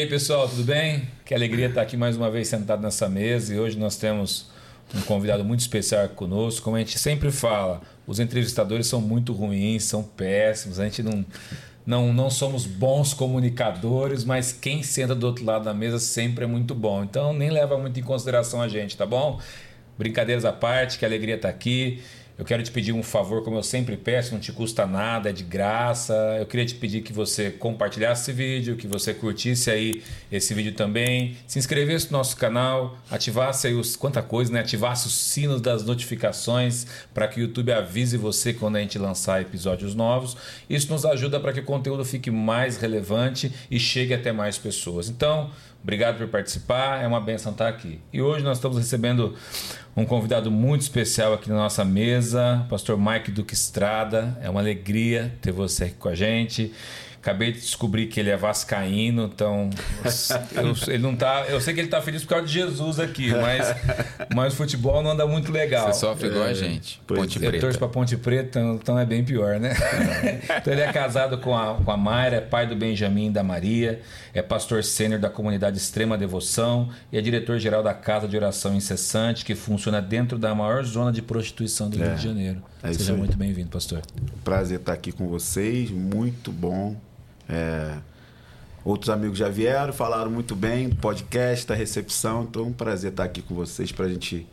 [0.00, 1.06] Aí, pessoal, tudo bem?
[1.26, 4.46] Que alegria estar aqui mais uma vez sentado nessa mesa e hoje nós temos
[4.94, 6.64] um convidado muito especial conosco.
[6.64, 11.22] Como a gente sempre fala, os entrevistadores são muito ruins, são péssimos, a gente não,
[11.84, 16.46] não, não somos bons comunicadores, mas quem senta do outro lado da mesa sempre é
[16.46, 17.04] muito bom.
[17.04, 19.38] Então nem leva muito em consideração a gente, tá bom?
[19.98, 22.02] Brincadeiras à parte, que alegria estar aqui.
[22.40, 25.32] Eu quero te pedir um favor, como eu sempre peço, não te custa nada, é
[25.32, 26.14] de graça.
[26.38, 30.72] Eu queria te pedir que você compartilhasse esse vídeo, que você curtisse aí esse vídeo
[30.72, 34.60] também, se inscrevesse no nosso canal, ativasse aí os quanta coisa, né?
[34.60, 39.42] Ativasse os sinos das notificações para que o YouTube avise você quando a gente lançar
[39.42, 40.34] episódios novos.
[40.66, 45.10] Isso nos ajuda para que o conteúdo fique mais relevante e chegue até mais pessoas.
[45.10, 45.50] Então,
[45.82, 48.00] Obrigado por participar, é uma benção estar aqui.
[48.12, 49.34] E hoje nós estamos recebendo
[49.96, 54.38] um convidado muito especial aqui na nossa mesa, pastor Mike Duque Estrada.
[54.42, 56.72] É uma alegria ter você aqui com a gente.
[57.22, 59.68] Acabei de descobrir que ele é vascaíno, então
[60.56, 61.44] eu, ele não tá.
[61.50, 63.76] Eu sei que ele está feliz por causa de Jesus aqui, mas,
[64.34, 65.92] mas o futebol não anda muito legal.
[65.92, 66.98] Você sofre igual é, a gente.
[67.06, 67.56] Ponte eu Preta.
[67.58, 69.74] Eu torço para Ponte Preta, então é bem pior, né?
[70.56, 73.42] então ele é casado com a, com a Mayra, é pai do Benjamin e da
[73.42, 74.00] Maria,
[74.32, 79.44] é pastor sênior da comunidade Extrema Devoção e é diretor-geral da Casa de Oração Incessante,
[79.44, 82.62] que funciona dentro da maior zona de prostituição do é, Rio de Janeiro.
[82.82, 84.00] É Seja muito bem-vindo, pastor.
[84.42, 86.96] Prazer estar aqui com vocês, muito bom
[87.50, 87.98] é,
[88.84, 92.44] outros amigos já vieram, falaram muito bem do podcast, da recepção.
[92.44, 94.46] Então é um prazer estar aqui com vocês para a gente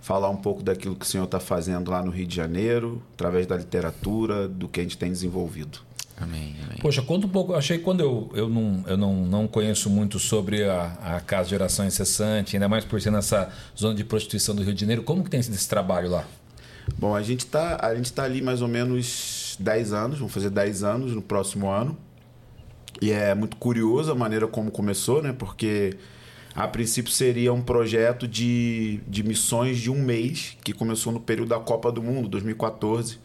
[0.00, 3.46] falar um pouco daquilo que o senhor está fazendo lá no Rio de Janeiro, através
[3.46, 5.80] da literatura, do que a gente tem desenvolvido.
[6.20, 6.78] Amém, amém.
[6.80, 7.54] Poxa, conta um pouco.
[7.54, 11.50] Achei que quando eu, eu, não, eu não, não conheço muito sobre a, a Casa
[11.50, 15.02] de Oração Incessante, ainda mais por ser nessa zona de prostituição do Rio de Janeiro,
[15.02, 16.24] como que tem sido esse trabalho lá?
[16.96, 17.76] Bom, a gente está
[18.14, 21.96] tá ali mais ou menos 10 anos, vamos fazer 10 anos no próximo ano.
[23.00, 25.32] E é muito curioso a maneira como começou, né?
[25.32, 25.96] Porque
[26.54, 31.50] a princípio seria um projeto de, de missões de um mês, que começou no período
[31.50, 33.18] da Copa do Mundo, 2014.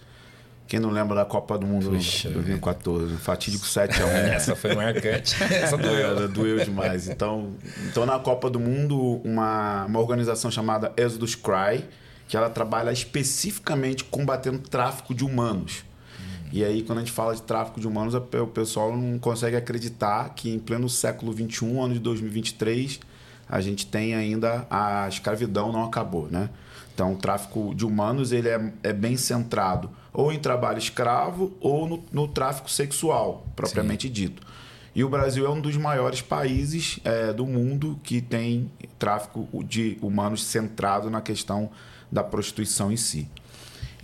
[0.67, 3.17] Quem não lembra da Copa do Mundo Puxa, 2014?
[3.17, 4.07] Fatídico 7x1.
[4.33, 5.35] Essa foi marcante.
[5.43, 6.23] Essa doeu.
[6.23, 7.07] É, doeu demais.
[7.07, 7.51] Então,
[7.89, 11.83] então, na Copa do Mundo, uma, uma organização chamada Exodus Cry,
[12.27, 15.83] que ela trabalha especificamente combatendo tráfico de humanos.
[16.53, 20.29] E aí, quando a gente fala de tráfico de humanos, o pessoal não consegue acreditar
[20.35, 22.99] que em pleno século XXI, ano de 2023,
[23.49, 26.51] a gente tem ainda a escravidão não acabou, né?
[26.93, 31.87] Então, o tráfico de humanos ele é, é bem centrado ou em trabalho escravo ou
[31.87, 34.13] no, no tráfico sexual, propriamente Sim.
[34.13, 34.43] dito.
[34.93, 38.69] E o Brasil é um dos maiores países é, do mundo que tem
[38.99, 41.71] tráfico de humanos centrado na questão
[42.11, 43.27] da prostituição em si.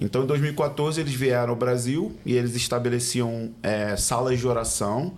[0.02, 5.18] Então, em 2014, eles vieram ao Brasil e eles estabeleciam é, salas de oração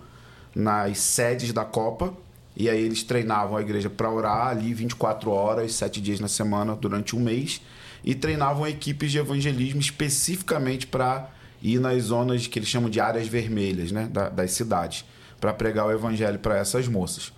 [0.52, 2.12] nas sedes da Copa.
[2.56, 6.74] E aí eles treinavam a igreja para orar ali 24 horas, 7 dias na semana,
[6.74, 7.62] durante um mês.
[8.04, 11.30] E treinavam equipes de evangelismo especificamente para
[11.62, 15.04] ir nas zonas que eles chamam de áreas vermelhas né, das cidades,
[15.40, 17.32] para pregar o evangelho para essas moças.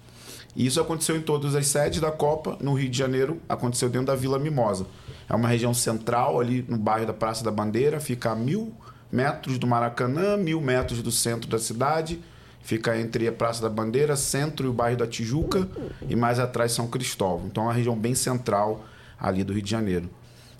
[0.56, 2.56] E isso aconteceu em todas as sedes da Copa.
[2.60, 4.86] No Rio de Janeiro, aconteceu dentro da Vila Mimosa.
[5.28, 8.72] É uma região central, ali no bairro da Praça da Bandeira, fica a mil
[9.10, 12.20] metros do Maracanã, mil metros do centro da cidade.
[12.62, 15.68] Fica entre a Praça da Bandeira, centro e o bairro da Tijuca,
[16.08, 17.46] e mais atrás São Cristóvão.
[17.46, 18.84] Então é uma região bem central
[19.20, 20.08] ali do Rio de Janeiro.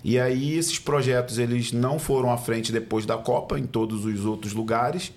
[0.03, 4.27] E aí esses projetos eles não foram à frente depois da Copa em todos os
[4.27, 5.13] outros lugares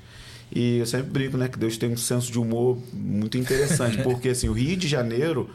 [0.52, 4.30] e eu sempre brinco, né, que Deus tem um senso de humor muito interessante, porque
[4.30, 5.50] assim, o Rio de Janeiro,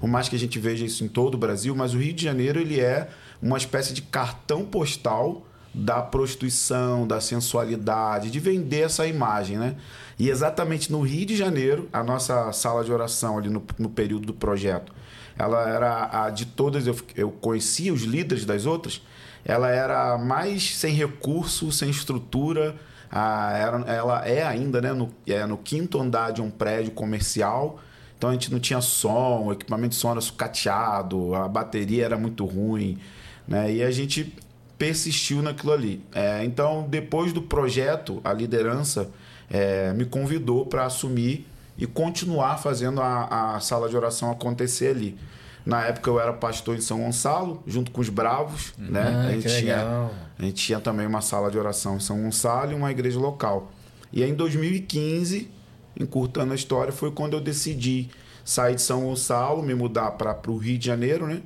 [0.00, 2.24] por mais que a gente veja isso em todo o Brasil, mas o Rio de
[2.24, 3.08] Janeiro ele é
[3.40, 9.76] uma espécie de cartão postal da prostituição, da sensualidade, de vender essa imagem, né?
[10.18, 14.26] E exatamente no Rio de Janeiro, a nossa sala de oração ali no, no período
[14.26, 14.92] do projeto,
[15.38, 19.00] ela era a de todas, eu, eu conhecia os líderes das outras,
[19.44, 22.74] ela era mais sem recurso, sem estrutura,
[23.10, 27.80] era, ela é ainda né, no, é, no quinto andar de um prédio comercial.
[28.16, 32.18] Então a gente não tinha som, o equipamento de som era sucateado, a bateria era
[32.18, 32.98] muito ruim.
[33.46, 33.74] Né?
[33.74, 34.34] E a gente
[34.76, 36.02] persistiu naquilo ali.
[36.14, 39.10] É, então, depois do projeto, a liderança
[39.50, 41.46] é, me convidou para assumir
[41.76, 45.18] e continuar fazendo a, a sala de oração acontecer ali.
[45.68, 48.86] Na época eu era pastor em São Gonçalo, junto com os Bravos, hum.
[48.88, 49.02] né?
[49.02, 52.72] Ah, a, gente tinha, a gente tinha também uma sala de oração em São Gonçalo
[52.72, 53.70] e uma igreja local.
[54.10, 55.50] E aí, em 2015,
[56.00, 58.08] encurtando a história, foi quando eu decidi
[58.42, 61.42] sair de São Gonçalo, me mudar para o Rio de Janeiro, né?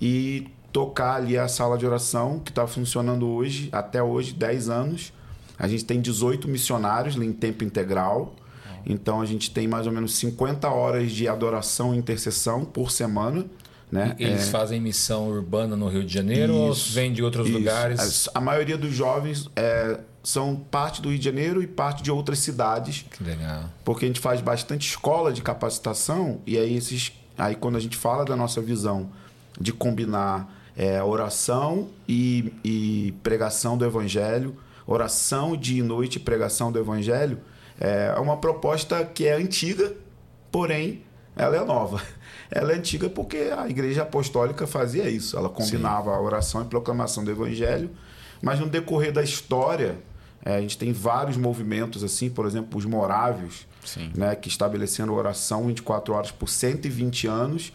[0.00, 5.12] E tocar ali a sala de oração, que está funcionando hoje, até hoje, 10 anos.
[5.58, 8.32] A gente tem 18 missionários em tempo integral.
[8.86, 13.44] Então a gente tem mais ou menos 50 horas de adoração e intercessão por semana.
[13.90, 14.16] Né?
[14.18, 14.50] Eles é...
[14.50, 17.58] fazem missão urbana no Rio de Janeiro isso, ou vêm de outros isso.
[17.58, 18.28] lugares?
[18.34, 22.40] A, maioria dos jovens é, são parte do Rio de Janeiro e parte de outras
[22.40, 23.04] cidades.
[23.10, 23.64] Que legal.
[23.84, 27.96] Porque a gente faz bastante escola de capacitação e aí esses aí quando a gente
[27.96, 29.10] fala da nossa visão
[29.60, 34.56] de combinar é, oração e, e, pregação do evangelho,
[34.86, 37.38] oração de noite e pregação do evangelho,
[37.80, 39.94] é uma proposta que é antiga,
[40.50, 41.02] porém
[41.36, 42.02] ela é nova.
[42.48, 45.36] Ela é antiga porque a igreja apostólica fazia isso.
[45.36, 46.16] Ela combinava Sim.
[46.16, 47.90] a oração e proclamação do evangelho,
[48.40, 49.98] mas no decorrer da história,
[50.44, 53.66] é, a gente tem vários movimentos assim, por exemplo, os morávios,
[54.16, 57.72] né, que estabeleceram oração 24 horas por 120 anos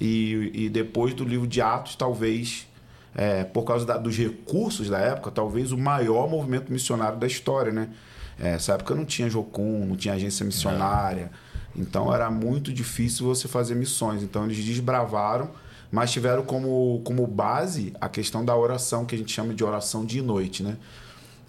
[0.00, 2.66] e, e depois do livro de Atos, talvez
[3.14, 7.72] é, por causa da, dos recursos da época, talvez o maior movimento missionário da história,
[7.72, 7.88] né?
[8.38, 11.30] É, essa época não tinha Jocum, não tinha agência missionária,
[11.74, 14.22] então era muito difícil você fazer missões.
[14.22, 15.50] Então eles desbravaram,
[15.90, 20.04] mas tiveram como, como base a questão da oração, que a gente chama de oração
[20.04, 20.76] de noite, né?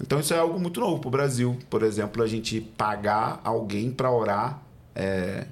[0.01, 1.57] Então isso é algo muito novo para o Brasil.
[1.69, 4.61] Por exemplo, a gente pagar alguém para orar
[4.95, 5.47] é,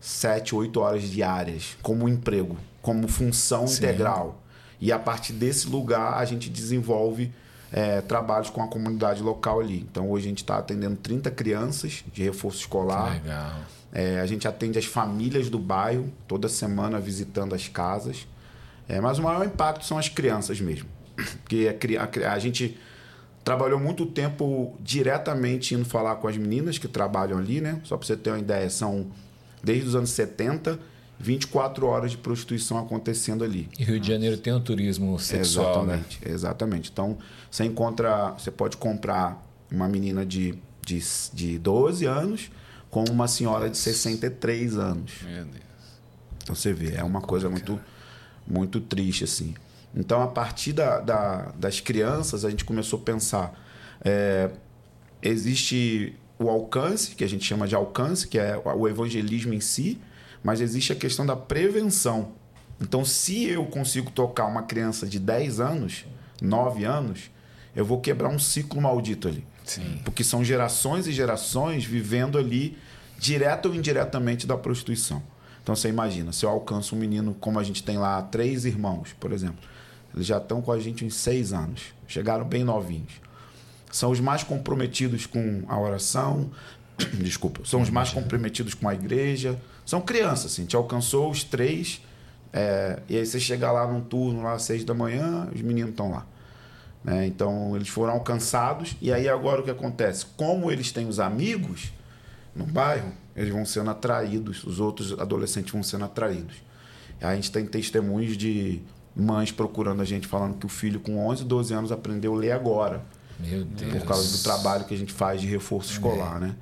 [0.00, 3.78] sete, oito horas diárias como emprego, como função Sim.
[3.78, 4.42] integral.
[4.80, 7.32] E a partir desse lugar a gente desenvolve
[7.72, 9.86] é, trabalhos com a comunidade local ali.
[9.90, 13.12] Então hoje a gente está atendendo 30 crianças de reforço escolar.
[13.12, 13.52] legal.
[13.92, 18.26] É, a gente atende as famílias do bairro toda semana visitando as casas.
[18.88, 20.88] É, mas o maior impacto são as crianças mesmo.
[21.42, 22.78] Porque a, a, a gente
[23.44, 27.80] trabalhou muito tempo diretamente indo falar com as meninas que trabalham ali, né?
[27.84, 29.10] Só para você ter uma ideia, são
[29.62, 30.78] desde os anos 70,
[31.20, 33.68] 24 horas de prostituição acontecendo ali.
[33.78, 35.94] E Rio de Janeiro tem um turismo sexual, né?
[35.94, 36.34] exatamente, né?
[36.34, 36.90] Exatamente.
[36.90, 37.18] Então,
[37.50, 40.98] você encontra, você pode comprar uma menina de, de,
[41.34, 42.50] de 12 anos
[42.90, 45.12] com uma senhora de 63 anos.
[45.22, 45.70] Meu Deus.
[46.42, 47.78] Então você vê, é uma coisa muito,
[48.46, 49.54] muito triste assim.
[49.94, 53.60] Então, a partir da, da, das crianças, a gente começou a pensar:
[54.02, 54.50] é,
[55.22, 60.00] existe o alcance, que a gente chama de alcance, que é o evangelismo em si,
[60.42, 62.32] mas existe a questão da prevenção.
[62.80, 66.06] Então, se eu consigo tocar uma criança de 10 anos,
[66.40, 67.30] 9 anos,
[67.76, 69.44] eu vou quebrar um ciclo maldito ali.
[69.64, 70.00] Sim.
[70.04, 72.76] Porque são gerações e gerações vivendo ali,
[73.18, 75.22] direta ou indiretamente, da prostituição.
[75.62, 79.14] Então, você imagina, se eu alcanço um menino, como a gente tem lá, três irmãos,
[79.20, 79.60] por exemplo
[80.14, 81.94] eles já estão com a gente uns seis anos.
[82.06, 83.12] Chegaram bem novinhos.
[83.90, 86.50] São os mais comprometidos com a oração.
[87.14, 87.62] Desculpa.
[87.64, 89.60] São os mais comprometidos com a igreja.
[89.84, 90.64] São crianças, assim.
[90.64, 92.02] Te alcançou os três.
[92.52, 95.90] É, e aí você chega lá num turno, lá às seis da manhã, os meninos
[95.90, 96.26] estão lá.
[97.02, 97.26] Né?
[97.26, 98.96] Então eles foram alcançados.
[99.00, 100.26] E aí agora o que acontece?
[100.36, 101.92] Como eles têm os amigos
[102.54, 104.64] no bairro, eles vão sendo atraídos.
[104.64, 106.56] Os outros adolescentes vão sendo atraídos.
[107.20, 108.80] A gente tem testemunhos de
[109.14, 112.52] mães procurando a gente falando que o filho com 11, 12 anos aprendeu a ler
[112.52, 113.02] agora.
[113.38, 113.92] Meu Deus.
[113.92, 116.40] Por causa do trabalho que a gente faz de reforço escolar, é.
[116.46, 116.56] né?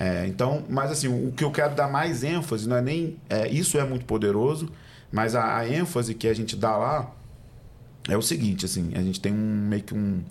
[0.00, 3.16] É, então, mas assim, o que eu quero dar mais ênfase não é nem.
[3.28, 4.70] É, isso é muito poderoso,
[5.10, 7.12] mas a, a, ênfase que a gente dá lá
[8.08, 10.22] é o seguinte: assim, a gente tem um meio que um.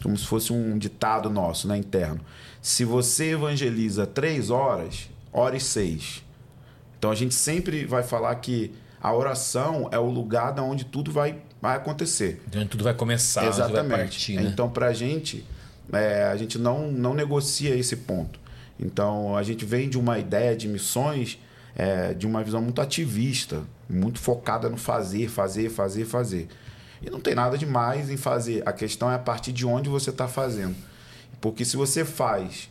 [0.00, 2.20] Como se fosse um ditado nosso, né, interno.
[2.60, 6.22] Se você evangeliza três horas, ore seis.
[6.96, 8.72] Então a gente sempre vai falar que
[9.02, 12.40] a oração é o lugar da onde tudo vai, vai acontecer.
[12.54, 13.88] Onde tudo vai começar, Exatamente.
[13.88, 14.36] vai partir.
[14.36, 14.44] Né?
[14.44, 15.44] Então, para a gente,
[15.92, 18.41] é, a gente não, não negocia esse ponto.
[18.82, 21.38] Então, a gente vem de uma ideia de missões,
[21.76, 26.48] é, de uma visão muito ativista, muito focada no fazer, fazer, fazer, fazer.
[27.00, 28.62] E não tem nada de mais em fazer.
[28.66, 30.74] A questão é a partir de onde você está fazendo.
[31.40, 32.68] Porque se você faz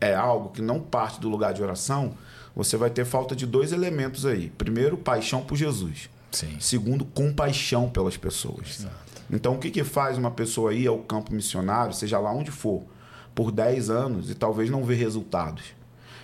[0.00, 2.14] é algo que não parte do lugar de oração,
[2.54, 4.50] você vai ter falta de dois elementos aí.
[4.50, 6.10] Primeiro, paixão por Jesus.
[6.32, 6.56] Sim.
[6.60, 8.80] Segundo, compaixão pelas pessoas.
[8.80, 8.94] Exato.
[9.30, 12.82] Então, o que, que faz uma pessoa ir ao campo missionário, seja lá onde for,
[13.36, 15.62] por 10 anos e talvez não ver resultados?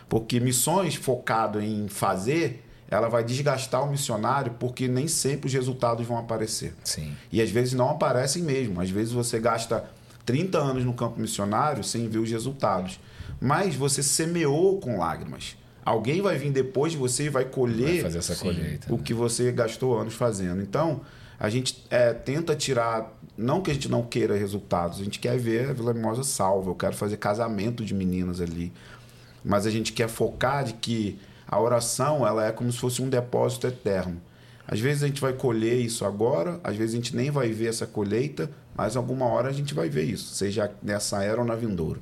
[0.08, 6.04] Porque missões focado em fazer, ela vai desgastar o missionário porque nem sempre os resultados
[6.04, 6.74] vão aparecer.
[6.82, 7.12] Sim.
[7.30, 8.80] E às vezes não aparecem mesmo.
[8.80, 9.84] Às vezes você gasta
[10.26, 12.98] 30 anos no campo missionário sem ver os resultados.
[13.40, 15.56] Mas você semeou com lágrimas.
[15.84, 19.02] Alguém vai vir depois de você e vai colher vai colheita, o né?
[19.04, 20.62] que você gastou anos fazendo.
[20.62, 21.00] Então,
[21.38, 23.18] a gente é, tenta tirar.
[23.36, 26.70] Não que a gente não queira resultados, a gente quer ver a Vila Mimosa salva.
[26.70, 28.72] Eu quero fazer casamento de meninas ali.
[29.44, 33.08] Mas a gente quer focar de que a oração ela é como se fosse um
[33.08, 34.20] depósito eterno.
[34.66, 37.66] Às vezes a gente vai colher isso agora, às vezes a gente nem vai ver
[37.66, 41.54] essa colheita, mas alguma hora a gente vai ver isso, seja nessa era ou na
[41.54, 42.00] vindoura.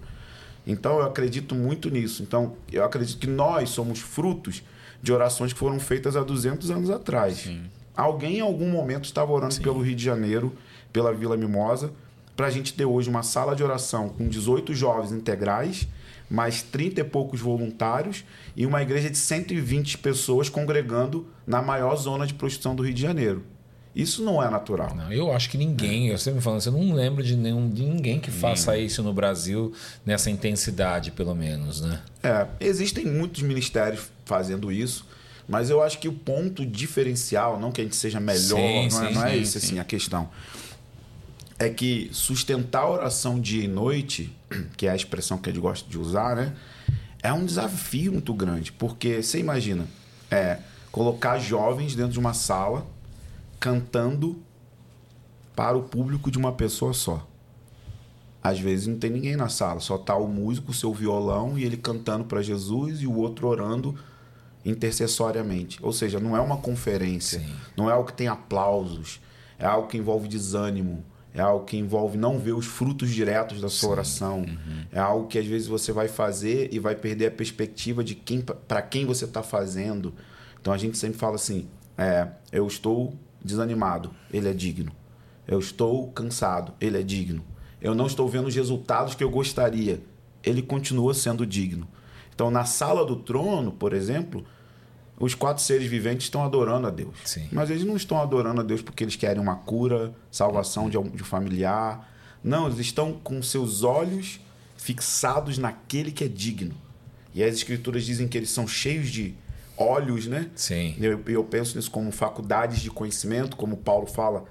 [0.67, 2.23] Então eu acredito muito nisso.
[2.23, 4.63] Então eu acredito que nós somos frutos
[5.03, 7.39] de orações que foram feitas há 200 anos atrás.
[7.39, 7.63] Sim.
[8.01, 9.61] Alguém em algum momento estava orando Sim.
[9.61, 10.57] pelo Rio de Janeiro,
[10.91, 11.93] pela Vila Mimosa,
[12.35, 15.87] para a gente ter hoje uma sala de oração com 18 jovens integrais,
[16.31, 18.25] mais 30 e poucos voluntários
[18.57, 23.03] e uma igreja de 120 pessoas congregando na maior zona de prostituição do Rio de
[23.03, 23.45] Janeiro.
[23.95, 24.95] Isso não é natural.
[24.95, 28.19] Não, eu acho que ninguém, eu sempre falando, você não lembra de, nenhum, de ninguém
[28.19, 29.75] que faça isso no Brasil
[30.07, 32.01] nessa intensidade, pelo menos, né?
[32.23, 35.05] É, existem muitos ministérios fazendo isso,
[35.51, 39.05] mas eu acho que o ponto diferencial, não que a gente seja melhor, sim, não,
[39.05, 40.31] é, não é esse assim a questão.
[41.59, 44.33] É que sustentar a oração dia e noite,
[44.79, 46.55] que é a expressão que a gente gosta de usar, né?
[47.21, 49.89] É um desafio muito grande, porque você imagina,
[50.31, 50.61] é
[50.93, 52.87] colocar jovens dentro de uma sala
[53.59, 54.41] cantando
[55.57, 57.27] para o público de uma pessoa só.
[58.41, 61.65] Às vezes não tem ninguém na sala, só tá o músico, o seu violão e
[61.65, 63.99] ele cantando para Jesus e o outro orando
[64.65, 65.79] intercessoriamente.
[65.83, 67.55] Ou seja, não é uma conferência, Sim.
[67.77, 69.21] não é algo que tem aplausos,
[69.59, 73.69] é algo que envolve desânimo, é algo que envolve não ver os frutos diretos da
[73.69, 73.93] sua Sim.
[73.93, 74.85] oração, uhum.
[74.91, 78.41] é algo que às vezes você vai fazer e vai perder a perspectiva de quem
[78.41, 80.13] para quem você está fazendo.
[80.61, 84.93] Então a gente sempre fala assim: é, eu estou desanimado, ele é digno.
[85.47, 87.45] Eu estou cansado, ele é digno.
[87.81, 90.03] Eu não estou vendo os resultados que eu gostaria,
[90.45, 91.89] ele continua sendo digno.
[92.41, 94.43] Então, na sala do trono, por exemplo,
[95.19, 97.15] os quatro seres viventes estão adorando a Deus.
[97.23, 97.47] Sim.
[97.53, 101.19] Mas eles não estão adorando a Deus porque eles querem uma cura, salvação de um
[101.19, 102.11] familiar.
[102.43, 104.41] Não, eles estão com seus olhos
[104.79, 106.75] fixados naquele que é digno.
[107.35, 109.35] E as escrituras dizem que eles são cheios de
[109.77, 110.49] olhos, né?
[110.55, 110.97] Sim.
[110.99, 114.47] Eu, eu penso nisso como faculdades de conhecimento, como Paulo fala.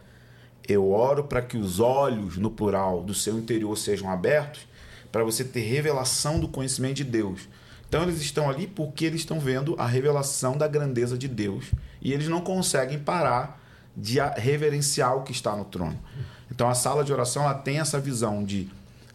[0.67, 4.67] Eu oro para que os olhos, no plural, do seu interior sejam abertos,
[5.11, 7.49] para você ter revelação do conhecimento de Deus.
[7.89, 11.65] Então eles estão ali porque eles estão vendo a revelação da grandeza de Deus
[11.99, 13.59] e eles não conseguem parar
[13.97, 15.99] de reverenciar o que está no trono.
[16.51, 18.69] Então a sala de oração ela tem essa visão de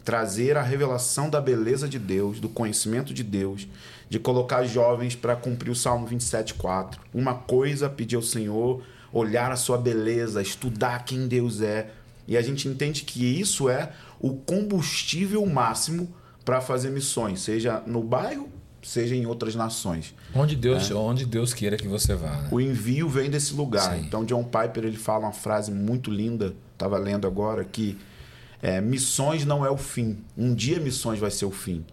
[0.04, 3.66] trazer a revelação da beleza de Deus, do conhecimento de Deus,
[4.08, 6.96] de colocar jovens para cumprir o Salmo 27,4.
[7.14, 11.90] Uma coisa pedir ao Senhor, olhar a sua beleza, estudar quem Deus é.
[12.26, 16.12] E a gente entende que isso é o combustível máximo
[16.44, 18.50] para fazer missões, seja no bairro,
[18.84, 20.14] seja em outras nações.
[20.34, 20.94] Onde Deus, é.
[20.94, 22.42] onde Deus queira que você vá.
[22.42, 22.48] Né?
[22.50, 23.96] O envio vem desse lugar.
[23.96, 24.04] Sim.
[24.06, 27.98] Então John Piper ele fala uma frase muito linda, estava lendo agora que
[28.62, 30.18] é, missões não é o fim.
[30.36, 31.84] Um dia missões vai ser o fim.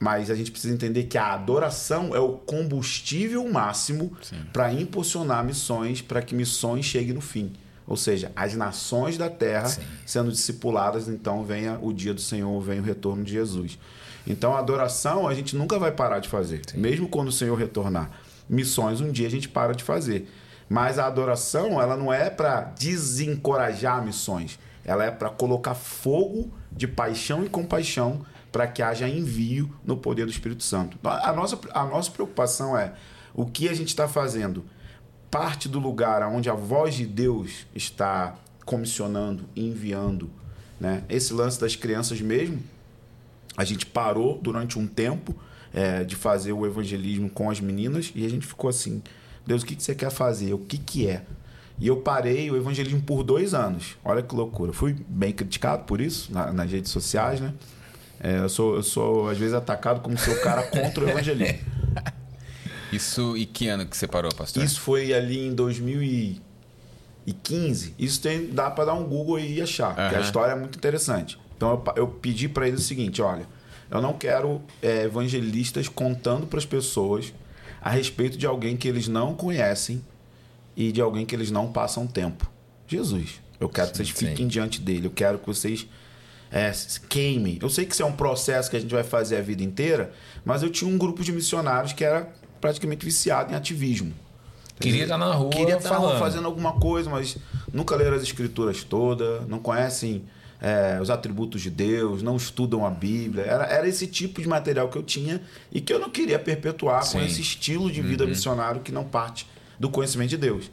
[0.00, 4.12] Mas a gente precisa entender que a adoração é o combustível máximo
[4.52, 7.52] para impulsionar missões, para que missões cheguem no fim.
[7.86, 9.82] Ou seja, as nações da terra Sim.
[10.06, 13.78] sendo discipuladas, então venha o dia do Senhor, venha o retorno de Jesus.
[14.26, 16.78] Então a adoração a gente nunca vai parar de fazer, Sim.
[16.78, 18.10] mesmo quando o Senhor retornar.
[18.48, 20.30] Missões um dia a gente para de fazer.
[20.68, 26.88] Mas a adoração, ela não é para desencorajar missões, ela é para colocar fogo de
[26.88, 30.98] paixão e compaixão para que haja envio no poder do Espírito Santo.
[31.02, 32.92] A nossa, a nossa preocupação é
[33.34, 34.64] o que a gente está fazendo
[35.30, 40.30] parte do lugar onde a voz de Deus está comissionando, enviando.
[40.78, 41.02] Né?
[41.08, 42.62] Esse lance das crianças mesmo,
[43.56, 45.34] a gente parou durante um tempo
[45.72, 49.02] é, de fazer o evangelismo com as meninas e a gente ficou assim:
[49.46, 50.54] Deus, o que, que você quer fazer?
[50.54, 51.22] O que, que é?
[51.78, 53.96] E eu parei o evangelismo por dois anos.
[54.04, 54.72] Olha que loucura.
[54.72, 57.52] Fui bem criticado por isso na, nas redes sociais, né?
[58.20, 61.58] É, eu, sou, eu sou, às vezes, atacado como se o cara contra o evangelismo.
[62.92, 64.62] Isso, e que ano que você parou, pastor?
[64.62, 67.92] Isso foi ali em 2015.
[67.98, 69.96] Isso tem, dá para dar um Google e achar, uhum.
[69.96, 71.36] porque a história é muito interessante.
[71.56, 73.46] Então eu, eu pedi para ele o seguinte: olha,
[73.90, 77.32] eu não quero é, evangelistas contando para as pessoas
[77.80, 80.04] a respeito de alguém que eles não conhecem
[80.76, 82.50] e de alguém que eles não passam tempo.
[82.88, 83.40] Jesus.
[83.60, 84.48] Eu quero sim, que vocês fiquem sim.
[84.48, 85.06] diante dele.
[85.06, 85.86] Eu quero que vocês
[86.50, 86.72] é,
[87.08, 87.58] queime.
[87.60, 90.12] Eu sei que isso é um processo que a gente vai fazer a vida inteira,
[90.44, 94.12] mas eu tinha um grupo de missionários que era praticamente viciado em ativismo.
[94.80, 96.18] Queria estar na rua Queria estar falando.
[96.18, 97.36] fazendo alguma coisa, mas
[97.72, 100.24] nunca leram as escrituras todas, não conhecem
[100.64, 103.44] é, os atributos de Deus, não estudam a Bíblia.
[103.44, 107.02] Era, era esse tipo de material que eu tinha e que eu não queria perpetuar
[107.02, 107.18] Sim.
[107.18, 108.30] com esse estilo de vida uhum.
[108.30, 109.46] missionário que não parte
[109.78, 110.70] do conhecimento de Deus.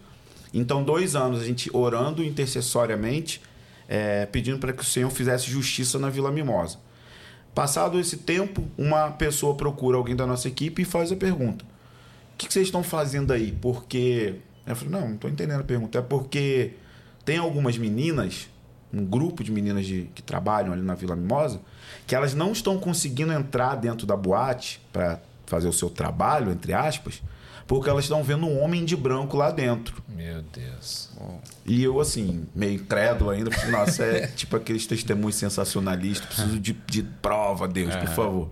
[0.54, 3.42] Então, dois anos a gente orando intercessoriamente,
[3.86, 6.78] é, pedindo para que o Senhor fizesse justiça na Vila Mimosa.
[7.54, 12.38] Passado esse tempo, uma pessoa procura alguém da nossa equipe e faz a pergunta: O
[12.38, 13.52] que, vocês estão fazendo aí?
[13.62, 14.36] Porque.
[14.66, 16.00] Eu falei: Não, não estou entendendo a pergunta.
[16.00, 16.76] É porque
[17.26, 18.48] tem algumas meninas
[18.94, 21.62] um grupo de meninas de, que trabalham ali na Vila Mimosa,
[22.06, 26.74] que elas não estão conseguindo entrar dentro da boate para fazer o seu trabalho, entre
[26.74, 27.22] aspas,
[27.68, 30.02] porque elas estão vendo um homem de branco lá dentro.
[30.08, 31.10] Meu Deus.
[31.66, 36.74] E eu, assim, meio incrédulo ainda, porque, nossa, é tipo aqueles testemunhos sensacionalistas, preciso de,
[36.74, 38.50] de prova, Deus, por favor.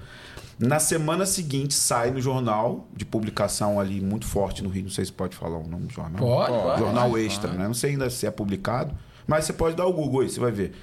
[0.60, 5.06] Na semana seguinte, sai no jornal de publicação ali muito forte no Rio, não sei
[5.06, 6.20] se pode falar o nome do jornal.
[6.20, 6.80] Pode, pode.
[6.80, 7.66] Jornal Extra, né?
[7.66, 8.94] Não sei ainda se é publicado,
[9.30, 10.74] mas você pode dar o Google aí, você vai ver.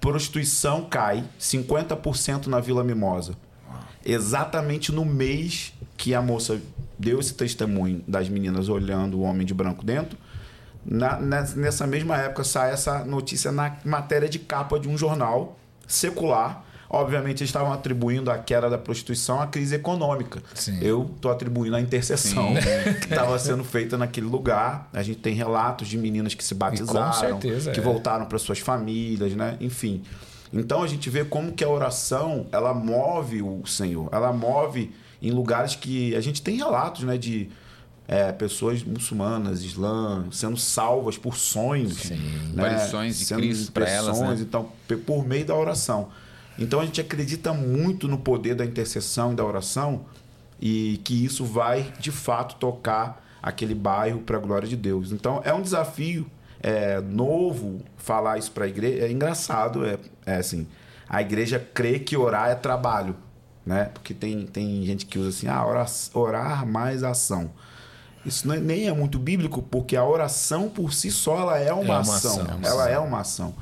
[0.00, 3.34] Prostituição cai 50% na Vila Mimosa.
[4.04, 6.60] Exatamente no mês que a moça
[6.96, 10.16] deu esse testemunho das meninas olhando o homem de branco dentro,
[10.84, 15.58] na- nessa mesma época sai essa notícia na matéria de capa de um jornal
[15.88, 16.64] secular.
[16.88, 20.42] Obviamente, eles estavam atribuindo a queda da prostituição à crise econômica.
[20.54, 20.78] Sim.
[20.80, 22.54] Eu estou atribuindo a intercessão
[23.02, 24.88] que estava sendo feita naquele lugar.
[24.92, 27.82] A gente tem relatos de meninas que se batizaram, certeza, que é.
[27.82, 29.56] voltaram para suas famílias, né?
[29.60, 30.02] Enfim.
[30.52, 35.30] Então a gente vê como que a oração ela move o Senhor, ela move em
[35.30, 37.48] lugares que a gente tem relatos, né, de
[38.06, 42.18] é, pessoas muçulmanas, islã, sendo salvas por sonhos, né?
[42.56, 44.36] Aparições de Cristo pra elas, né?
[44.40, 44.68] Então,
[45.04, 46.08] por meio da oração.
[46.58, 50.06] Então a gente acredita muito no poder da intercessão e da oração
[50.60, 55.12] e que isso vai de fato tocar aquele bairro para a glória de Deus.
[55.12, 56.26] Então é um desafio
[56.62, 59.04] é, novo falar isso para a igreja.
[59.04, 60.66] É engraçado, é, é assim,
[61.08, 63.14] a igreja crê que orar é trabalho,
[63.64, 63.90] né?
[63.92, 67.50] Porque tem, tem gente que usa assim, ah, orar, orar mais ação.
[68.24, 71.82] Isso é- nem é muito bíblico, porque a oração por si só ela é uma,
[71.84, 72.40] É uma ação.
[72.40, 73.54] ação, Ela é uma ação.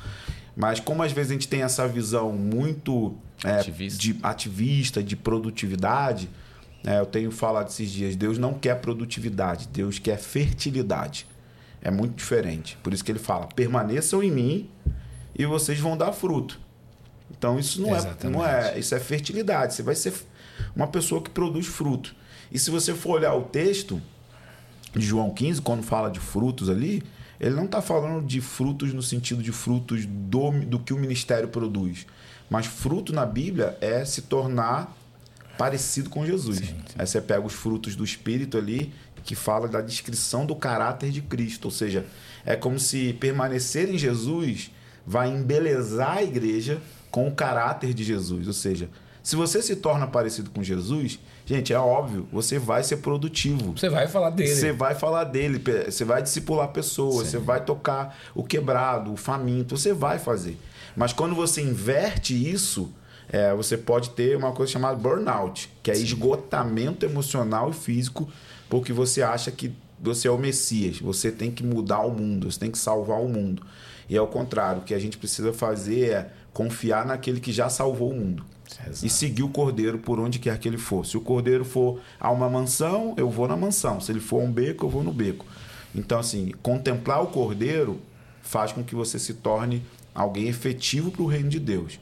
[0.56, 4.00] Mas como às vezes a gente tem essa visão muito é, Ativista.
[4.00, 6.30] de ativista, de produtividade,
[6.82, 11.26] né, eu tenho falado esses dias, Deus não quer produtividade, Deus quer fertilidade.
[11.82, 12.78] É muito diferente.
[12.82, 14.70] Por isso que ele fala: permaneçam em mim
[15.34, 16.58] e vocês vão dar fruto.
[17.30, 19.74] Então isso não é, não é, isso é fertilidade.
[19.74, 20.14] Você vai ser
[20.74, 22.14] uma pessoa que produz fruto.
[22.50, 24.00] E se você for olhar o texto
[24.94, 27.02] de João 15, quando fala de frutos ali,
[27.40, 31.48] ele não está falando de frutos no sentido de frutos do, do que o ministério
[31.48, 32.06] produz.
[32.48, 34.96] Mas fruto na Bíblia é se tornar
[35.58, 36.60] parecido com Jesus.
[36.96, 38.92] Aí você pega os frutos do Espírito ali,
[39.24, 41.66] que fala da descrição do caráter de Cristo.
[41.66, 42.04] Ou seja,
[42.44, 44.70] é como se permanecer em Jesus
[45.06, 48.46] vai embelezar a igreja com o caráter de Jesus.
[48.46, 48.88] Ou seja,
[49.24, 53.72] se você se torna parecido com Jesus, gente, é óbvio, você vai ser produtivo.
[53.72, 54.54] Você vai falar dele.
[54.54, 59.78] Você vai falar dele, você vai discipular pessoas, você vai tocar o quebrado, o faminto,
[59.78, 60.58] você vai fazer.
[60.94, 62.92] Mas quando você inverte isso,
[63.30, 68.28] é, você pode ter uma coisa chamada burnout, que é esgotamento emocional e físico,
[68.68, 72.60] porque você acha que você é o Messias, você tem que mudar o mundo, você
[72.60, 73.62] tem que salvar o mundo.
[74.06, 77.70] E é o contrário, o que a gente precisa fazer é confiar naquele que já
[77.70, 78.44] salvou o mundo.
[79.02, 81.04] E seguir o cordeiro por onde quer que ele for.
[81.04, 84.00] Se o cordeiro for a uma mansão, eu vou na mansão.
[84.00, 85.46] Se ele for a um beco, eu vou no beco.
[85.94, 88.00] Então, assim, contemplar o cordeiro
[88.42, 89.82] faz com que você se torne
[90.14, 91.98] alguém efetivo para o reino de Deus.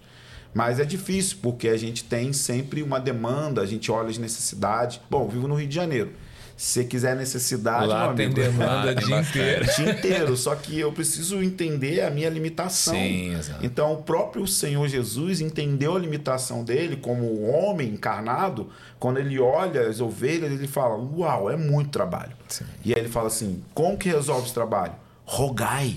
[0.55, 5.01] Mas é difícil, porque a gente tem sempre uma demanda, a gente olha as necessidades.
[5.11, 6.13] Bom, vivo no Rio de Janeiro.
[6.57, 9.65] Se você quiser necessidade, meu Lá tem amigo, demanda Ah, o tem dia inteiro.
[9.65, 10.37] o dia inteiro.
[10.37, 12.95] Só que eu preciso entender a minha limitação.
[12.95, 13.65] Sim, exato.
[13.65, 18.71] Então, o próprio Senhor Jesus entendeu a limitação dele como homem encarnado.
[19.01, 22.33] Quando ele olha as ovelhas, ele fala: Uau, é muito trabalho.
[22.49, 22.65] Sim.
[22.85, 24.93] E aí ele fala assim: Como que resolve esse trabalho?
[25.25, 25.97] Rogai,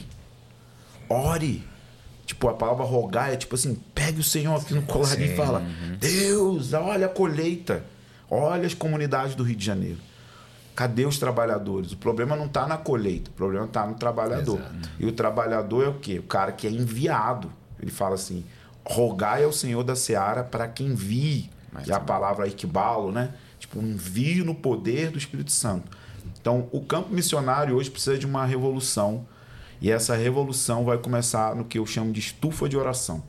[1.09, 1.63] ore.
[2.25, 5.63] Tipo, a palavra rogar é tipo assim: pegue o Senhor aqui no colarinho e fala:
[5.99, 7.83] Deus, olha a colheita,
[8.29, 9.99] olha as comunidades do Rio de Janeiro.
[10.75, 11.93] Cadê os trabalhadores?
[11.93, 14.59] O problema não está na colheita, o problema está no trabalhador.
[14.59, 14.89] Exato.
[14.99, 16.19] E o trabalhador é o quê?
[16.19, 17.51] O cara que é enviado.
[17.81, 18.43] Ele fala assim:
[18.83, 21.49] rogai ao Senhor da seara para que envie.
[21.71, 23.33] Mas e a palavra equibalo, né?
[23.59, 25.91] Tipo, envio no poder do Espírito Santo.
[26.39, 29.25] Então, o campo missionário hoje precisa de uma revolução.
[29.81, 33.23] E essa revolução vai começar no que eu chamo de estufa de oração.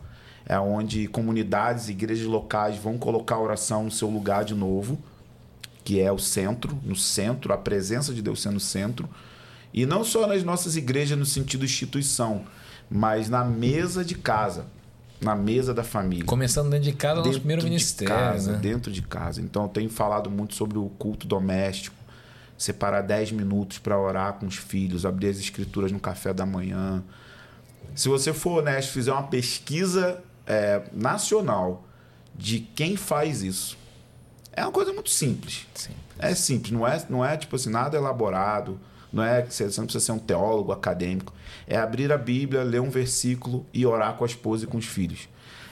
[0.44, 4.98] É onde comunidades, igrejas locais vão colocar a oração no seu lugar de novo,
[5.86, 9.08] que é o centro, no centro, a presença de Deus sendo o centro.
[9.72, 12.44] E não só nas nossas igrejas no sentido instituição,
[12.90, 14.66] mas na mesa de casa,
[15.20, 18.12] na mesa da família Começando dentro de casa, nosso primeiro de ministério.
[18.12, 18.58] casa, né?
[18.58, 19.40] dentro de casa.
[19.40, 21.94] Então eu tenho falado muito sobre o culto doméstico,
[22.58, 27.00] separar 10 minutos para orar com os filhos, abrir as escrituras no café da manhã.
[27.94, 31.86] Se você for honesto, fizer uma pesquisa é, nacional
[32.34, 33.85] de quem faz isso,
[34.56, 35.66] é uma coisa muito simples.
[35.74, 35.92] Sim.
[36.18, 38.80] É simples, não é, não é tipo assim, nada elaborado,
[39.12, 41.32] Não é que você você não precisa ser um teólogo acadêmico.
[41.66, 44.86] É abrir a Bíblia, ler um versículo e orar com a esposa e com os
[44.86, 45.28] filhos.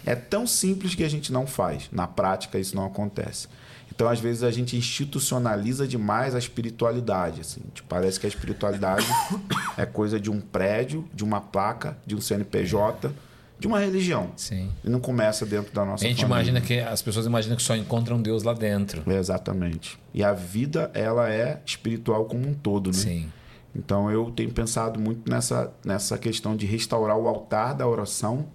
[0.06, 1.88] É tão simples que a gente não faz.
[1.90, 3.48] Na prática, isso não acontece.
[3.90, 7.40] Então, às vezes, a gente institucionaliza demais a espiritualidade.
[7.40, 7.60] Assim.
[7.72, 9.06] Tipo, parece que a espiritualidade
[9.78, 13.12] é coisa de um prédio, de uma placa, de um CNPJ,
[13.58, 14.32] de uma religião.
[14.36, 14.70] Sim.
[14.82, 16.50] E não começa dentro da nossa A gente família.
[16.50, 19.02] imagina que as pessoas imaginam que só encontram Deus lá dentro.
[19.10, 19.98] É, Exatamente.
[20.12, 22.92] E a vida, ela é espiritual como um todo, né?
[22.92, 23.32] Sim.
[23.74, 28.46] Então eu tenho pensado muito nessa, nessa questão de restaurar o altar da oração,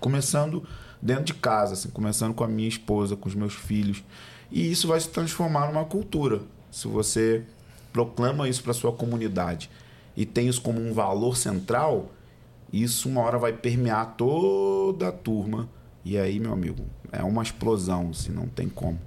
[0.00, 0.66] começando
[1.00, 4.02] dentro de casa, assim, começando com a minha esposa, com os meus filhos.
[4.50, 6.40] E isso vai se transformar numa cultura.
[6.70, 7.44] Se você
[7.92, 9.70] proclama isso para sua comunidade
[10.16, 12.10] e tem isso como um valor central,
[12.72, 15.68] isso uma hora vai permear toda a turma.
[16.04, 18.98] E aí, meu amigo, é uma explosão, assim, não tem como.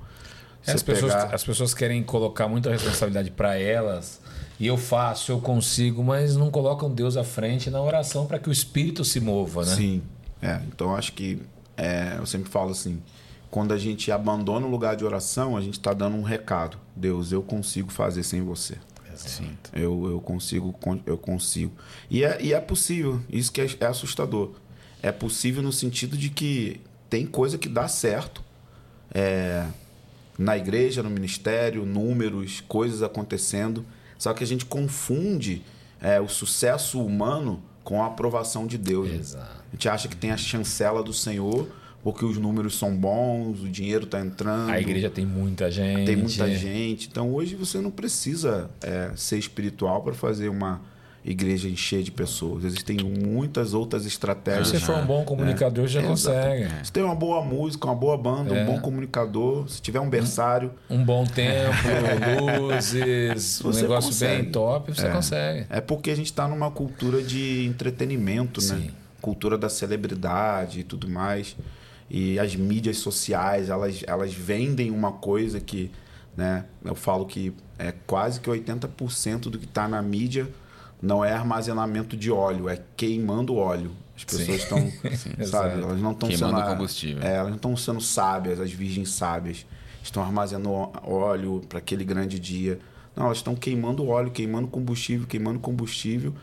[0.68, 4.20] É, As pessoas, pegar- as pessoas querem colocar muita responsabilidade para elas.
[4.60, 8.50] E eu faço, eu consigo, mas não colocam Deus à frente na oração para que
[8.50, 9.74] o Espírito se mova, né?
[9.76, 10.02] Sim.
[10.42, 11.42] É, então acho que
[11.78, 13.02] é, eu sempre falo assim,
[13.50, 16.78] quando a gente abandona o lugar de oração, a gente está dando um recado.
[16.94, 18.76] Deus, eu consigo fazer sem você.
[19.28, 19.58] Sim.
[19.74, 21.72] Eu, eu consigo, con- eu consigo.
[22.10, 23.20] E é, e é possível.
[23.30, 24.52] Isso que é, é assustador.
[25.02, 28.44] É possível no sentido de que tem coisa que dá certo.
[29.14, 29.66] É,
[30.38, 33.86] na igreja, no ministério, números, coisas acontecendo.
[34.18, 35.64] Só que a gente confunde
[36.02, 39.10] é, o sucesso humano com a aprovação de Deus.
[39.10, 39.16] né?
[39.16, 39.64] Exato.
[39.68, 41.68] A gente acha que tem a chancela do Senhor
[42.04, 44.70] porque os números são bons, o dinheiro está entrando.
[44.72, 46.06] A igreja tem muita gente.
[46.06, 47.08] Tem muita gente.
[47.10, 50.82] Então hoje você não precisa é, ser espiritual para fazer uma
[51.26, 52.64] igreja encher de pessoas.
[52.64, 54.70] Existem muitas outras Se estratégias.
[54.70, 56.68] você for um bom comunicador, já consegue.
[56.84, 58.64] Se tem uma boa música, uma boa banda, É.
[58.64, 61.76] um bom comunicador, se tiver um berçário, Um bom tempo,
[62.62, 64.44] luzes, um negócio consegue.
[64.44, 65.66] bem top, você consegue.
[65.70, 68.68] é porque a gente está numa cultura de entretenimento, né?
[68.78, 68.90] Sim.
[69.22, 71.56] Cultura da celebridade e tudo mais.
[72.10, 75.92] E as mídias sociais, elas, elas vendem uma coisa que,
[76.36, 76.66] né?
[76.84, 80.48] Eu falo que é quase que 80% do que está na mídia
[81.02, 83.92] não é armazenamento de óleo, é queimando óleo.
[84.16, 84.92] As pessoas estão,
[85.48, 85.82] sabe?
[85.82, 87.24] Elas não estão sendo combustível.
[87.24, 89.66] É, elas não estão sendo sábias, as virgens sábias.
[90.04, 90.70] Estão armazenando
[91.04, 92.80] óleo para aquele grande dia.
[93.16, 96.34] Não, elas estão queimando óleo, queimando combustível, queimando combustível.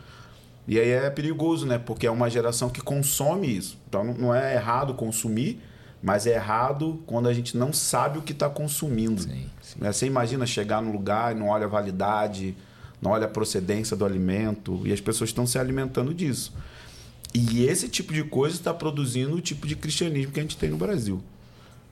[0.67, 1.77] E aí é perigoso, né?
[1.77, 3.77] Porque é uma geração que consome isso.
[3.87, 5.61] Então não- é errado consumir,
[6.03, 9.21] mas é errado quando a gente não sabe o que está consumindo.
[9.21, 9.45] Sim,
[9.79, 9.91] Né?
[9.91, 12.55] Você imagina chegar no lugar e não olha a validade,
[13.01, 16.53] não olha a procedência do alimento, e as pessoas estão se alimentando disso.
[17.33, 20.69] E esse tipo de coisa está produzindo o tipo de cristianismo que a gente tem
[20.69, 21.21] no Brasil.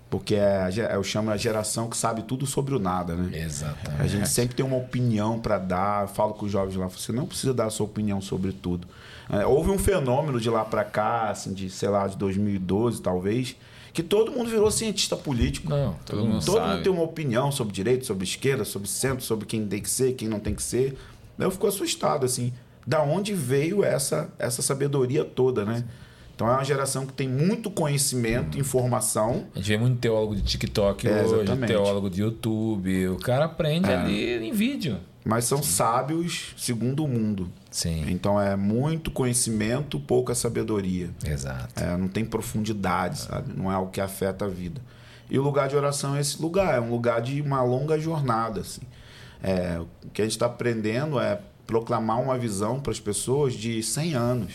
[0.09, 3.37] Porque é, eu chamo a geração que sabe tudo sobre o nada, né?
[3.39, 4.01] Exatamente.
[4.01, 6.03] A gente sempre tem uma opinião para dar.
[6.03, 8.87] Eu falo com os jovens lá, você não precisa dar a sua opinião sobre tudo.
[9.29, 13.55] É, houve um fenômeno de lá para cá, assim, de sei lá, de 2012 talvez,
[13.91, 15.69] que todo mundo virou cientista político.
[15.69, 16.45] Não, Todo todo mundo.
[16.45, 16.69] Todo sabe.
[16.73, 20.13] mundo tem uma opinião sobre direita, sobre esquerda, sobre centro, sobre quem tem que ser,
[20.13, 20.95] quem não tem que ser.
[21.39, 22.53] Eu fico assustado, assim,
[22.85, 25.83] da onde veio essa, essa sabedoria toda, né?
[26.35, 29.45] Então é uma geração que tem muito conhecimento, informação.
[29.55, 31.67] A gente vê muito teólogo de TikTok É, hoje, exatamente.
[31.69, 33.07] teólogo de YouTube.
[33.09, 33.95] O cara aprende É.
[33.95, 34.97] ali em vídeo.
[35.23, 37.49] Mas são sábios segundo o mundo.
[37.71, 41.09] Sim, Então é muito conhecimento, pouca sabedoria.
[41.25, 41.81] exato.
[41.81, 43.53] É, não tem profundidade, sabe?
[43.57, 44.81] Não é algo que afeta a vida.
[45.29, 48.59] E o lugar de oração é esse lugar, é um lugar de uma longa jornada.
[48.59, 48.81] Assim.
[49.41, 53.81] É, o que a gente está aprendendo é proclamar uma visão para as pessoas de
[53.81, 54.53] 100 anos.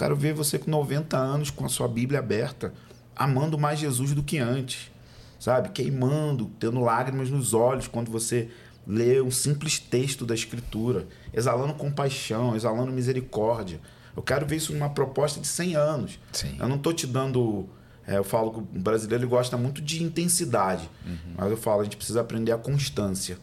[0.00, 2.72] Eu quero ver você com 90 anos com a sua Bíblia aberta,
[3.14, 4.90] amando mais Jesus do que antes,
[5.38, 5.68] sabe?
[5.68, 8.48] Queimando, tendo lágrimas nos olhos quando você
[8.86, 13.78] lê um simples texto da Escritura, exalando compaixão, exalando misericórdia.
[14.16, 16.18] Eu quero ver isso numa proposta de 100 anos.
[16.32, 16.56] Sim.
[16.58, 17.68] Eu não estou te dando.
[18.06, 20.88] é, eu falo que o brasileiro ele gosta muito de intensidade,
[21.36, 23.36] mas eu falo, a gente precisa aprender a constância.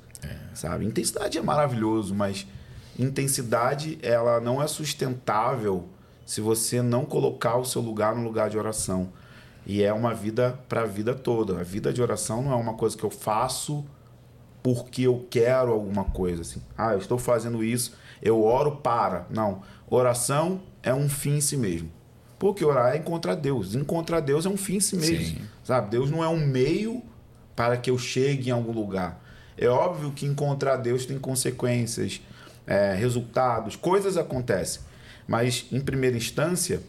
[0.55, 0.87] Sabe?
[0.87, 2.47] Intensidade é maravilhoso, mas
[2.97, 5.87] intensidade ela não é sustentável
[6.27, 9.13] se você não colocar o seu lugar no lugar de oração.
[9.65, 11.59] E é uma vida para a vida toda.
[11.59, 13.85] A vida de oração não é uma coisa que eu faço
[14.61, 16.61] porque eu quero alguma coisa assim.
[16.77, 19.25] Ah, eu estou fazendo isso, eu oro para.
[19.29, 19.61] Não.
[19.89, 21.89] Oração é um fim em si mesmo.
[22.37, 23.73] Porque orar é encontrar Deus.
[23.73, 25.37] Encontrar Deus é um fim em si mesmo.
[25.37, 25.41] Sim.
[25.63, 25.89] Sabe?
[25.91, 27.01] Deus não é um meio
[27.55, 29.23] para que eu chegue em algum lugar.
[29.57, 32.21] É óbvio que encontrar Deus tem consequências,
[32.67, 34.81] é, resultados, coisas acontecem.
[35.27, 36.81] Mas, em primeira instância,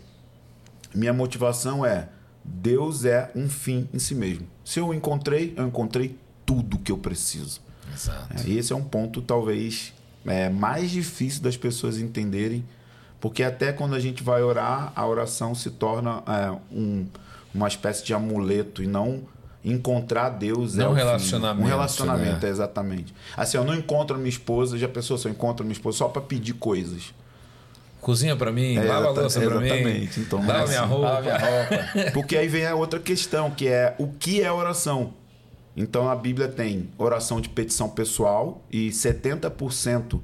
[0.94, 2.09] minha motivação é:
[2.44, 4.46] Deus é um fim em si mesmo.
[4.64, 7.61] Se eu encontrei, eu encontrei tudo que eu preciso.
[7.92, 8.35] Exato.
[8.46, 9.92] É, e esse é um ponto talvez
[10.27, 12.64] é mais difícil das pessoas entenderem,
[13.20, 17.07] porque até quando a gente vai orar, a oração se torna é, um,
[17.55, 19.22] uma espécie de amuleto e não
[19.64, 20.98] encontrar Deus Não é um fim.
[20.98, 22.48] relacionamento, Um relacionamento, né?
[22.48, 23.14] é, exatamente.
[23.37, 26.22] Assim, eu não encontro minha esposa, já pensou se eu encontro minha esposa só para
[26.22, 27.14] pedir coisas.
[28.00, 29.66] Cozinha pra mim, É, lava a louça pra mim.
[29.66, 30.20] exatamente.
[30.20, 31.06] Então, lava assim, minha roupa.
[31.08, 32.11] Lava minha roupa.
[32.14, 35.12] Porque aí vem a outra questão, que é o que é oração?
[35.76, 40.20] Então a Bíblia tem oração de petição pessoal e 70%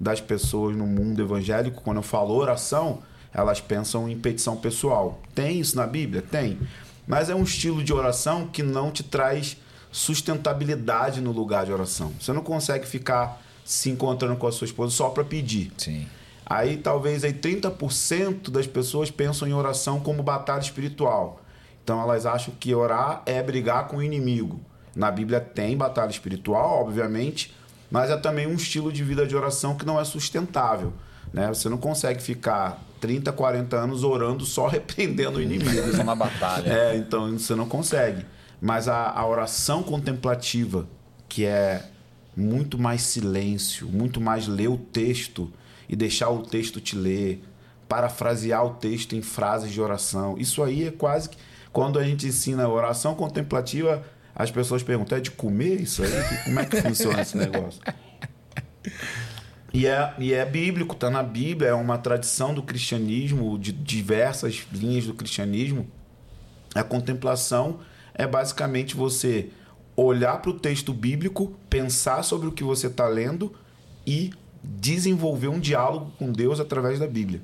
[0.00, 3.00] das pessoas no mundo evangélico, quando eu falo oração,
[3.32, 5.20] elas pensam em petição pessoal.
[5.34, 6.22] Tem isso na Bíblia?
[6.22, 6.58] Tem.
[7.06, 9.56] Mas é um estilo de oração que não te traz
[9.92, 12.12] sustentabilidade no lugar de oração.
[12.20, 15.70] Você não consegue ficar se encontrando com a sua esposa só para pedir.
[15.76, 16.06] Sim.
[16.46, 21.40] Aí talvez aí 30% das pessoas pensam em oração como batalha espiritual.
[21.82, 24.60] Então elas acham que orar é brigar com o inimigo.
[24.94, 27.54] Na Bíblia tem batalha espiritual, obviamente,
[27.90, 30.92] mas é também um estilo de vida de oração que não é sustentável.
[31.32, 31.48] Né?
[31.48, 35.94] Você não consegue ficar 30, 40 anos orando só repreendendo o inimigo.
[35.96, 36.68] Só na batalha.
[36.70, 38.24] É, então você não consegue.
[38.60, 40.86] Mas a, a oração contemplativa,
[41.28, 41.84] que é
[42.36, 45.52] muito mais silêncio, muito mais ler o texto
[45.88, 47.42] e deixar o texto te ler,
[47.88, 50.36] parafrasear o texto em frases de oração.
[50.38, 51.36] Isso aí é quase que.
[51.72, 56.10] Quando a gente ensina oração contemplativa, as pessoas perguntam: é de comer isso aí?
[56.44, 57.80] Como é que funciona esse negócio?
[59.72, 64.64] E é, e é bíblico, está na Bíblia, é uma tradição do cristianismo, de diversas
[64.72, 65.88] linhas do cristianismo.
[66.72, 67.80] A contemplação
[68.14, 69.50] é basicamente você
[69.96, 73.52] olhar para o texto bíblico, pensar sobre o que você está lendo
[74.06, 74.32] e
[74.64, 77.42] desenvolver um diálogo com Deus através da Bíblia.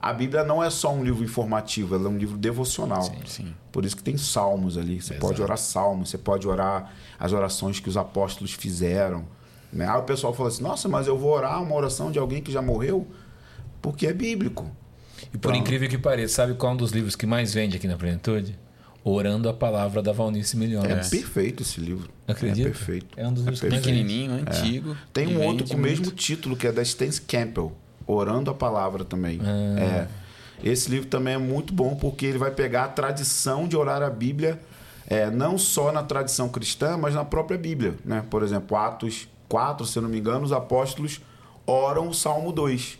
[0.00, 3.02] A Bíblia não é só um livro informativo, ela é um livro devocional.
[3.26, 3.54] Sim.
[3.72, 5.00] Por isso que tem salmos ali.
[5.00, 9.24] Você pode orar salmos, você pode orar as orações que os apóstolos fizeram.
[9.72, 9.88] Né?
[9.88, 12.52] Aí o pessoal fala assim: nossa, mas eu vou orar uma oração de alguém que
[12.52, 13.06] já morreu?
[13.80, 14.70] Porque é bíblico.
[15.32, 17.76] E por Então- incrível que pareça, sabe qual é um dos livros que mais vende
[17.76, 18.58] aqui na Plenitude?
[19.04, 21.10] Orando a Palavra da Valnice É, Milhões.
[21.10, 22.08] perfeito esse livro.
[22.26, 22.68] Acredita?
[22.68, 23.06] É perfeito.
[23.16, 23.76] É um dos livros vende.
[23.76, 24.96] Pequenininho, antigo.
[25.12, 27.72] Tem e um outro com o mesmo título, que é da Stance Campbell,
[28.06, 29.40] Orando a Palavra também.
[29.42, 29.80] Ah.
[29.80, 30.08] É.
[30.62, 34.08] Esse livro também é muito bom porque ele vai pegar a tradição de orar a
[34.08, 34.58] Bíblia,
[35.06, 37.96] é, não só na tradição cristã, mas na própria Bíblia.
[38.02, 38.24] Né?
[38.30, 41.20] Por exemplo, Atos 4, se eu não me engano, os apóstolos
[41.66, 42.98] oram o Salmo 2.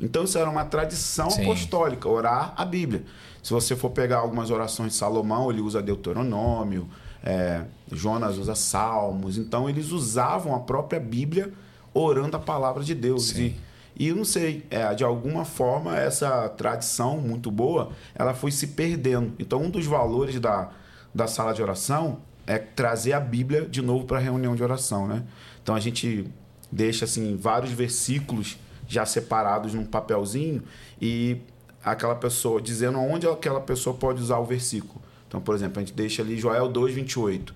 [0.00, 1.42] Então isso era uma tradição Sim.
[1.42, 3.04] apostólica, orar a Bíblia.
[3.42, 6.88] Se você for pegar algumas orações de Salomão, ele usa Deuteronômio,
[7.22, 9.36] é, Jonas usa Salmos.
[9.36, 11.52] Então eles usavam a própria Bíblia
[11.92, 13.28] orando a palavra de Deus.
[13.28, 13.54] Sim.
[13.96, 18.50] E, e eu não sei, é, de alguma forma essa tradição muito boa, ela foi
[18.50, 19.34] se perdendo.
[19.38, 20.70] Então um dos valores da,
[21.14, 25.06] da sala de oração é trazer a Bíblia de novo para a reunião de oração,
[25.06, 25.22] né?
[25.62, 26.26] Então a gente
[26.72, 28.58] deixa assim vários versículos
[28.90, 30.62] já separados num papelzinho
[31.00, 31.38] e
[31.82, 35.00] aquela pessoa dizendo onde aquela pessoa pode usar o versículo.
[35.28, 37.54] Então, por exemplo, a gente deixa ali Joel 2:28.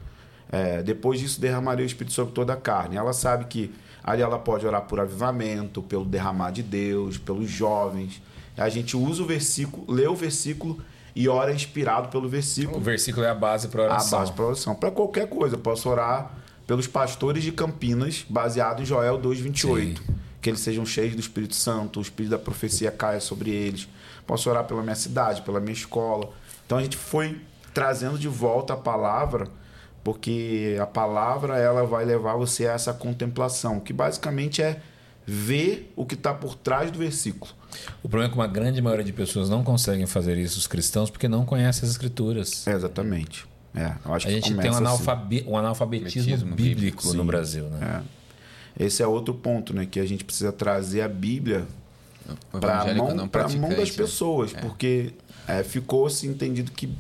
[0.51, 2.97] É, depois disso derramarei o Espírito sobre toda a carne.
[2.97, 8.23] Ela sabe que ali ela pode orar por avivamento, pelo derramar de Deus, pelos jovens.
[8.57, 10.81] A gente usa o versículo, lê o versículo
[11.17, 14.19] e ora inspirado pelo versículo O versículo é a base para a oração.
[14.21, 14.75] base para oração.
[14.77, 16.31] Para qualquer coisa, eu posso orar
[16.65, 20.01] pelos pastores de Campinas, baseado em Joel 2:28,
[20.45, 23.89] que eles sejam cheios do Espírito Santo, o espírito da profecia caia sobre eles.
[24.27, 26.31] Posso orar pela minha cidade, pela minha escola.
[26.67, 27.41] Então a gente foi
[27.73, 29.49] trazendo de volta a palavra,
[30.05, 34.83] porque a palavra ela vai levar você a essa contemplação, que basicamente é
[35.27, 37.51] ver o que está por trás do versículo.
[38.03, 41.09] O problema é que uma grande maioria de pessoas não conseguem fazer isso, os cristãos,
[41.11, 42.67] porque não conhecem as escrituras.
[42.67, 43.47] É, exatamente.
[43.75, 44.85] É, eu acho A que gente tem um, assim.
[44.85, 47.25] analfabe- um analfabetismo bíblico bíblico, no.
[47.25, 48.03] Brasil, né?
[48.21, 48.24] É.
[48.79, 49.87] Esse é outro ponto, né?
[49.87, 51.67] Que a gente precisa trazer a Bíblia
[52.51, 53.97] para a mão, mão das né?
[53.97, 55.15] pessoas, porque
[55.47, 56.91] é, ficou-se entendido que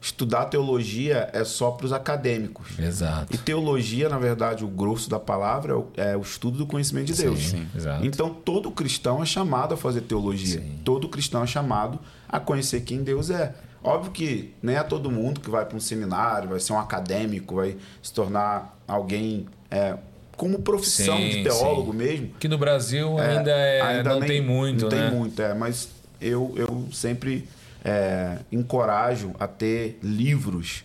[0.00, 2.78] estudar teologia é só para os acadêmicos.
[2.78, 3.34] Exato.
[3.34, 7.06] E teologia, na verdade, o grosso da palavra é o, é o estudo do conhecimento
[7.06, 7.48] de Deus.
[7.48, 8.06] Sim, exato.
[8.06, 10.60] Então, todo cristão é chamado a fazer teologia.
[10.60, 10.78] Sim.
[10.84, 13.54] Todo cristão é chamado a conhecer quem Deus é.
[13.82, 17.56] Óbvio que nem é todo mundo que vai para um seminário, vai ser um acadêmico,
[17.56, 19.96] vai se tornar alguém é,
[20.36, 21.98] como profissão Sim, de teólogo sim.
[21.98, 22.28] mesmo.
[22.38, 25.08] Que no Brasil É, ainda, é, ainda não nem- tem muito, não né?
[25.10, 25.88] tem muito, é, mas
[26.20, 27.48] eu, eu sempre
[27.84, 30.84] é, encorajo a ter livros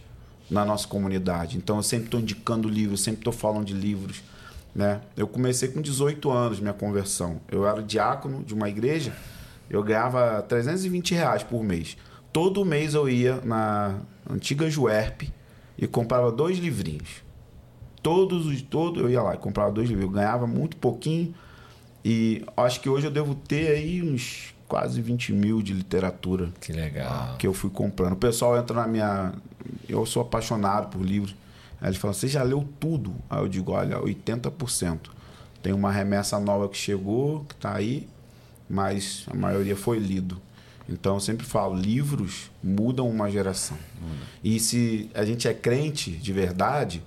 [0.49, 1.57] na nossa comunidade.
[1.57, 4.21] Então eu sempre estou indicando livros, sempre estou falando de livros.
[4.73, 5.01] Né?
[5.17, 7.41] Eu comecei com 18 anos minha conversão.
[7.51, 9.13] Eu era diácono de uma igreja,
[9.69, 11.97] eu ganhava 320 reais por mês.
[12.31, 15.23] Todo mês eu ia na antiga Juerp
[15.77, 17.21] e comprava dois livrinhos.
[18.01, 21.33] Todos os todos eu ia lá e comprava dois livros, eu ganhava muito pouquinho
[22.03, 26.71] e acho que hoje eu devo ter aí uns quase 20 mil de literatura Que
[26.71, 27.35] legal.
[27.37, 28.13] que eu fui comprando.
[28.13, 29.33] O pessoal entra na minha.
[29.87, 31.35] Eu sou apaixonado por livros.
[31.79, 33.13] Aí eles falam: Você já leu tudo?
[33.29, 35.09] Aí eu digo: Olha, 80%.
[35.61, 38.07] Tem uma remessa nova que chegou, que está aí,
[38.67, 40.41] mas a maioria foi lido.
[40.89, 43.77] Então eu sempre falo: livros mudam uma geração.
[44.43, 47.03] E se a gente é crente de verdade.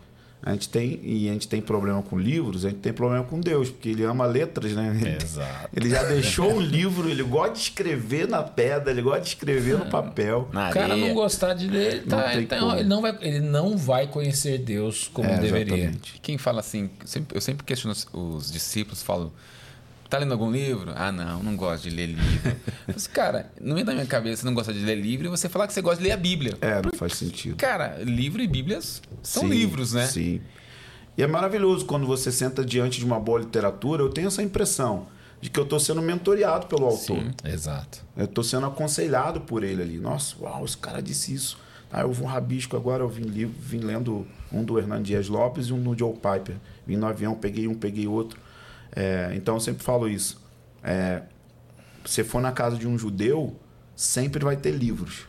[0.46, 3.40] A gente tem e a gente tem problema com livros, a gente tem problema com
[3.40, 4.94] Deus, porque ele ama letras, né?
[5.00, 5.68] Ele, Exato.
[5.74, 9.78] ele já deixou o livro, ele gosta de escrever na pedra, ele gosta de escrever
[9.78, 10.46] no papel.
[10.52, 13.74] Na O cara não gostar de ler, Não tá, então ele, não vai, ele não
[13.74, 15.74] vai conhecer Deus como É, deveria.
[15.76, 16.20] exatamente.
[16.20, 19.32] Quem fala assim, eu sempre, eu sempre questiono os, os discípulos, falo,
[20.08, 20.92] tá lendo algum livro?
[20.94, 22.56] Ah, não, não gosto de ler livro.
[22.86, 25.48] Mas, cara, não entra na minha cabeça você não gosta de ler livro e você
[25.48, 26.54] falar que você gosta de ler a Bíblia.
[26.60, 27.56] É, não faz sentido.
[27.56, 30.06] Cara, livro e Bíblias são Sim, livros, né?
[30.06, 30.40] Sim.
[31.16, 34.02] E é maravilhoso quando você senta diante de uma boa literatura.
[34.02, 35.06] Eu tenho essa impressão
[35.40, 37.18] de que eu estou sendo mentoreado pelo autor.
[37.18, 37.30] Sim.
[37.44, 38.02] Exato.
[38.16, 39.98] Eu estou sendo aconselhado por ele ali.
[39.98, 41.58] Nossa, uau, esse cara disse isso.
[41.92, 43.04] Ah, eu vou um rabisco agora.
[43.04, 46.56] Eu vim, li- vim lendo um do Hernando Dias Lopes e um do Joe Piper.
[46.84, 48.40] Vim no avião, peguei um, peguei outro.
[48.94, 50.40] É, então eu sempre falo isso.
[50.82, 51.22] É,
[52.04, 53.56] se for na casa de um judeu,
[53.96, 55.26] sempre vai ter livros.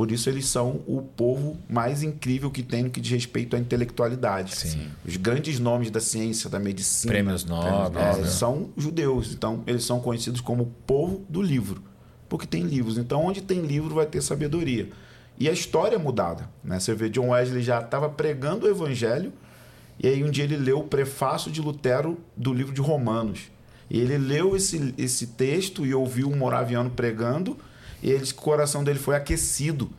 [0.00, 3.58] Por isso eles são o povo mais incrível que tem no que diz respeito à
[3.58, 4.56] intelectualidade.
[4.56, 4.88] Sim.
[5.04, 8.26] Os grandes nomes da ciência, da medicina, Prêmios Nobel, é, né?
[8.26, 9.32] são judeus.
[9.32, 11.82] Então eles são conhecidos como povo do livro,
[12.28, 12.96] porque tem livros.
[12.96, 14.88] Então onde tem livro vai ter sabedoria.
[15.38, 16.48] E a história é mudada.
[16.64, 16.78] Né?
[16.78, 19.32] Você vê, John Wesley já estava pregando o evangelho
[20.02, 23.50] e aí um dia ele leu o prefácio de Lutero do livro de Romanos.
[23.90, 27.58] E ele leu esse, esse texto e ouviu um moraviano pregando,
[28.02, 29.90] e ele, o coração dele foi aquecido,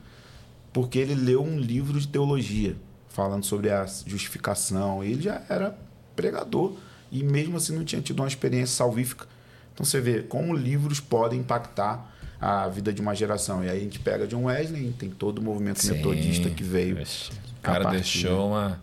[0.74, 2.76] porque ele leu um livro de teologia,
[3.10, 5.04] falando sobre a justificação.
[5.04, 5.78] Ele já era
[6.16, 6.74] pregador,
[7.12, 9.28] e mesmo assim não tinha tido uma experiência salvífica.
[9.74, 13.64] Então você vê como livros podem impactar a vida de uma geração.
[13.64, 15.94] E aí a gente pega John Wesley, tem todo o movimento Sim.
[15.94, 16.98] metodista que veio.
[16.98, 18.82] O cara partir, deixou uma.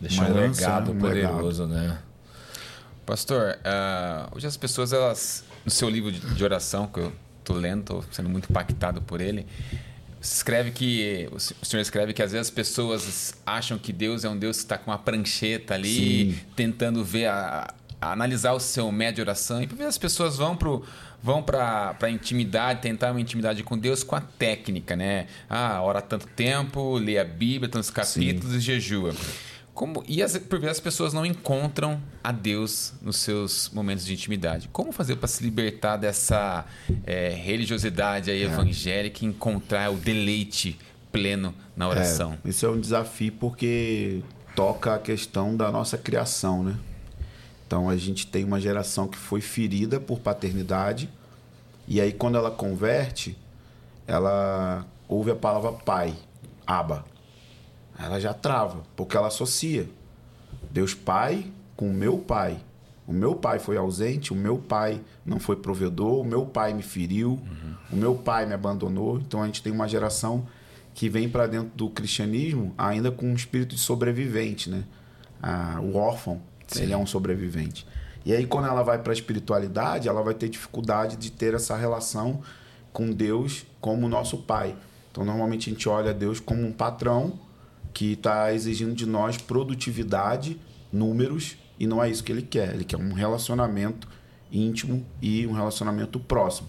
[0.00, 0.98] Deixou Uma um legado né?
[0.98, 1.98] Um poderoso, né?
[3.04, 7.12] Pastor, ah, hoje as pessoas, elas, no seu livro de, de oração, que eu
[7.44, 9.46] tô lendo, tô sendo muito impactado por ele,
[10.20, 14.24] escreve que, o se- o senhor escreve que às vezes as pessoas acham que Deus
[14.24, 16.38] é um Deus que está com uma prancheta ali, Sim.
[16.56, 20.36] tentando ver, a, a analisar o seu médio de oração, e por vezes as pessoas
[20.36, 20.84] vão pro
[21.22, 25.26] vão para a intimidade, tentar uma intimidade com Deus com a técnica, né?
[25.50, 29.12] Ah, ora tanto tempo, lê a Bíblia, tantos capítulos e jejua.
[29.76, 34.14] Como, e as, por vezes as pessoas não encontram a Deus nos seus momentos de
[34.14, 34.70] intimidade.
[34.72, 36.64] Como fazer para se libertar dessa
[37.04, 40.78] eh, religiosidade aí evangélica e encontrar o deleite
[41.12, 42.38] pleno na oração?
[42.42, 44.22] É, isso é um desafio porque
[44.54, 46.74] toca a questão da nossa criação, né?
[47.66, 51.10] Então a gente tem uma geração que foi ferida por paternidade
[51.86, 53.36] e aí quando ela converte,
[54.06, 56.14] ela ouve a palavra pai,
[56.66, 57.04] aba.
[57.98, 59.88] Ela já trava, porque ela associa
[60.70, 62.58] Deus pai com o meu pai.
[63.06, 66.82] O meu pai foi ausente, o meu pai não foi provedor, o meu pai me
[66.82, 67.40] feriu,
[67.90, 69.18] o meu pai me abandonou.
[69.18, 70.46] Então a gente tem uma geração
[70.92, 74.84] que vem para dentro do cristianismo ainda com um espírito de sobrevivente, né?
[75.42, 76.40] Ah, o órfão,
[76.74, 77.86] ele é um sobrevivente.
[78.24, 81.76] E aí quando ela vai para a espiritualidade, ela vai ter dificuldade de ter essa
[81.76, 82.42] relação
[82.92, 84.74] com Deus como nosso pai.
[85.12, 87.45] Então normalmente a gente olha Deus como um patrão
[87.96, 90.60] que está exigindo de nós produtividade,
[90.92, 92.74] números, e não é isso que ele quer.
[92.74, 94.06] Ele quer um relacionamento
[94.52, 96.68] íntimo e um relacionamento próximo.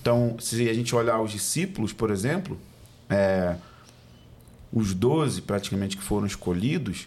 [0.00, 2.58] Então, se a gente olhar os discípulos, por exemplo,
[3.10, 3.54] é,
[4.72, 7.06] os 12 praticamente que foram escolhidos,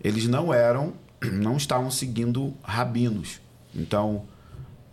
[0.00, 3.40] eles não eram, não estavam seguindo rabinos.
[3.74, 4.22] Então,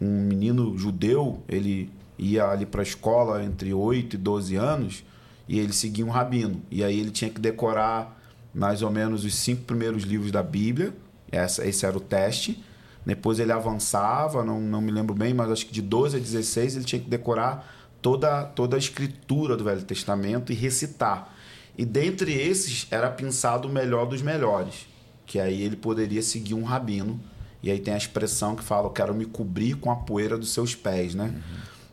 [0.01, 5.03] um menino judeu, ele ia ali para a escola entre 8 e 12 anos
[5.47, 6.61] e ele seguia um rabino.
[6.69, 8.19] E aí ele tinha que decorar
[8.53, 10.93] mais ou menos os cinco primeiros livros da Bíblia.
[11.31, 12.63] Essa, esse era o teste.
[13.05, 16.75] Depois ele avançava, não, não me lembro bem, mas acho que de 12 a 16
[16.75, 21.33] ele tinha que decorar toda, toda a escritura do Velho Testamento e recitar.
[21.77, 24.87] E dentre esses era pensado o melhor dos melhores,
[25.25, 27.19] que aí ele poderia seguir um rabino.
[27.61, 30.49] E aí tem a expressão que fala: Eu quero me cobrir com a poeira dos
[30.49, 31.33] seus pés, né?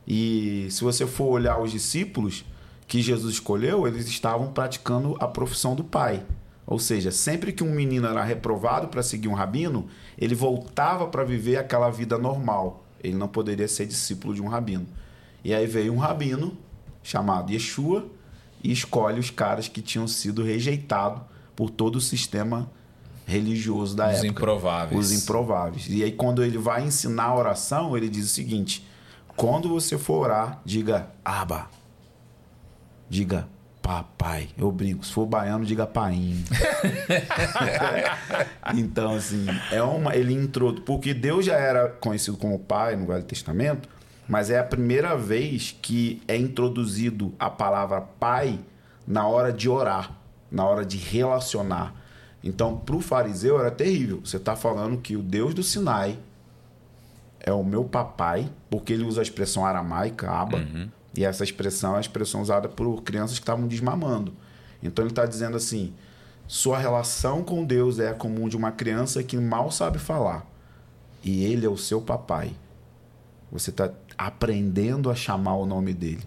[0.07, 2.45] E se você for olhar os discípulos
[2.87, 6.23] que Jesus escolheu, eles estavam praticando a profissão do pai.
[6.67, 11.25] Ou seja, sempre que um menino era reprovado para seguir um rabino, ele voltava para
[11.25, 12.85] viver aquela vida normal.
[13.03, 14.87] Ele não poderia ser discípulo de um rabino.
[15.45, 16.57] E aí veio um rabino
[17.03, 18.07] chamado Yeshua
[18.63, 21.23] e escolhe os caras que tinham sido rejeitados
[21.55, 22.71] por todo o sistema
[23.27, 24.29] religioso da Os época.
[24.29, 25.01] improváveis.
[25.01, 25.87] Os improváveis.
[25.89, 28.87] E aí, quando ele vai ensinar a oração, ele diz o seguinte:
[29.37, 31.69] quando você for orar, diga Aba.
[33.09, 33.47] Diga
[33.85, 34.49] papai.
[34.57, 35.05] Eu brinco.
[35.05, 36.43] Se for baiano, diga painho.
[38.75, 40.17] então, assim, é uma.
[40.17, 40.73] Ele entrou.
[40.73, 43.87] Porque Deus já era conhecido como pai no Velho Testamento,
[44.27, 48.59] mas é a primeira vez que é introduzido a palavra pai
[49.07, 50.13] na hora de orar,
[50.51, 51.95] na hora de relacionar.
[52.43, 54.21] Então, para o fariseu era terrível.
[54.25, 56.19] Você está falando que o Deus do Sinai
[57.39, 60.59] é o meu papai, porque ele usa a expressão aramaica, aba,
[61.17, 64.33] e essa expressão é a expressão usada por crianças que estavam desmamando.
[64.83, 65.93] Então ele está dizendo assim:
[66.47, 70.47] sua relação com Deus é comum de uma criança que mal sabe falar,
[71.23, 72.53] e ele é o seu papai.
[73.51, 76.23] Você está aprendendo a chamar o nome dele.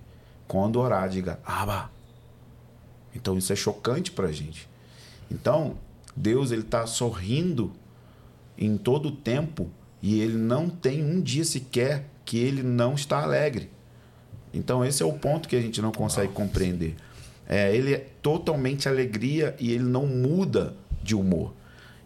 [0.48, 1.92] Quando orar, diga Aba.
[3.14, 4.70] Então isso é chocante para a gente.
[5.30, 5.76] Então
[6.16, 7.72] Deus ele está sorrindo
[8.58, 9.70] em todo o tempo
[10.02, 13.70] e ele não tem um dia sequer que ele não está alegre.
[14.58, 16.96] Então esse é o ponto que a gente não consegue compreender.
[17.48, 21.54] É, ele é totalmente alegria e ele não muda de humor.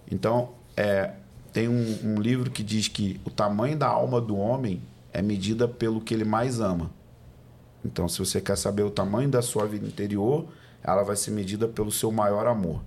[0.09, 1.11] Então é,
[1.53, 4.81] tem um, um livro que diz que o tamanho da alma do homem
[5.13, 6.91] é medida pelo que ele mais ama.
[7.83, 10.47] Então, se você quer saber o tamanho da sua vida interior,
[10.83, 12.81] ela vai ser medida pelo seu maior amor.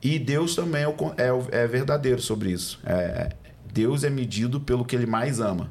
[0.00, 2.80] E Deus também é, é, é verdadeiro sobre isso.
[2.84, 3.34] É,
[3.72, 5.70] Deus é medido pelo que ele mais ama.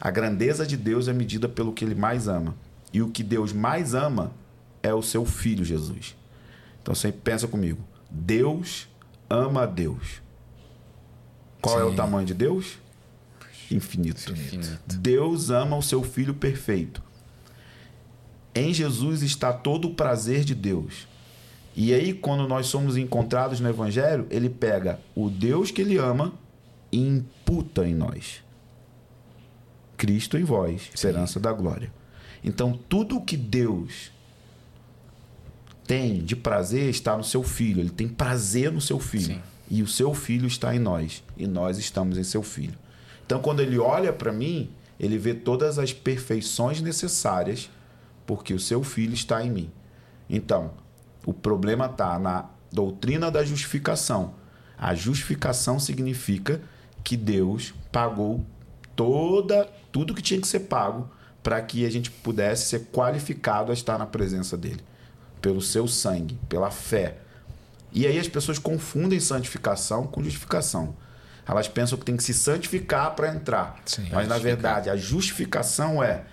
[0.00, 2.54] A grandeza de Deus é medida pelo que ele mais ama.
[2.92, 4.32] E o que Deus mais ama
[4.82, 6.16] é o seu filho Jesus.
[6.80, 7.82] Então você pensa comigo.
[8.10, 8.88] Deus
[9.28, 10.22] ama a Deus.
[11.60, 11.96] Qual é o Sim.
[11.96, 12.78] tamanho de Deus?
[13.70, 14.32] Infinito.
[14.32, 14.78] Infinito.
[14.98, 17.02] Deus ama o seu filho perfeito.
[18.54, 21.06] Em Jesus está todo o prazer de Deus.
[21.76, 26.32] E aí, quando nós somos encontrados no Evangelho, ele pega o Deus que ele ama
[26.90, 28.42] e imputa em nós.
[29.98, 31.92] Cristo em vós, esperança da glória.
[32.42, 34.12] Então, tudo o que Deus
[35.86, 37.80] tem de prazer está no seu filho.
[37.80, 39.34] Ele tem prazer no seu filho.
[39.34, 39.42] Sim.
[39.68, 41.24] E o seu filho está em nós.
[41.36, 42.78] E nós estamos em seu filho.
[43.26, 44.70] Então, quando ele olha para mim,
[45.00, 47.68] ele vê todas as perfeições necessárias,
[48.24, 49.70] porque o seu filho está em mim.
[50.30, 50.72] Então,
[51.26, 54.34] o problema está na doutrina da justificação.
[54.78, 56.60] A justificação significa
[57.02, 58.46] que Deus pagou
[58.94, 61.10] toda tudo que tinha que ser pago
[61.42, 64.80] para que a gente pudesse ser qualificado a estar na presença dele,
[65.40, 67.18] pelo seu sangue, pela fé.
[67.92, 70.94] E aí as pessoas confundem santificação com justificação.
[71.46, 73.80] Elas pensam que tem que se santificar para entrar.
[73.86, 76.24] Sim, mas na verdade, a justificação é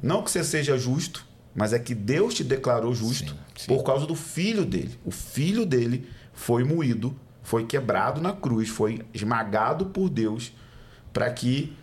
[0.00, 3.66] não que você seja justo, mas é que Deus te declarou justo Sim, sim.
[3.66, 4.98] por causa do filho dele.
[5.04, 10.52] O filho dele foi moído, foi quebrado na cruz, foi esmagado por Deus
[11.12, 11.76] para que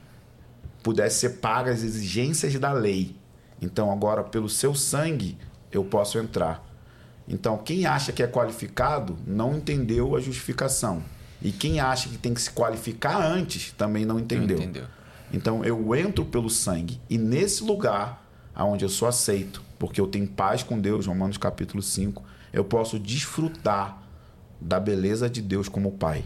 [0.84, 3.16] pudesse ser pagas as exigências da lei.
[3.62, 5.38] Então, agora, pelo seu sangue,
[5.72, 6.64] eu posso entrar.
[7.28, 11.04] Então, quem acha que é qualificado não entendeu a justificação.
[11.42, 14.58] E quem acha que tem que se qualificar antes também não entendeu.
[14.58, 14.86] entendeu.
[15.32, 17.02] Então, eu entro pelo sangue.
[17.10, 18.26] E nesse lugar,
[18.56, 22.24] onde eu sou aceito, porque eu tenho paz com Deus, Romanos capítulo 5,
[22.54, 24.02] eu posso desfrutar
[24.60, 26.24] da beleza de Deus como Pai.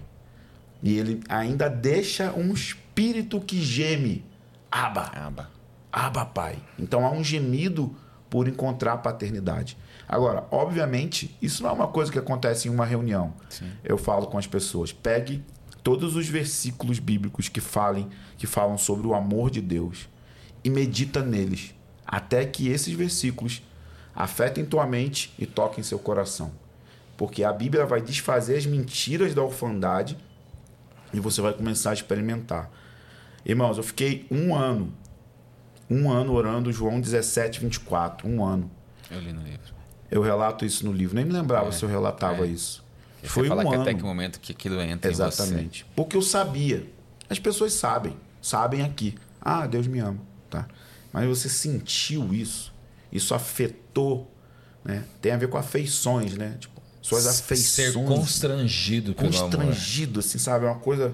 [0.81, 4.23] E ele ainda deixa um espírito que geme.
[4.71, 5.11] Aba.
[5.13, 5.49] Aba.
[5.91, 6.57] Aba, Pai.
[6.79, 7.93] Então há um gemido
[8.29, 9.77] por encontrar a paternidade.
[10.07, 13.33] Agora, obviamente, isso não é uma coisa que acontece em uma reunião.
[13.83, 15.43] Eu falo com as pessoas, pegue
[15.83, 20.07] todos os versículos bíblicos que falem, que falam sobre o amor de Deus
[20.63, 23.61] e medita neles, até que esses versículos
[24.15, 26.51] afetem tua mente e toquem seu coração.
[27.17, 30.17] Porque a Bíblia vai desfazer as mentiras da orfandade
[31.13, 32.71] e você vai começar a experimentar.
[33.45, 34.93] Irmãos, eu fiquei um ano,
[35.89, 38.69] um ano orando João 17, 24, um ano.
[39.09, 39.73] Eu li no livro.
[40.09, 42.49] Eu relato isso no livro, nem me lembrava É, se eu relatava é.
[42.49, 42.83] isso.
[43.21, 43.81] Você Foi fala um que ano.
[43.83, 45.21] até que momento que aquilo entra em você.
[45.23, 45.85] Exatamente.
[45.95, 46.87] Porque eu sabia.
[47.29, 48.15] As pessoas sabem.
[48.41, 49.15] Sabem aqui.
[49.39, 50.19] Ah, Deus me ama.
[50.49, 50.67] Tá?
[51.13, 52.73] Mas você sentiu isso.
[53.11, 54.29] Isso afetou.
[54.83, 55.03] Né?
[55.21, 56.57] Tem a ver com afeições, né?
[56.59, 57.93] Tipo, suas afeições.
[57.93, 59.41] Ser constrangido pelo amor.
[59.41, 60.65] constrangido, assim, sabe?
[60.65, 61.13] É uma coisa.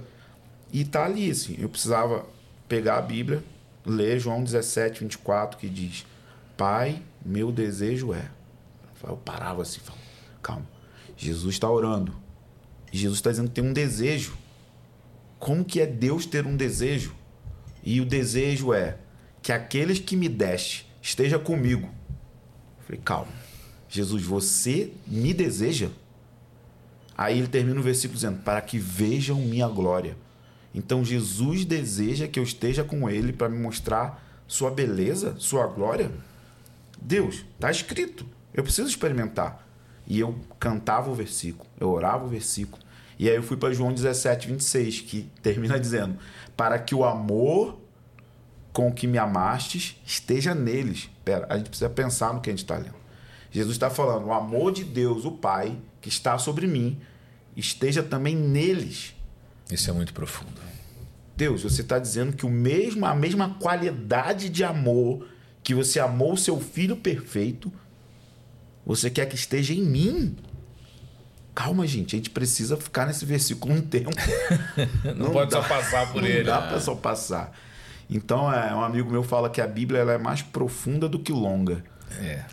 [0.72, 1.56] E tá ali, assim.
[1.60, 2.26] Eu precisava
[2.68, 3.44] pegar a Bíblia,
[3.86, 6.06] ler João 17, 24, que diz:
[6.56, 8.30] Pai, meu desejo é.
[9.04, 10.04] Eu parava assim, falava,
[10.42, 10.66] calma.
[11.16, 12.16] Jesus está orando.
[12.92, 14.38] Jesus está dizendo que tem um desejo.
[15.40, 17.16] Como que é Deus ter um desejo?
[17.84, 18.98] E o desejo é
[19.42, 21.88] que aqueles que me deste esteja comigo.
[22.80, 23.32] Eu falei, calma.
[23.90, 25.90] Jesus, você me deseja?
[27.18, 30.18] Aí ele termina o versículo dizendo: Para que vejam minha glória.
[30.78, 36.12] Então Jesus deseja que eu esteja com ele para me mostrar sua beleza, sua glória.
[37.02, 38.28] Deus, está escrito.
[38.54, 39.68] Eu preciso experimentar.
[40.06, 42.80] E eu cantava o versículo, eu orava o versículo.
[43.18, 46.16] E aí eu fui para João 17, 26, que termina dizendo:
[46.56, 47.80] Para que o amor
[48.72, 51.10] com que me amastes esteja neles.
[51.26, 52.94] Pera, a gente precisa pensar no que a gente está lendo.
[53.50, 57.02] Jesus está falando: o amor de Deus, o Pai, que está sobre mim,
[57.56, 59.16] esteja também neles.
[59.72, 60.67] Isso é muito profundo.
[61.38, 65.26] Deus, você está dizendo que o mesmo, a mesma qualidade de amor
[65.64, 67.72] que você amou o seu filho perfeito,
[68.86, 70.36] você quer que esteja em mim.
[71.54, 74.12] Calma, gente, a gente precisa ficar nesse versículo um tempo.
[75.16, 76.40] não, não, pode dá, só passar por não ele.
[76.40, 76.68] Não dá né?
[76.68, 77.58] para só passar.
[78.10, 81.32] Então, é, um amigo meu fala que a Bíblia ela é mais profunda do que
[81.32, 81.84] longa.
[82.20, 82.46] É.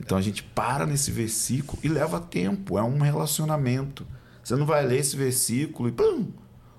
[0.00, 4.06] Então a gente para nesse versículo e leva tempo, é um relacionamento.
[4.42, 6.28] Você não vai ler esse versículo e pum,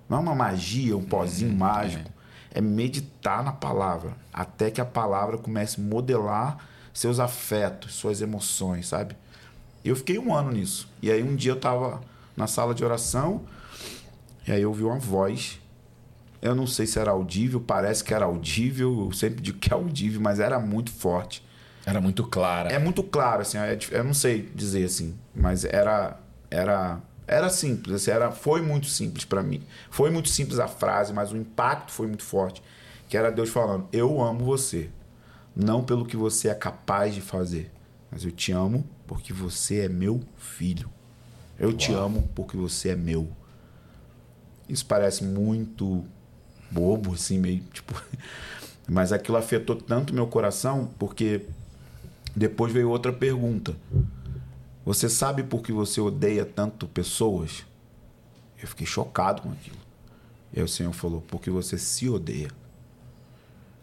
[0.10, 2.10] não é uma magia, um pozinho uhum, mágico.
[2.53, 2.60] É.
[2.60, 6.57] é meditar na palavra, até que a palavra comece a modelar
[6.93, 9.16] seus afetos, suas emoções, sabe?
[9.86, 10.89] Eu fiquei um ano nisso.
[11.01, 12.01] E aí um dia eu estava
[12.36, 13.43] na sala de oração,
[14.47, 15.60] e aí eu ouvi uma voz.
[16.41, 19.76] Eu não sei se era audível, parece que era audível, eu sempre digo que é
[19.76, 21.45] audível, mas era muito forte.
[21.86, 22.70] Era muito clara.
[22.72, 26.18] É muito claro, assim, é, eu não sei dizer assim, mas era
[26.51, 26.99] era
[27.30, 29.61] era simples, assim, era foi muito simples para mim.
[29.91, 32.61] Foi muito simples a frase, mas o impacto foi muito forte,
[33.07, 34.89] que era Deus falando: "Eu amo você,
[35.55, 37.71] não pelo que você é capaz de fazer,
[38.09, 40.89] mas eu te amo porque você é meu filho.
[41.59, 41.77] Eu Uau.
[41.77, 43.30] te amo porque você é meu."
[44.67, 46.03] Isso parece muito
[46.71, 47.93] bobo assim, meio tipo,
[48.88, 51.45] mas aquilo afetou tanto meu coração porque
[52.36, 53.75] depois veio outra pergunta.
[54.89, 57.63] Você sabe por que você odeia tanto pessoas?
[58.59, 59.77] Eu fiquei chocado com aquilo.
[60.51, 62.49] E aí o Senhor falou: porque você se odeia.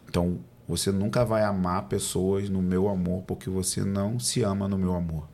[0.09, 0.37] Então,
[0.67, 4.93] você nunca vai amar pessoas no meu amor porque você não se ama no meu
[4.93, 5.29] amor.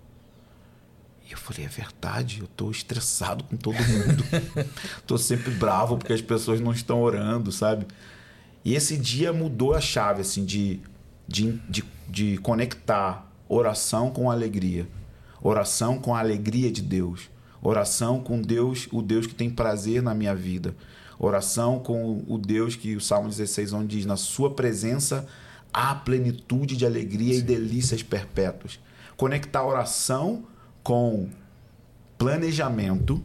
[1.28, 4.24] E eu falei: é verdade, eu estou estressado com todo mundo.
[5.02, 7.88] Estou sempre bravo porque as pessoas não estão orando, sabe?
[8.64, 10.80] E esse dia mudou a chave, assim, de
[11.28, 14.88] de, de, de conectar oração com alegria,
[15.44, 17.30] oração com a alegria de Deus,
[17.62, 20.74] oração com Deus, o Deus que tem prazer na minha vida,
[21.20, 25.28] oração com o Deus que o Salmo 16 onde diz na sua presença
[25.74, 27.40] há plenitude de alegria Sim.
[27.40, 28.80] e delícias perpétuas.
[29.18, 30.46] Conectar oração
[30.82, 31.30] com
[32.18, 33.22] planejamento,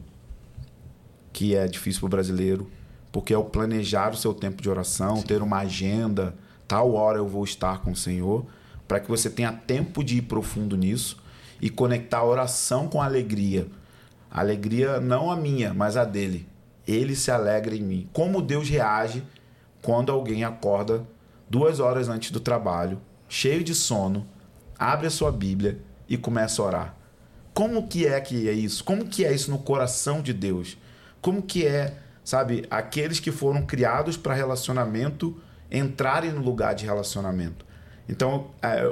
[1.33, 2.71] que é difícil para o brasileiro,
[3.13, 5.23] porque é o planejar o seu tempo de oração, Sim.
[5.23, 6.35] ter uma agenda,
[6.67, 8.47] tal hora eu vou estar com o Senhor,
[8.87, 11.18] para que você tenha tempo de ir profundo nisso
[11.61, 13.67] e conectar a oração com a alegria.
[14.31, 16.47] Alegria não a minha, mas a dele.
[16.87, 18.09] Ele se alegra em mim.
[18.13, 19.23] Como Deus reage
[19.83, 21.07] quando alguém acorda
[21.49, 24.27] duas horas antes do trabalho, cheio de sono,
[24.79, 26.95] abre a sua Bíblia e começa a orar.
[27.53, 28.85] Como que é que é isso?
[28.85, 30.79] Como que é isso no coração de Deus?
[31.21, 35.37] Como que é, sabe, aqueles que foram criados para relacionamento
[35.71, 37.67] entrarem no lugar de relacionamento.
[38.09, 38.83] Então, é,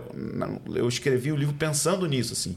[0.75, 2.57] eu escrevi o livro pensando nisso, assim.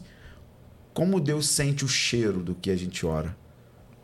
[0.93, 3.35] Como Deus sente o cheiro do que a gente ora.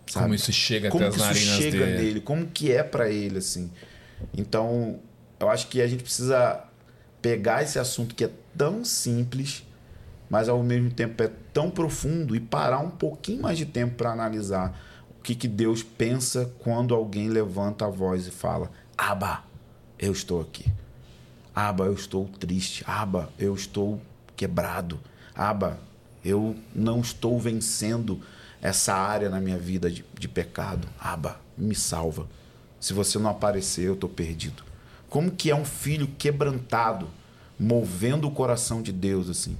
[0.08, 0.26] Sabe?
[0.26, 1.98] Como isso chega como até as narinas isso chega dele.
[1.98, 2.22] nele.
[2.22, 3.70] Como que é para ele, assim.
[4.34, 5.00] Então,
[5.40, 6.64] eu acho que a gente precisa
[7.22, 9.66] pegar esse assunto que é tão simples,
[10.30, 14.12] mas ao mesmo tempo é tão profundo e parar um pouquinho mais de tempo para
[14.12, 14.80] analisar
[15.18, 19.44] o que, que Deus pensa quando alguém levanta a voz e fala: Abba,
[20.00, 20.72] eu estou aqui.
[21.56, 22.84] Aba, eu estou triste.
[22.86, 24.02] Aba, eu estou
[24.36, 25.00] quebrado.
[25.34, 25.80] Aba,
[26.24, 28.20] eu não estou vencendo
[28.62, 30.88] essa área na minha vida de, de pecado.
[31.00, 32.28] Aba, me salva.
[32.80, 34.64] Se você não aparecer, eu estou perdido.
[35.10, 37.08] Como que é um filho quebrantado,
[37.58, 39.56] movendo o coração de Deus assim?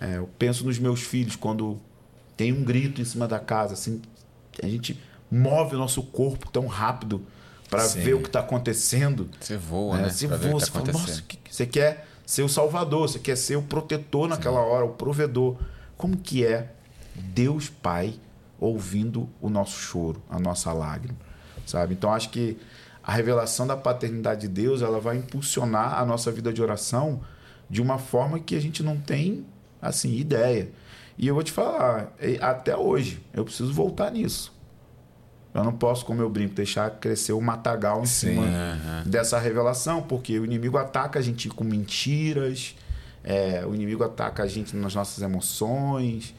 [0.00, 1.78] É, eu penso nos meus filhos quando
[2.36, 4.00] tem um grito em cima da casa, assim,
[4.62, 4.98] a gente
[5.30, 7.24] move o nosso corpo tão rápido
[7.68, 9.28] para ver o que está acontecendo.
[9.40, 10.10] Você voa, é, né?
[10.10, 13.62] Você voa, tá você fala, nossa, você quer ser o salvador, você quer ser o
[13.62, 14.70] protetor naquela Sim.
[14.70, 15.56] hora, o provedor.
[15.96, 16.72] Como que é
[17.14, 18.14] Deus Pai
[18.60, 21.18] ouvindo o nosso choro, a nossa lágrima,
[21.66, 21.94] sabe?
[21.94, 22.58] Então acho que
[23.02, 27.20] a revelação da paternidade de Deus, ela vai impulsionar a nossa vida de oração
[27.70, 29.46] de uma forma que a gente não tem
[29.80, 30.70] assim ideia.
[31.16, 34.52] E eu vou te falar, até hoje, eu preciso voltar nisso.
[35.54, 38.46] Eu não posso, como eu brinco, deixar crescer o matagal em Sim, cima
[39.04, 42.76] dessa revelação, porque o inimigo ataca a gente com mentiras,
[43.24, 46.34] é, o inimigo ataca a gente nas nossas emoções,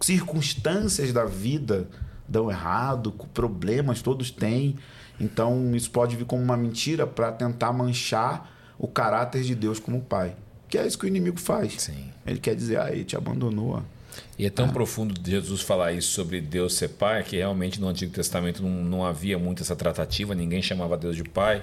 [0.00, 1.88] circunstâncias da vida
[2.28, 4.76] dão errado, problemas todos têm.
[5.18, 10.00] Então isso pode vir como uma mentira para tentar manchar o caráter de Deus como
[10.00, 10.34] pai.
[10.68, 11.82] Que é isso que o inimigo faz.
[11.82, 12.10] Sim.
[12.24, 13.82] Ele quer dizer, ah, ele te abandonou.
[14.38, 14.72] E é tão ah.
[14.72, 19.04] profundo Jesus falar isso sobre Deus ser pai, que realmente no Antigo Testamento não, não
[19.04, 21.62] havia muito essa tratativa, ninguém chamava Deus de pai.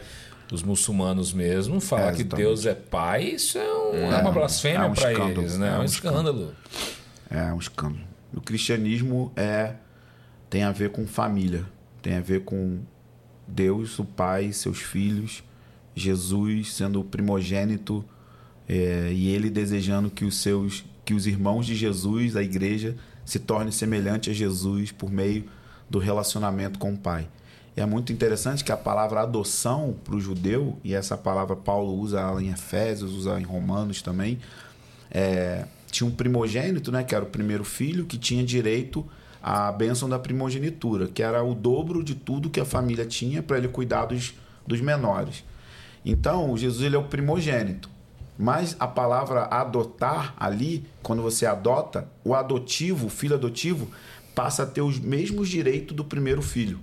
[0.51, 4.31] Os muçulmanos mesmo falar é, que Deus é pai, isso é, um, é, é uma
[4.31, 5.69] blasfêmia é um para eles, né?
[5.69, 6.53] É, é um, escândalo.
[7.29, 8.07] É um escândalo.
[8.33, 9.73] O cristianismo é
[10.49, 11.65] tem a ver com família,
[12.01, 12.79] tem a ver com
[13.47, 15.43] Deus, o Pai, seus filhos,
[15.95, 18.03] Jesus sendo o primogênito
[18.67, 22.93] é, e ele desejando que os seus, que os irmãos de Jesus, a igreja,
[23.23, 25.45] se tornem semelhante a Jesus por meio
[25.89, 27.29] do relacionamento com o Pai.
[27.77, 31.93] E é muito interessante que a palavra adoção para o judeu, e essa palavra Paulo
[31.93, 34.39] usa ela em Efésios, usa em Romanos também,
[35.09, 39.05] é, tinha um primogênito, né, que era o primeiro filho, que tinha direito
[39.41, 43.57] à bênção da primogenitura, que era o dobro de tudo que a família tinha para
[43.57, 44.33] ele cuidar dos,
[44.67, 45.45] dos menores.
[46.03, 47.95] Então, Jesus ele é o primogênito.
[48.37, 53.89] Mas a palavra adotar ali, quando você adota, o adotivo, o filho adotivo,
[54.35, 56.79] passa a ter os mesmos direitos do primeiro filho.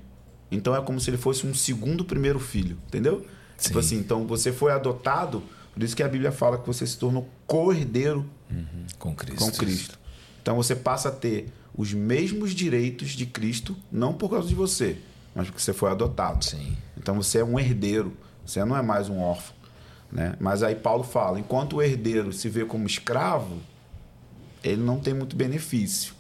[0.51, 3.21] Então é como se ele fosse um segundo primeiro filho, entendeu?
[3.21, 3.69] Tipo Sim.
[3.69, 5.43] Tipo assim, então você foi adotado,
[5.73, 8.87] por isso que a Bíblia fala que você se tornou co-herdeiro uhum.
[8.99, 9.39] com Cristo.
[9.39, 9.99] Com Cristo.
[10.43, 14.99] Então você passa a ter os mesmos direitos de Cristo, não por causa de você,
[15.35, 16.45] mas porque você foi adotado.
[16.45, 16.77] Sim.
[16.97, 18.13] Então você é um herdeiro,
[18.45, 19.55] você não é mais um órfão.
[20.15, 20.37] Né?
[20.39, 23.59] Mas aí Paulo fala: enquanto o herdeiro se vê como escravo,
[24.63, 26.15] ele não tem muito benefício.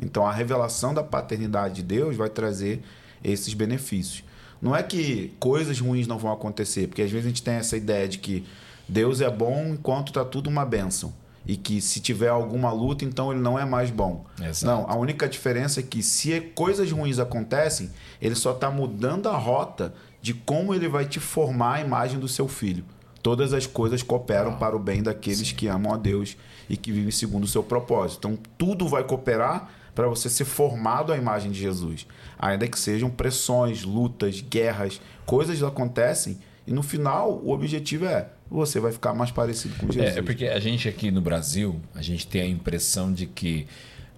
[0.00, 2.82] Então a revelação da paternidade de Deus vai trazer
[3.22, 4.22] esses benefícios.
[4.62, 7.76] Não é que coisas ruins não vão acontecer, porque às vezes a gente tem essa
[7.76, 8.46] ideia de que
[8.88, 11.12] Deus é bom enquanto está tudo uma bênção.
[11.46, 14.24] E que se tiver alguma luta, então ele não é mais bom.
[14.40, 14.64] Exato.
[14.64, 17.90] Não, a única diferença é que se coisas ruins acontecem,
[18.22, 22.26] ele só está mudando a rota de como ele vai te formar a imagem do
[22.26, 22.82] seu filho
[23.24, 25.54] todas as coisas cooperam ah, para o bem daqueles sim.
[25.54, 26.36] que amam a Deus
[26.68, 28.18] e que vivem segundo o seu propósito.
[28.18, 32.06] Então, tudo vai cooperar para você ser formado à imagem de Jesus.
[32.38, 38.78] Ainda que sejam pressões, lutas, guerras, coisas acontecem e no final o objetivo é você
[38.78, 40.16] vai ficar mais parecido com Jesus.
[40.16, 43.66] É, é porque a gente aqui no Brasil, a gente tem a impressão de que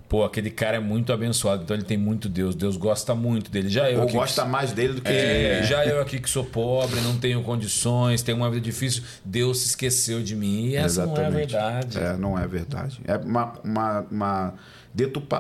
[0.09, 3.69] pô, aquele cara é muito abençoado, então ele tem muito Deus, Deus gosta muito dele.
[3.69, 6.45] Já eu Ou aqui, gosta mais dele do que é, Já eu aqui que sou
[6.45, 10.67] pobre, não tenho condições, tenho uma vida difícil, Deus se esqueceu de mim.
[10.67, 11.19] E essa Exatamente.
[11.19, 11.99] não é verdade.
[11.99, 13.01] É, não é verdade.
[13.05, 14.55] É uma, uma, uma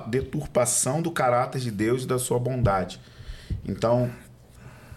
[0.07, 3.01] deturpação do caráter de Deus e da sua bondade.
[3.67, 4.11] Então,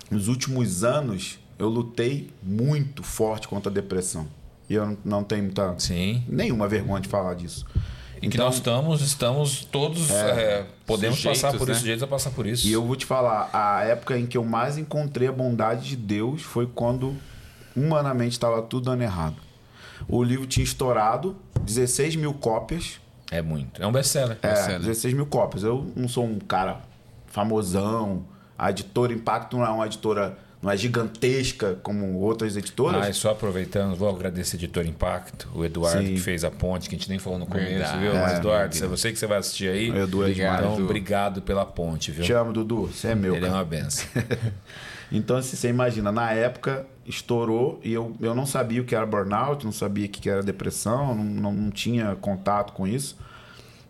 [0.09, 4.27] nos últimos anos, eu lutei muito forte contra a depressão.
[4.69, 6.23] E eu não tenho muita, Sim.
[6.27, 7.65] nenhuma vergonha de falar disso.
[8.21, 10.11] Em então, que nós estamos, estamos todos.
[10.11, 11.71] É, é, podemos sujeitos, passar por né?
[11.71, 12.67] isso, sujeitos a passar por isso.
[12.67, 15.95] E eu vou te falar, a época em que eu mais encontrei a bondade de
[15.95, 17.15] Deus foi quando
[17.75, 19.37] humanamente estava tudo dando errado.
[20.07, 22.99] O livro tinha estourado, 16 mil cópias.
[23.31, 23.81] É muito.
[23.81, 24.37] É um best-seller.
[24.41, 25.63] É, best 16 mil cópias.
[25.63, 26.81] Eu não sou um cara
[27.27, 28.25] famosão.
[28.57, 33.05] A editora Impacto não é uma editora não é gigantesca como outras editoras.
[33.05, 36.13] Ah, e só aproveitando, vou agradecer a Editor Impacto, o Eduardo Sim.
[36.13, 37.99] que fez a ponte, que a gente nem falou no começo, Verdade.
[37.99, 38.13] viu?
[38.13, 39.89] Mas, é, Eduardo, é você que você vai assistir aí.
[39.89, 40.59] Edu, obrigado.
[40.59, 42.25] Então, obrigado pela ponte, viu?
[42.25, 42.87] Te amo, Dudu.
[42.87, 43.35] Você é meu.
[43.35, 43.53] Ele cara.
[43.53, 44.05] é uma benção.
[45.09, 49.05] então, assim, você imagina, na época estourou e eu, eu não sabia o que era
[49.05, 53.17] burnout, não sabia o que era depressão, não, não, não tinha contato com isso.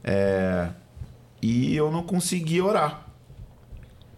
[0.03, 0.69] É,
[1.41, 3.08] e eu não conseguia orar.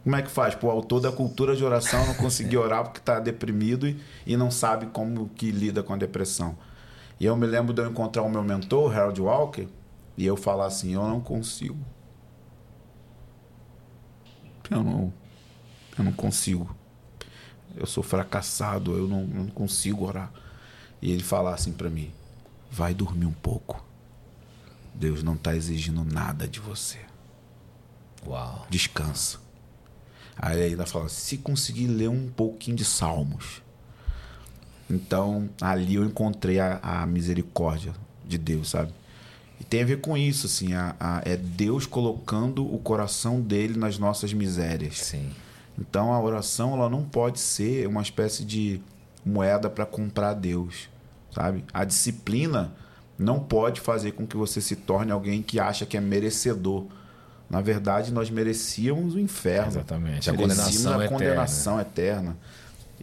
[0.03, 0.55] Como é que faz?
[0.55, 4.35] Pô, o autor da cultura de oração não conseguiu orar porque está deprimido e, e
[4.35, 6.57] não sabe como que lida com a depressão.
[7.19, 9.67] E eu me lembro de eu encontrar o meu mentor, Harold Walker,
[10.17, 11.77] e eu falar assim: eu não consigo.
[14.69, 15.13] Eu não,
[15.97, 16.75] eu não consigo.
[17.75, 20.31] Eu sou fracassado, eu não, eu não consigo orar.
[21.01, 22.11] E ele falar assim para mim:
[22.71, 23.85] vai dormir um pouco.
[24.95, 26.99] Deus não está exigindo nada de você.
[28.25, 28.65] Uau.
[28.69, 29.39] Descansa.
[30.37, 33.61] Aí ainda fala: se conseguir ler um pouquinho de Salmos.
[34.89, 37.93] Então ali eu encontrei a, a misericórdia
[38.25, 38.93] de Deus, sabe?
[39.59, 43.77] E tem a ver com isso, assim, a, a, é Deus colocando o coração dele
[43.77, 44.97] nas nossas misérias.
[44.97, 45.29] Sim.
[45.79, 48.81] Então a oração ela não pode ser uma espécie de
[49.25, 50.89] moeda para comprar Deus,
[51.33, 51.63] sabe?
[51.73, 52.73] A disciplina
[53.17, 56.87] não pode fazer com que você se torne alguém que acha que é merecedor
[57.51, 59.67] na verdade, nós merecíamos o inferno.
[59.67, 60.29] Exatamente.
[60.29, 62.37] A condenação, a condenação eterna.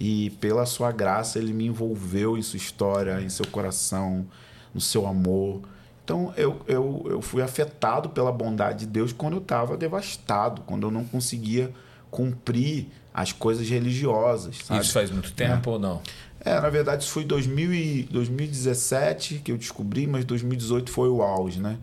[0.01, 4.27] E pela sua graça, ele me envolveu em sua história, em seu coração,
[4.73, 5.61] no seu amor.
[6.03, 10.87] Então eu, eu, eu fui afetado pela bondade de Deus quando eu estava devastado, quando
[10.87, 11.71] eu não conseguia
[12.11, 14.57] cumprir as coisas religiosas.
[14.65, 14.81] Sabe?
[14.81, 16.01] Isso faz muito tempo ou não?
[16.41, 21.11] É, na verdade, isso foi em 2000 e 2017 que eu descobri, mas 2018 foi
[21.11, 21.77] o auge, né?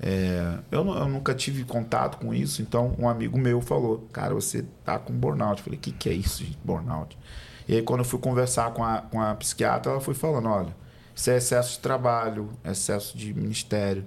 [0.00, 4.64] É, eu, eu nunca tive contato com isso, então um amigo meu falou: Cara, você
[4.84, 5.58] tá com burnout.
[5.60, 7.16] Eu falei: O que, que é isso, gente, burnout?
[7.68, 10.76] E aí, quando eu fui conversar com a, com a psiquiatra, ela foi falando: Olha,
[11.14, 14.04] isso é excesso de trabalho, excesso de ministério.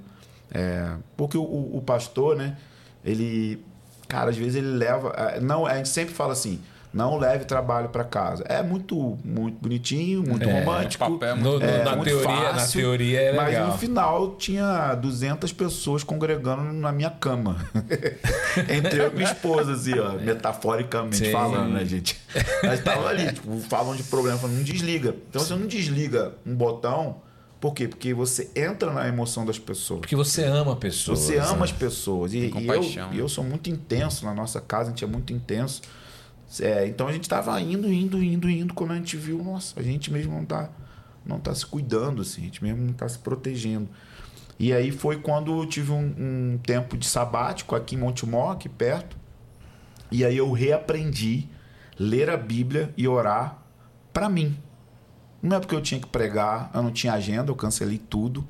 [0.52, 2.58] É, porque o, o- o pastor, né?
[3.04, 3.64] Ele,
[4.08, 5.10] cara, às vezes ele leva.
[5.18, 6.62] é, Não, a gente sempre fala assim:
[6.92, 8.44] não leve trabalho para casa.
[8.48, 11.06] É muito, muito bonitinho, muito É, romântico.
[11.12, 13.68] papel é No- no- é na, muito teoria, na fácil, teoria é mas legal.
[13.68, 17.58] no final tinha 200 pessoas congregando na minha cama.
[18.70, 21.32] Entre eu e minha esposa, assim, ó, metaforicamente Sim.
[21.32, 22.20] falando, né, gente?
[22.64, 25.16] Mas tava ali, tipo, falam de problema, falando, não desliga.
[25.30, 27.18] Então você não desliga um botão,
[27.60, 27.88] por quê?
[27.88, 30.00] Porque você entra na emoção das pessoas.
[30.02, 31.20] Porque você ama pessoas.
[31.20, 31.64] Você ama né?
[31.66, 32.34] as pessoas.
[32.34, 33.22] E, e eu, compaixão, e né?
[33.22, 35.82] eu sou muito intenso na nossa casa, a gente é muito intenso.
[36.60, 38.74] É, então a gente estava indo, indo, indo, indo.
[38.74, 40.70] Quando a gente viu, nossa, a gente mesmo não tá,
[41.26, 43.90] não tá se cuidando, assim, a gente mesmo não tá se protegendo.
[44.58, 48.68] E aí foi quando eu tive um, um tempo de sabático aqui em Montemor, aqui
[48.68, 49.18] perto.
[50.12, 51.48] E aí eu reaprendi
[51.98, 53.58] ler a Bíblia e orar
[54.12, 54.58] para mim.
[55.42, 58.46] Não é porque eu tinha que pregar, eu não tinha agenda, eu cancelei tudo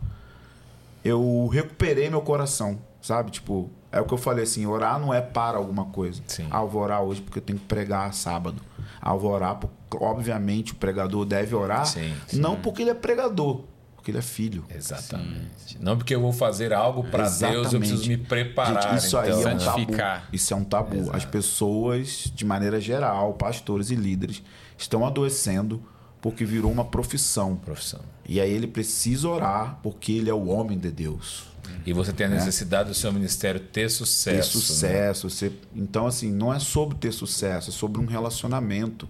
[1.03, 3.31] eu recuperei meu coração, sabe?
[3.31, 6.21] Tipo, é o que eu falei assim, orar não é para alguma coisa.
[6.27, 6.47] Sim.
[6.51, 8.61] Ah, vou orar hoje porque eu tenho que pregar sábado.
[9.01, 12.39] Ah, vou orar porque, obviamente, o pregador deve orar, Sim, sim.
[12.39, 13.63] não porque ele é pregador,
[13.95, 14.65] porque ele é filho.
[14.69, 15.77] Exatamente.
[15.79, 18.93] Não porque eu vou fazer algo para Deus, eu preciso me preparar.
[18.93, 19.65] Gente, isso aí então, é um né?
[19.65, 19.79] tabu.
[19.79, 20.29] Santificar.
[20.33, 20.95] Isso é um tabu.
[20.97, 21.17] Exato.
[21.17, 24.43] As pessoas, de maneira geral, pastores e líderes,
[24.77, 25.81] estão adoecendo
[26.21, 27.55] porque virou uma profissão.
[27.55, 28.01] Profissão.
[28.27, 31.47] E aí ele precisa orar porque ele é o homem de Deus.
[31.85, 34.51] E você tem a necessidade do seu ministério ter sucesso.
[34.51, 34.63] ter né?
[34.65, 35.29] sucesso.
[35.29, 35.51] Você...
[35.75, 39.07] Então, assim, não é sobre ter sucesso, é sobre um relacionamento.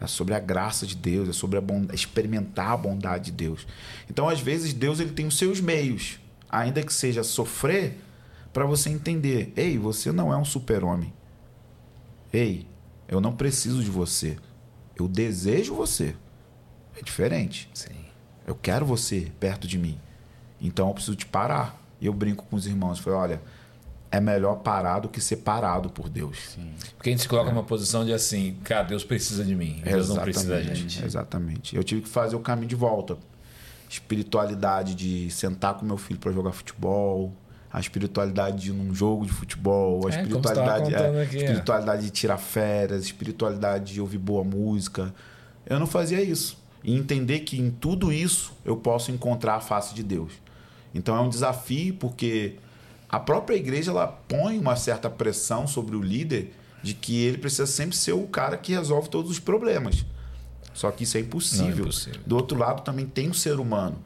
[0.00, 1.88] É sobre a graça de Deus, é sobre a bond...
[1.94, 3.66] experimentar a bondade de Deus.
[4.10, 7.98] Então, às vezes, Deus ele tem os seus meios, ainda que seja sofrer,
[8.52, 11.14] para você entender: ei, você não é um super-homem.
[12.30, 12.66] Ei,
[13.08, 14.36] eu não preciso de você.
[14.94, 16.14] Eu desejo você.
[16.96, 17.68] É diferente.
[17.74, 17.94] Sim.
[18.46, 19.98] Eu quero você perto de mim.
[20.60, 21.80] Então eu preciso te parar.
[22.00, 22.98] E eu brinco com os irmãos.
[22.98, 23.42] Falei, olha,
[24.10, 26.58] é melhor parar do que ser parado por Deus.
[26.96, 29.80] Porque a gente se coloca numa posição de assim, cara, Deus precisa de mim.
[29.84, 31.04] Deus não precisa Exatamente, gente.
[31.04, 31.76] Exatamente.
[31.76, 33.16] Eu tive que fazer o caminho de volta.
[33.88, 37.32] Espiritualidade de sentar com meu filho para jogar futebol.
[37.72, 40.06] A espiritualidade de ir num jogo de futebol.
[40.06, 41.40] A É, espiritualidade, é, aqui, é.
[41.40, 43.04] espiritualidade de tirar férias.
[43.04, 45.14] Espiritualidade de ouvir boa música.
[45.66, 46.58] Eu não fazia isso.
[46.86, 50.32] E entender que em tudo isso eu posso encontrar a face de Deus.
[50.94, 52.54] Então é um desafio porque
[53.08, 57.66] a própria igreja ela põe uma certa pressão sobre o líder de que ele precisa
[57.66, 60.06] sempre ser o cara que resolve todos os problemas.
[60.72, 61.66] Só que isso é impossível.
[61.68, 62.20] É impossível.
[62.24, 63.98] Do outro lado também tem o ser humano.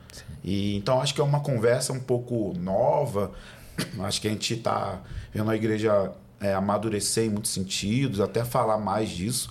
[0.42, 3.30] E então acho que é uma conversa um pouco nova.
[4.00, 5.00] Acho que a gente está
[5.32, 9.50] vendo a igreja é, amadurecer em muitos sentidos, até falar mais disso.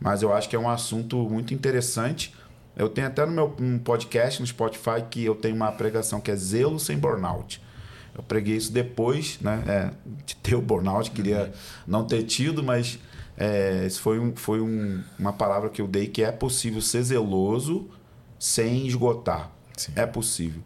[0.00, 2.34] Mas eu acho que é um assunto muito interessante.
[2.76, 6.30] Eu tenho até no meu um podcast no Spotify que eu tenho uma pregação que
[6.30, 7.60] é Zelo sem Burnout.
[8.14, 9.90] Eu preguei isso depois né, é,
[10.26, 11.52] de ter o burnout, queria
[11.86, 12.98] não ter tido, mas
[13.36, 17.02] é, isso foi, um, foi um- uma palavra que eu dei que é possível ser
[17.04, 17.88] zeloso
[18.38, 19.50] sem esgotar.
[19.76, 19.92] Sim.
[19.96, 20.62] É possível.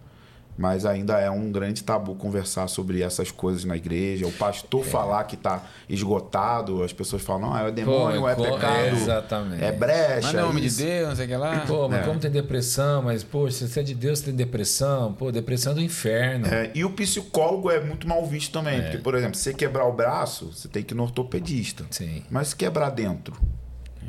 [0.57, 4.25] Mas ainda é um grande tabu conversar sobre essas coisas na igreja.
[4.27, 8.43] O pastor falar que está esgotado, as pessoas falam, não, é demônio, Pô, é co-
[8.45, 9.65] pecado, exatamente.
[9.65, 10.21] é brecha.
[10.23, 10.77] Mas não é homem de.
[10.77, 11.65] Deus, não sei o que lá.
[11.67, 12.03] Pô, mas É.
[12.07, 15.13] como tem depressão, mas, poxa, se você é de Deus, você tem depressão.
[15.13, 16.47] Pô, depressão é do inferno.
[16.47, 18.81] É, e o psicólogo é muito mal visto também.
[18.83, 21.85] Porque, por exemplo, se você quebrar o braço, você tem que ir no ortopedista.
[21.91, 22.23] Sim.
[22.31, 23.35] Mas se quebrar dentro,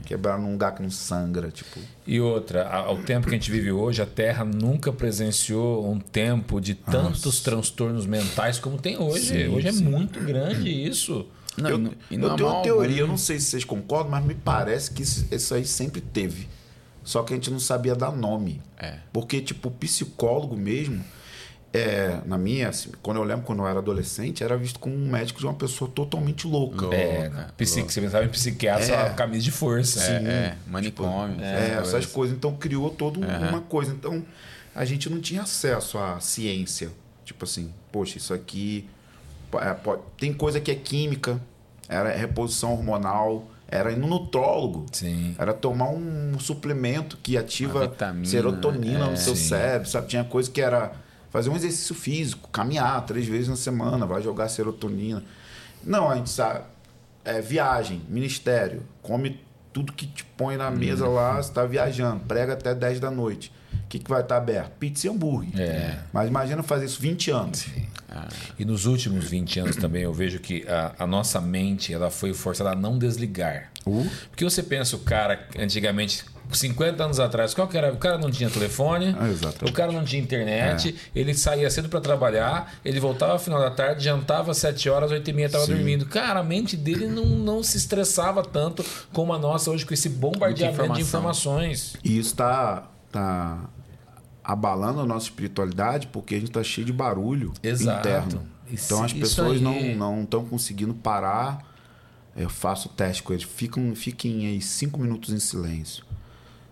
[0.06, 1.80] quebrar num lugar que não sangra, tipo.
[2.08, 6.62] E outra, ao tempo que a gente vive hoje, a Terra nunca presenciou um tempo
[6.62, 9.26] de tantos transtornos mentais como tem hoje.
[9.26, 9.86] Sim, hoje sim.
[9.86, 11.26] é muito grande isso.
[11.58, 11.78] Não, eu
[12.12, 14.36] e não- não eu tenho uma teoria, eu não sei se vocês concordam, mas me
[14.36, 16.47] parece que isso, isso aí sempre teve.
[17.03, 18.62] Só que a gente não sabia dar nome.
[18.78, 18.95] É.
[19.14, 21.03] Porque, tipo, o psicólogo mesmo,
[21.76, 25.10] é, na minha, assim, quando eu lembro quando eu era adolescente, era visto como um
[25.10, 26.82] médico de uma pessoa totalmente louca.
[26.82, 26.96] Louco.
[26.96, 29.10] É, Louca, psique, você pensava em psiquiatra, É.
[29.14, 30.04] camisa de força.
[30.04, 31.42] É, é, manicômio.
[31.44, 32.36] É, essas essas coisas.
[32.36, 33.50] Então criou toda um- Aham.
[33.50, 33.92] uma coisa.
[33.92, 34.24] Então
[34.74, 36.90] a gente não tinha acesso à ciência.
[37.24, 38.88] Tipo assim, poxa, isso aqui.
[39.52, 41.40] po- é, pode- tem coisa que é química,
[41.88, 44.86] era reposição hormonal, era ir no nutrólogo.
[44.92, 45.36] Sim.
[45.38, 49.50] Era tomar um suplemento que ativa vitamina, serotonina é, no seu sim.
[49.50, 50.08] cérebro, sabe?
[50.08, 50.92] Tinha coisa que era.
[51.36, 55.22] Fazer um exercício físico, caminhar três vezes na semana, vai jogar serotonina.
[55.84, 56.62] Não, a gente sabe.
[57.26, 59.42] É viagem, ministério, come
[59.74, 63.52] tudo que te põe na mesa lá, você tá viajando, prega até 10 da noite.
[63.74, 64.72] O que, que vai estar aberto?
[64.80, 65.60] Pizza e hambúrguer.
[65.60, 66.00] É.
[66.14, 67.68] Mas imagina fazer isso 20 anos.
[68.58, 72.34] E nos últimos 20 anos também eu vejo que a, a nossa mente ela foi
[72.34, 73.72] forçada a não desligar.
[73.86, 74.08] Uh.
[74.30, 77.91] Porque você pensa o cara antigamente 50 anos atrás, qual que era?
[77.91, 82.00] O cara não tinha telefone, Ah, o cara não tinha internet, ele saía cedo para
[82.02, 85.66] trabalhar, ele voltava no final da tarde, jantava às 7 horas, 8 e meia estava
[85.68, 86.06] dormindo.
[86.06, 90.08] Cara, a mente dele não, não se estressava tanto como a nossa hoje com esse
[90.10, 91.60] bombardeamento de informação.
[91.60, 91.96] informações.
[92.04, 93.70] E isso está tá
[94.43, 98.00] abalando a nossa espiritualidade porque a gente está cheio de barulho Exato.
[98.08, 98.48] interno.
[98.72, 99.96] Isso- Então as pessoas aí.
[99.96, 101.60] não estão conseguindo parar.
[102.36, 103.46] Eu faço o teste com eles.
[103.46, 106.04] Ficam, fiquem aí cinco minutos em silêncio.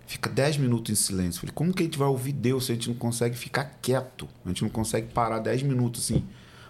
[0.06, 1.42] Fica 10 minutos em silêncio.
[1.42, 4.28] Falei, como que a gente vai ouvir Deus se a gente não consegue ficar quieto?
[4.46, 6.24] A gente não consegue parar 10 minutos assim.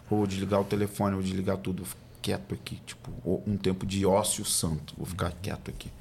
[0.09, 1.83] Vou desligar o telefone, vou desligar tudo.
[1.83, 2.81] Vou ficar quieto aqui.
[2.85, 3.11] Tipo,
[3.47, 4.93] um tempo de ócio santo.
[4.97, 5.91] Vou ficar quieto aqui.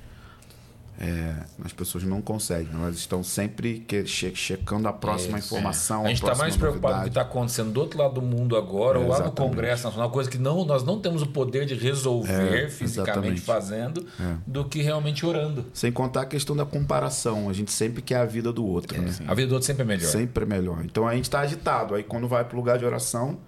[1.01, 1.35] É,
[1.65, 2.69] as pessoas não conseguem.
[2.75, 6.05] Elas estão sempre que, che- checando a próxima Isso, informação.
[6.05, 8.57] A gente está mais preocupado com o que está acontecendo do outro lado do mundo
[8.57, 9.33] agora, É, ou lá no.
[9.33, 13.41] Congresso Nacional, coisa que não, nós não temos o poder de resolver É, fisicamente exatamente.
[13.41, 14.35] fazendo, É.
[14.47, 15.65] do que realmente orando.
[15.75, 17.49] Sem contar a questão da comparação.
[17.49, 19.01] A gente sempre quer a vida do outro.
[19.01, 19.11] né?
[19.27, 20.07] A vida do outro sempre é melhor.
[20.09, 20.85] Sempre é melhor.
[20.85, 21.95] Então a gente está agitado.
[21.97, 23.39] Aí quando vai para o lugar de oração,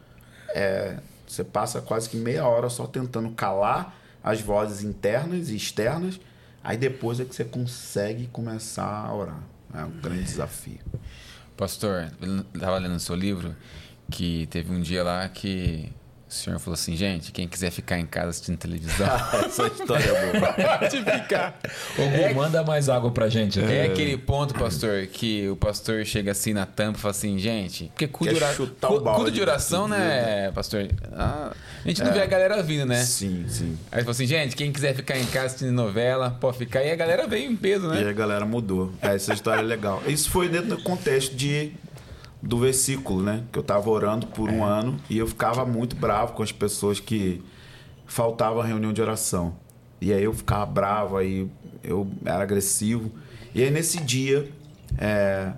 [0.55, 6.19] é, você passa quase que meia hora só tentando calar as vozes internas e externas.
[6.65, 9.43] Aí depois é que você consegue começar a orar.
[9.75, 10.81] É um grande desafio.
[11.55, 13.55] Pastor, eu estava lendo o seu livro
[14.11, 15.93] que teve um dia lá que
[16.41, 19.07] o senhor falou assim, gente, quem quiser ficar em casa assistindo televisão,
[19.45, 20.53] Essa história é boa.
[20.79, 21.59] pode ficar.
[21.99, 23.59] Ô, Gu, manda mais água pra gente.
[23.61, 23.87] né?
[23.87, 27.85] É aquele ponto, pastor, que o pastor chega assim na tampa e fala assim, gente,
[27.95, 30.89] porque Quer de, ora- cu- o de oração, né, pastor?
[31.13, 31.53] Ah,
[31.85, 33.03] a gente não vê a galera vindo, né?
[33.05, 33.79] Sim, sim.
[33.93, 36.83] Aí ele falou assim, gente, quem quiser ficar em casa assistindo novela, pode ficar.
[36.85, 38.09] E a galera veio em peso, E né?
[38.09, 38.93] a galera mudou.
[39.03, 40.03] É, essa história é legal.
[40.07, 41.73] Isso foi dentro do contexto de,
[42.45, 43.45] do versículo, né?
[43.51, 47.01] Que eu tava orando por um ano e eu ficava muito bravo com as pessoas
[47.01, 47.43] que
[48.07, 49.57] faltavam reunião de oração.
[50.01, 51.51] E aí eu ficava bravo, aí
[51.83, 53.11] eu era agressivo.
[53.55, 54.51] E aí nesse dia,
[54.99, 55.53] é,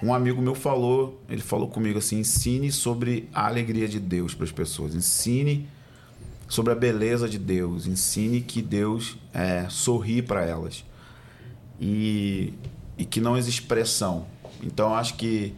[0.00, 4.44] um amigo meu falou, ele falou comigo assim, ensine sobre a alegria de Deus para
[4.44, 4.94] as pessoas.
[4.94, 5.68] Ensine
[6.48, 7.88] sobre a beleza de Deus.
[7.88, 10.84] Ensine que Deus é, sorri para elas
[11.80, 12.54] e,
[12.96, 14.26] e que não existe pressão.
[14.62, 15.54] Então acho que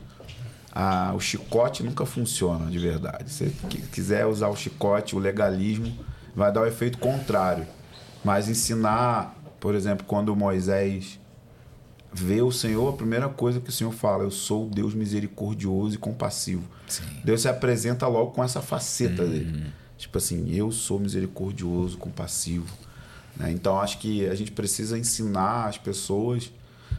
[0.72, 3.30] ah, o chicote nunca funciona de verdade.
[3.30, 3.50] Se
[3.92, 5.92] quiser usar o chicote, o legalismo,
[6.34, 7.66] vai dar o efeito contrário.
[8.24, 11.18] Mas ensinar, por exemplo, quando Moisés
[12.12, 15.94] vê o Senhor, a primeira coisa que o Senhor fala, eu sou o Deus misericordioso
[15.94, 16.62] e compassivo.
[17.24, 19.72] Deus se apresenta logo com essa faceta dele.
[19.96, 22.66] Tipo assim, eu sou misericordioso, compassivo.
[23.36, 23.50] né?
[23.52, 26.50] Então acho que a gente precisa ensinar as pessoas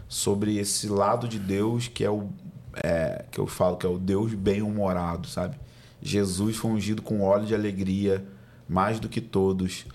[0.08, 2.30] sobre esse lado de Deus que é o
[2.76, 5.56] é, que eu falo que é o Deus bem-humorado, sabe?
[6.02, 8.24] Jesus foi ungido com óleo de alegria
[8.68, 9.86] mais do que todos.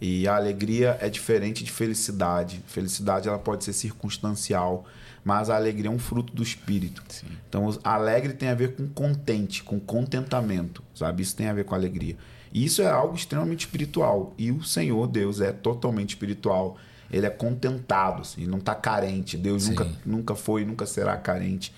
[0.00, 2.60] E a alegria é diferente de felicidade.
[2.66, 4.84] Felicidade ela pode ser circunstancial,
[5.24, 7.00] mas a alegria é um fruto do espírito.
[7.48, 11.22] Então, os- alegre tem a ver com contente, com contentamento, sabe?
[11.22, 12.16] Isso tem a ver com alegria.
[12.52, 14.34] E isso é algo extremamente espiritual.
[14.36, 16.76] E o Senhor Deus é totalmente espiritual.
[17.10, 19.36] Ele é contentado, assim, ele não está carente.
[19.36, 19.70] Deus Sim.
[19.70, 21.72] nunca, nunca foi, nunca será carente.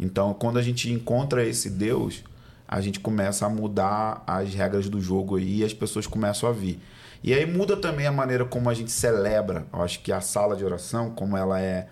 [0.00, 2.24] Então, quando a gente encontra esse Deus,
[2.66, 6.52] a gente começa a mudar as regras do jogo aí e as pessoas começam a
[6.52, 6.80] vir.
[7.22, 9.66] E aí muda também a maneira como a gente celebra.
[9.70, 11.88] Eu acho que a sala de oração, como ela é.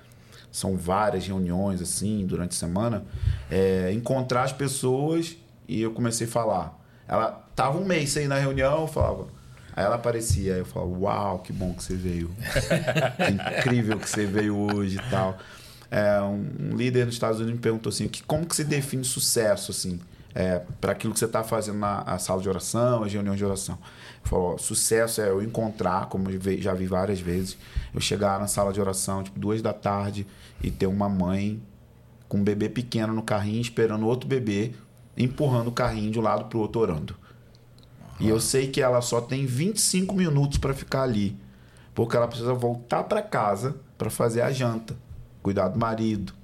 [0.50, 3.04] São várias reuniões assim durante a semana.
[3.50, 5.36] É, encontrar as pessoas
[5.68, 6.82] e eu comecei a falar.
[7.06, 9.26] Ela tava um mês ir na reunião, eu falava.
[9.76, 12.30] Aí ela aparecia, aí eu falava, uau, que bom que você veio.
[13.16, 15.38] que incrível que você veio hoje e tal.
[15.90, 19.70] É, um, líder nos Estados Unidos me perguntou assim, que, como que você define sucesso
[19.70, 19.98] assim,
[20.34, 23.78] é, para aquilo que você está fazendo na sala de oração, as reuniões de oração?
[24.22, 27.56] Falou, sucesso é eu encontrar, como eu já vi várias vezes,
[27.94, 30.26] eu chegar na sala de oração, tipo, duas da tarde,
[30.62, 31.62] e ter uma mãe
[32.28, 34.72] com um bebê pequeno no carrinho, esperando outro bebê,
[35.16, 37.16] empurrando o carrinho de um lado pro outro orando.
[38.20, 41.36] E eu sei que ela só tem 25 minutos para ficar ali,
[41.94, 44.96] porque ela precisa voltar para casa para fazer a janta,
[45.48, 46.34] cuidar do marido.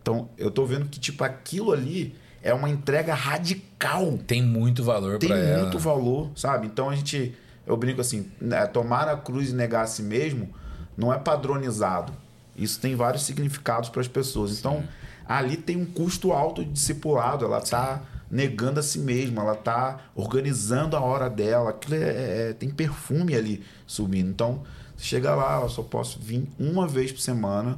[0.00, 4.16] Então, eu tô vendo que tipo aquilo ali é uma entrega radical.
[4.24, 5.62] Tem muito valor Tem pra ela.
[5.62, 6.68] muito valor, sabe?
[6.68, 7.34] Então a gente
[7.66, 10.48] eu brinco assim, né, tomar a cruz e negar a si mesmo
[10.96, 12.12] não é padronizado.
[12.54, 14.56] Isso tem vários significados para as pessoas.
[14.56, 14.84] Então,
[15.26, 19.98] ali tem um custo alto de discipulado, ela está negando a si mesma, ela está
[20.14, 24.30] organizando a hora dela, aquilo é, é, tem perfume ali subindo.
[24.30, 24.62] Então,
[24.96, 27.76] chega lá, eu só posso vir uma vez por semana,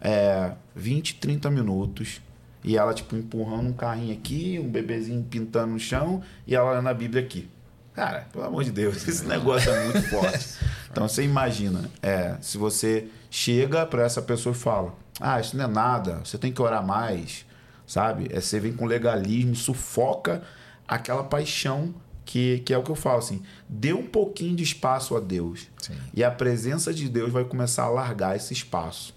[0.00, 2.20] é, 20, 30 minutos,
[2.64, 6.92] e ela, tipo, empurrando um carrinho aqui, um bebezinho pintando no chão, e ela na
[6.92, 7.48] Bíblia aqui.
[7.94, 10.56] Cara, pelo amor de Deus, esse negócio é muito forte.
[10.90, 15.64] Então você imagina, é, se você chega para essa pessoa e fala: Ah, isso não
[15.64, 17.44] é nada, você tem que orar mais,
[17.86, 18.28] sabe?
[18.30, 20.42] É, você vem com legalismo, sufoca
[20.86, 21.94] aquela paixão
[22.24, 23.42] que, que é o que eu falo assim.
[23.68, 25.66] Dê um pouquinho de espaço a Deus.
[25.78, 25.94] Sim.
[26.14, 29.14] E a presença de Deus vai começar a largar esse espaço.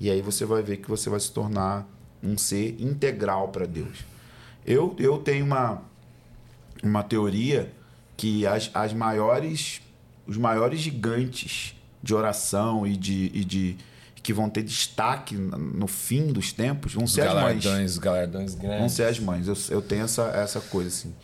[0.00, 1.86] E aí você vai ver que você vai se tornar
[2.22, 3.98] um ser integral para Deus.
[4.66, 5.82] Eu, eu tenho uma,
[6.82, 7.72] uma teoria
[8.16, 9.80] que as, as maiores
[10.26, 13.76] os maiores gigantes de oração e de, e de
[14.22, 17.64] que vão ter destaque no fim dos tempos vão ser as mães.
[17.64, 18.78] galardões, galardões grandes.
[18.78, 19.48] Vão ser as mães.
[19.48, 21.14] Eu, eu tenho essa, essa coisa assim.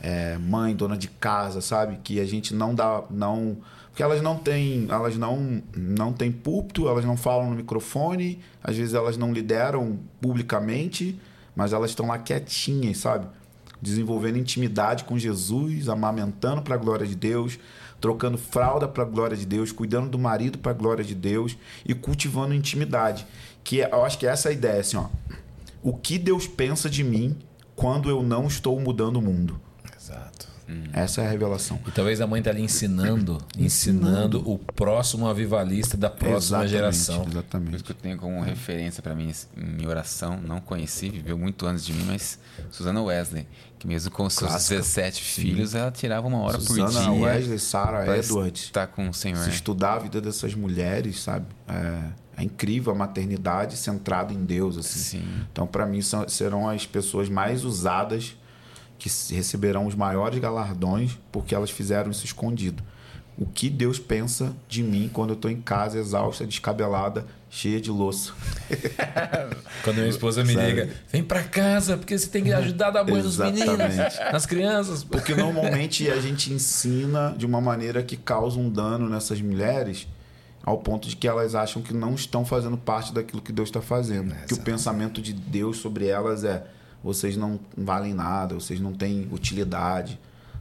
[0.00, 1.98] É, mãe, dona de casa, sabe?
[2.02, 3.04] Que a gente não dá.
[3.10, 3.58] não
[3.94, 4.88] Porque elas não têm.
[4.90, 10.00] Elas não, não têm púlpito, elas não falam no microfone, às vezes elas não lideram
[10.20, 11.16] publicamente,
[11.54, 13.28] mas elas estão lá quietinhas, sabe?
[13.80, 17.56] Desenvolvendo intimidade com Jesus, amamentando para a glória de Deus,
[18.00, 21.56] trocando fralda para a glória de Deus, cuidando do marido para a glória de Deus
[21.86, 23.24] e cultivando intimidade.
[23.62, 25.06] Que é- eu acho que essa é a ideia, assim, ó.
[25.84, 27.36] O que Deus pensa de mim
[27.76, 29.60] quando eu não estou mudando o mundo?
[30.68, 30.90] Exato.
[30.92, 31.78] Essa é a revelação.
[31.86, 37.20] E talvez a mãe tá ali ensinando, ensinando o próximo avivalista da próxima Exatamente, geração.
[37.22, 37.74] Por Exatamente.
[37.74, 41.84] isso que eu tenho como referência para mim em oração, não conheci, viveu muito antes
[41.84, 42.38] de mim, mas
[42.70, 43.46] Susana Wesley,
[43.78, 44.76] que mesmo com seus Clássica.
[44.76, 48.62] 17 filhos, ela tirava uma hora por Susana dia Wesley, Sarah Edwards.
[48.64, 49.44] estar com o Senhor.
[49.44, 51.46] Se estudar a vida dessas mulheres, sabe?
[51.68, 55.18] É, é incrível a maternidade centrada em Deus, assim.
[55.18, 55.24] Sim.
[55.52, 58.36] Então, para mim, são, serão as pessoas mais usadas
[58.98, 62.82] que receberão os maiores galardões porque elas fizeram isso escondido.
[63.36, 67.90] O que Deus pensa de mim quando eu estou em casa, exausta, descabelada, cheia de
[67.90, 68.32] louça?
[69.82, 73.04] Quando minha esposa me liga, vem pra casa, porque você tem que ajudar a dar
[73.04, 73.96] banho nos meninos,
[74.32, 75.02] nas crianças.
[75.02, 80.06] Porque normalmente a gente ensina de uma maneira que causa um dano nessas mulheres
[80.64, 83.82] ao ponto de que elas acham que não estão fazendo parte daquilo que Deus está
[83.82, 84.34] fazendo.
[84.46, 86.64] que o pensamento de Deus sobre elas é
[87.04, 90.18] vocês não valem nada, vocês não têm utilidade.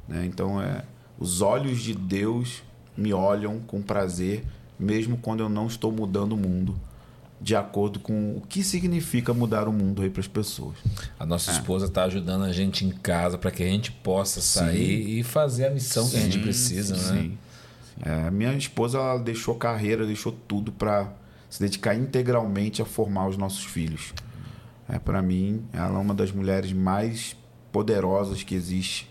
[0.08, 0.26] né?
[0.26, 0.84] Então é
[1.18, 2.64] os olhos de Deus
[2.98, 4.44] me olham com prazer,
[4.78, 6.76] mesmo quando eu não estou mudando o mundo,
[7.40, 10.76] de acordo com o que significa mudar o mundo aí para as pessoas.
[11.20, 15.20] A nossa esposa tá ajudando a gente em casa para que a gente possa sair
[15.20, 17.22] e fazer a missão que a gente precisa, né?
[17.22, 17.38] Sim.
[18.02, 21.12] É, minha esposa ela deixou carreira, deixou tudo para
[21.50, 24.14] se dedicar integralmente a formar os nossos filhos.
[24.90, 27.36] É, para mim, ela é uma das mulheres mais
[27.72, 29.10] poderosas que existe,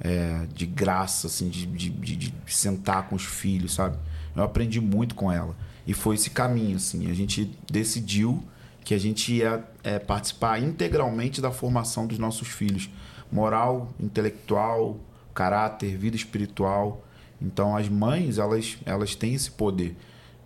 [0.00, 3.96] é, de graça, assim, de, de, de- de sentar com os filhos, sabe?
[4.34, 5.56] Eu aprendi muito com ela.
[5.86, 7.10] E foi esse caminho, assim.
[7.10, 8.42] A gente decidiu
[8.84, 12.90] que a gente ia é, participar integralmente da formação dos nossos filhos.
[13.30, 14.98] Moral, intelectual,
[15.32, 17.04] caráter, vida espiritual.
[17.40, 19.96] Então as mães, elas, elas têm esse poder.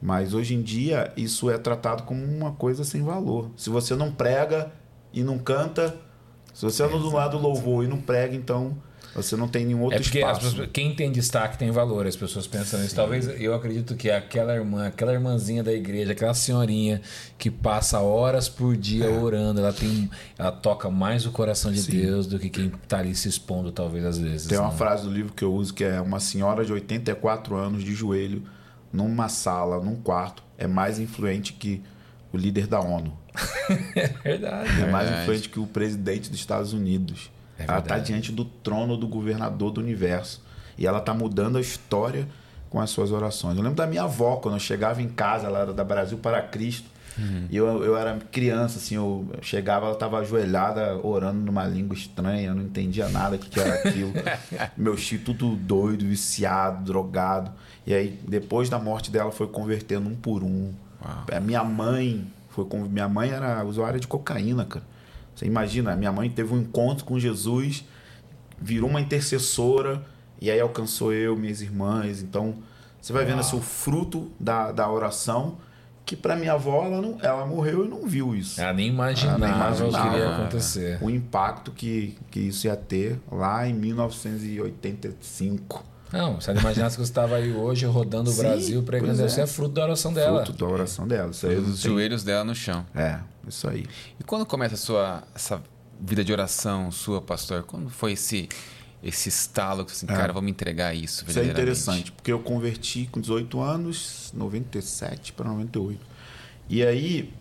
[0.00, 3.50] Mas hoje em dia isso é tratado como uma coisa sem valor.
[3.56, 4.70] Se você não prega
[5.12, 5.96] e não canta,
[6.54, 8.76] se você anda do lado do louvor e não prega, então
[9.14, 10.40] você não tem nenhum outro É porque espaço.
[10.42, 12.94] pessoas- quem tem destaque tem valor, as pessoas pensam nisso.
[12.94, 17.00] Talvez eu acredito que aquela irmã, aquela irmãzinha da igreja, aquela senhorinha
[17.36, 19.18] que passa horas por dia É.
[19.18, 23.14] orando, ela tem, ela toca mais o coração de Deus do que quem tá ali
[23.16, 24.46] se expondo, talvez às vezes.
[24.46, 24.76] Tem uma né?
[24.76, 28.42] frase do livro que eu uso que é uma senhora de 84 anos de joelho
[28.92, 31.82] numa sala, num quarto, é mais influente que
[32.32, 33.16] o líder da ONU.
[33.94, 34.82] É verdade.
[34.82, 35.22] É mais Verdade.
[35.22, 37.30] influente que o presidente dos Estados Unidos.
[37.58, 40.42] É ela está diante do trono do governador do universo.
[40.76, 42.26] E ela está mudando a história
[42.70, 43.56] com as suas orações.
[43.56, 46.40] Eu lembro da minha avó, quando eu chegava em casa, ela era da Brasil para
[46.42, 46.88] Cristo.
[47.50, 52.48] E eu, eu era criança, assim, eu chegava, ela estava ajoelhada, orando numa língua estranha,
[52.48, 54.12] eu não entendia nada o que, que era aquilo.
[54.76, 57.50] Meu tio tudo doido, viciado, drogado.
[57.88, 60.74] E aí, depois da morte dela, foi convertendo um por um.
[61.32, 64.84] A minha mãe foi minha mãe era usuária de cocaína, cara.
[65.34, 67.86] Você imagina, minha mãe teve um encontro com Jesus,
[68.60, 70.04] virou uma intercessora
[70.38, 72.20] e aí alcançou eu, minhas irmãs.
[72.20, 72.56] Então,
[73.00, 75.56] você vai vendo assim, o fruto da, da oração,
[76.04, 78.60] que para minha avó ela não, ela morreu e não viu isso.
[78.60, 79.96] Ela nem imaginava, Ela nem imaginava.
[79.96, 80.98] o que iria acontecer.
[81.00, 85.96] O impacto que, que isso ia ter lá em 1985.
[86.12, 89.26] Não, se ela imaginasse que você estava aí hoje rodando o Sim, Brasil pregando, é.
[89.26, 90.44] isso é fruto da oração dela.
[90.44, 91.30] Fruto da oração dela.
[91.30, 92.86] Isso aí Os joelhos dela no chão.
[92.94, 93.84] É, isso aí.
[94.18, 95.62] E quando começa a sua essa
[96.00, 97.62] vida de oração sua, pastor?
[97.64, 98.48] Quando foi esse
[99.02, 101.30] esse estalo que você assim, cara, vou me entregar isso É.
[101.30, 101.60] Isso é verdadeiramente?
[101.60, 106.00] interessante, porque eu converti com 18 anos, 97 para 98.
[106.68, 107.32] E aí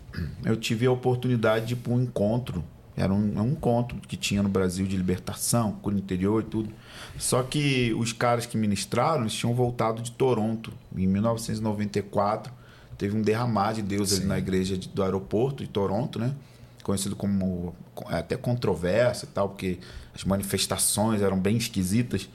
[0.44, 2.64] eu tive a oportunidade de ir para um encontro.
[2.96, 6.70] Era um, é um encontro que tinha no Brasil de libertação, cura interior e tudo.
[7.18, 10.72] Só que os caras que ministraram, eles tinham voltado de Toronto.
[10.96, 12.52] Em 1994,
[12.96, 16.34] teve um derramar de Deus ali na igreja de- do aeroporto de Toronto, né?
[16.82, 17.74] Conhecido como
[18.08, 19.78] é, até controverso e tal, porque
[20.14, 22.28] as manifestações eram bem esquisitas.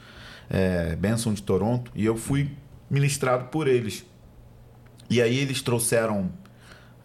[0.50, 1.90] É, Benção de Toronto.
[1.96, 2.52] E eu fui
[2.90, 4.06] ministrado por eles.
[5.10, 6.30] E aí eles trouxeram.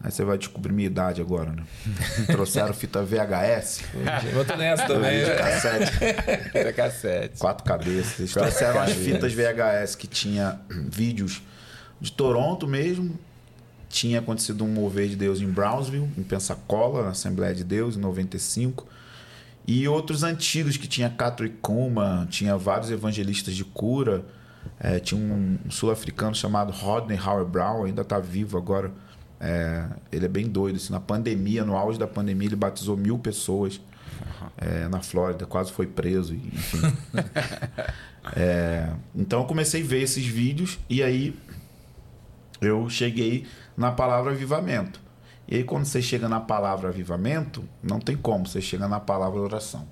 [0.01, 1.63] Aí você vai descobrir minha idade agora, né?
[2.27, 3.81] Trouxeram fita VHS,
[4.33, 5.25] Eu tô nessa também.
[5.25, 5.91] de cassete,
[6.51, 7.37] Fita cassete.
[7.39, 8.19] quatro cabeças.
[8.19, 11.41] Eles trouxeram as fitas VHS que tinha vídeos
[11.99, 13.19] de Toronto mesmo.
[13.89, 17.99] Tinha acontecido um mover de Deus em Brownsville, em Pensacola, na Assembleia de Deus, em
[17.99, 18.87] 95.
[19.67, 24.23] E outros antigos que tinha Catherine Kuma, tinha vários evangelistas de cura.
[24.79, 28.91] É, tinha um, um sul-africano chamado Rodney Howard Brown, ainda está vivo agora.
[29.39, 30.75] É, ele é bem doido.
[30.75, 33.79] Assim, na pandemia, no auge da pandemia, ele batizou mil pessoas
[34.57, 36.33] é, na Flórida, quase foi preso.
[36.33, 36.79] Enfim.
[38.35, 41.35] É, então eu comecei a ver esses vídeos e aí
[42.61, 45.01] eu cheguei na palavra avivamento.
[45.47, 49.39] E aí quando você chega na palavra avivamento, não tem como, você chega na palavra
[49.39, 49.87] oração.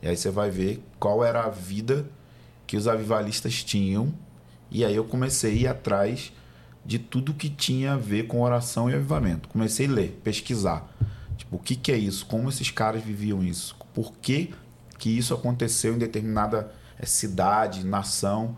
[0.00, 2.06] E aí você vai ver qual era a vida
[2.66, 4.12] que os avivalistas tinham.
[4.70, 6.32] E aí eu comecei a ir atrás
[6.84, 9.48] de tudo que tinha a ver com oração e avivamento.
[9.48, 10.90] Comecei a ler, pesquisar.
[11.36, 12.26] Tipo, o que, que é isso?
[12.26, 13.76] Como esses caras viviam isso?
[13.94, 14.52] Por que,
[14.98, 18.56] que isso aconteceu em determinada eh, cidade, nação?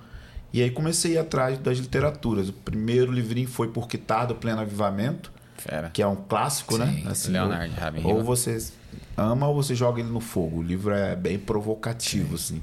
[0.53, 2.49] E aí comecei a ir atrás das literaturas.
[2.49, 5.91] O primeiro livrinho foi Por que Tarda o Pleno Avivamento, Fera.
[5.91, 7.03] que é um clássico, né?
[7.15, 8.17] Sim, Leonard ou, Ravenhill.
[8.17, 8.59] ou você
[9.17, 10.59] ama ou você joga ele no fogo.
[10.59, 12.63] O livro é bem provocativo, assim.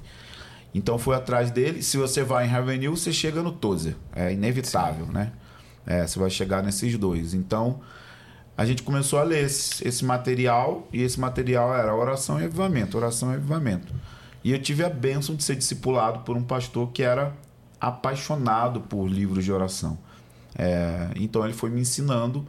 [0.73, 1.83] Então fui atrás dele.
[1.83, 3.95] Se você vai em Ravenhill, você chega no Tozer.
[4.15, 5.33] É inevitável, né?
[5.85, 7.33] É, você vai chegar nesses dois.
[7.33, 7.79] Então
[8.57, 12.97] a gente começou a ler esse, esse material e esse material era oração e avivamento,
[12.97, 13.93] oração e avivamento.
[14.43, 17.33] E eu tive a bênção de ser discipulado por um pastor que era
[17.79, 19.97] apaixonado por livros de oração.
[20.57, 22.45] É, então ele foi me ensinando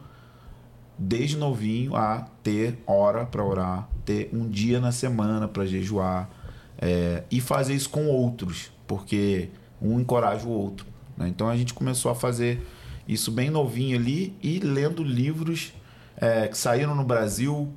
[0.97, 6.29] desde novinho a ter hora para orar, ter um dia na semana para jejuar
[6.77, 9.49] é, e fazer isso com outros, porque
[9.81, 10.85] um encoraja o outro.
[11.17, 11.27] né?
[11.27, 12.65] Então a gente começou a fazer
[13.07, 15.73] isso bem novinho ali e lendo livros
[16.17, 17.71] é, que saíram no Brasil,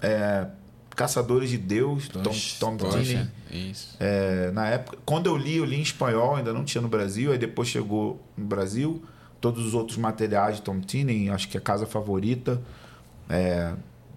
[0.00, 0.46] é,
[0.94, 2.76] Caçadores de Deus, Tom, Tom.
[3.50, 3.96] Isso.
[3.98, 7.32] É, na época, quando eu li, eu li em espanhol, ainda não tinha no Brasil,
[7.32, 9.02] aí depois chegou no Brasil,
[9.40, 12.60] todos os outros materiais de Tom Tinen, acho que a Casa Favorita,
[13.28, 13.72] é,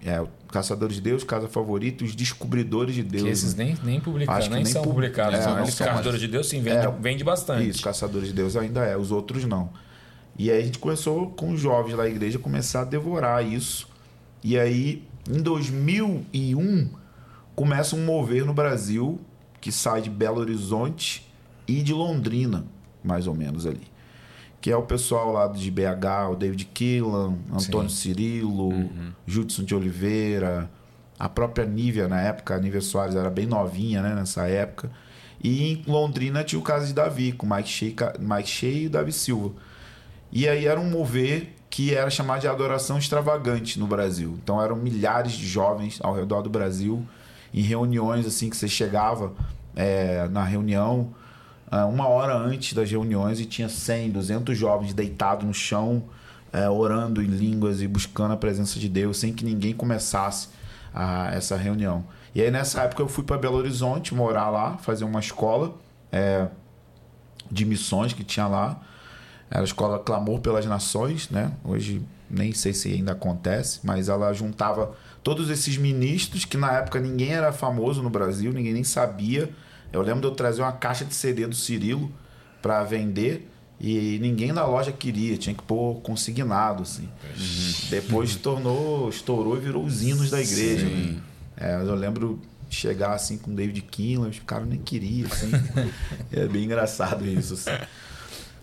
[0.05, 3.23] é, Caçadores de Deus, Casa Favorita, os Descobridores de Deus.
[3.23, 3.65] Que esses né?
[3.65, 4.09] nem, nem que
[4.49, 5.39] nem, são pub- publicados.
[5.39, 7.69] É, não os Caçadores de Deus sim, vende, É, vende bastante.
[7.69, 9.69] Isso, Caçadores de Deus ainda é, os outros não.
[10.37, 13.87] E aí a gente começou com os jovens da igreja a começar a devorar isso.
[14.43, 16.89] E aí, em 2001,
[17.55, 19.19] começa um mover no Brasil
[19.61, 21.31] que sai de Belo Horizonte
[21.67, 22.65] e de Londrina,
[23.03, 23.87] mais ou menos ali.
[24.59, 28.71] Que é o pessoal lá de BH, o David Killan, Antônio Cirilo,
[29.25, 30.69] Judson de Oliveira,
[31.17, 34.91] a própria Nívia na época, a Nívia Soares era bem novinha né, nessa época.
[35.41, 38.89] E em Londrina tinha o caso de Davi, com Mike Shea, Mike Shea e o
[38.89, 39.53] Davi Silva.
[40.35, 44.35] E aí era um mover que era chamado de adoração extravagante no Brasil.
[44.43, 47.05] Então eram milhares de jovens ao redor do Brasil
[47.53, 49.31] em reuniões assim que você chegava
[49.75, 51.13] é, na reunião
[51.69, 56.03] ah, uma hora antes das reuniões e tinha 100, 200 jovens deitados no chão
[56.51, 60.49] é, orando em línguas e buscando a presença de Deus sem que ninguém começasse
[60.93, 62.05] a, essa reunião.
[62.33, 65.75] E aí nessa época eu fui para Belo Horizonte morar lá, fazer uma escola
[66.11, 66.47] é,
[67.51, 68.81] de missões que tinha lá.
[69.53, 71.51] Era a escola Clamor pelas Nações, né?
[71.63, 76.99] Hoje nem sei se ainda acontece, mas ela juntava todos esses ministros que na época
[76.99, 79.51] ninguém era famoso no Brasil, ninguém nem sabia.
[79.91, 82.11] Eu lembro de eu trazer uma caixa de CD do Cirilo
[82.63, 83.47] para vender
[83.79, 87.07] e ninguém na loja queria, tinha que pôr consignado assim.
[87.91, 90.87] Depois tornou, estourou e virou os hinos da igreja.
[90.87, 91.21] né?
[91.55, 95.51] É, eu lembro de chegar assim com o David Kinlan, os caras nem queriam, assim.
[96.33, 97.53] é bem engraçado isso.
[97.53, 97.69] Assim.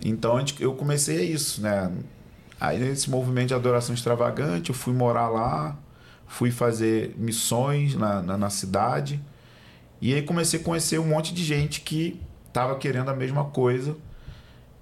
[0.04, 1.90] Então eu comecei isso, né?
[2.60, 5.78] Aí nesse movimento de adoração extravagante, eu fui morar lá,
[6.26, 9.20] fui fazer missões na, na, na cidade.
[10.00, 12.20] E aí comecei a conhecer um monte de gente que
[12.52, 13.96] tava querendo a mesma coisa.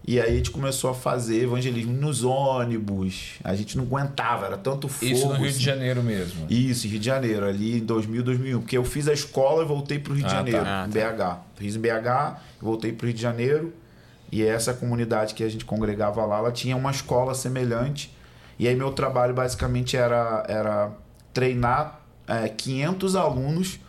[0.06, 3.34] E aí a gente começou a fazer evangelismo nos ônibus.
[3.44, 5.12] A gente não aguentava, era tanto fogo.
[5.12, 5.58] Isso no Rio assim.
[5.58, 6.46] de Janeiro mesmo.
[6.48, 8.60] Isso, Rio de Janeiro, ali em 2000, 2001.
[8.60, 10.86] Porque eu fiz a escola e voltei pro Rio de Ah, Janeiro, tá.
[10.86, 11.38] em BH.
[11.56, 13.74] Fiz em BH, voltei pro Rio de Janeiro.
[14.30, 18.14] E essa comunidade que a gente congregava lá, ela tinha uma escola semelhante.
[18.58, 20.92] E aí meu trabalho basicamente era, era
[21.32, 23.80] treinar é, 500 alunos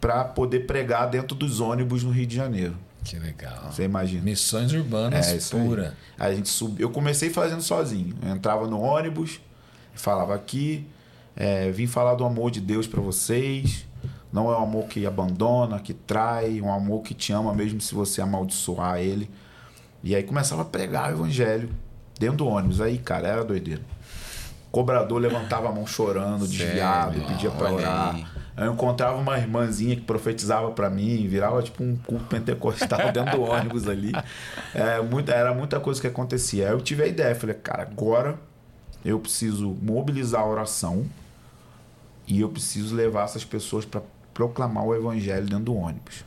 [0.00, 2.76] para poder pregar dentro dos ônibus no Rio de Janeiro.
[3.04, 3.70] Que legal.
[3.70, 4.22] Você imagina?
[4.22, 5.40] Missões urbanas É, aí.
[5.66, 5.94] pura.
[6.18, 6.80] Aí a gente sub...
[6.80, 8.16] Eu comecei fazendo sozinho.
[8.20, 9.40] Eu entrava no ônibus,
[9.94, 10.86] falava aqui,
[11.36, 13.86] é, vim falar do amor de Deus para vocês.
[14.32, 17.94] Não é um amor que abandona, que trai, um amor que te ama mesmo se
[17.94, 19.30] você amaldiçoar ele.
[20.06, 21.68] E aí começava a pregar o evangelho
[22.16, 22.80] dentro do ônibus.
[22.80, 23.82] Aí, cara, era doideira.
[24.68, 27.26] O cobrador levantava a mão chorando, desviado, Sério?
[27.26, 28.14] pedia pra Olha orar.
[28.14, 28.26] aí.
[28.56, 33.42] Eu encontrava uma irmãzinha que profetizava pra mim, virava tipo um culto pentecostal dentro do
[33.42, 34.12] ônibus ali.
[34.72, 36.68] É, muita, era muita coisa que acontecia.
[36.68, 38.38] Aí eu tive a ideia, falei, cara, agora
[39.04, 41.04] eu preciso mobilizar a oração
[42.28, 44.02] e eu preciso levar essas pessoas para
[44.32, 46.24] proclamar o evangelho dentro do ônibus.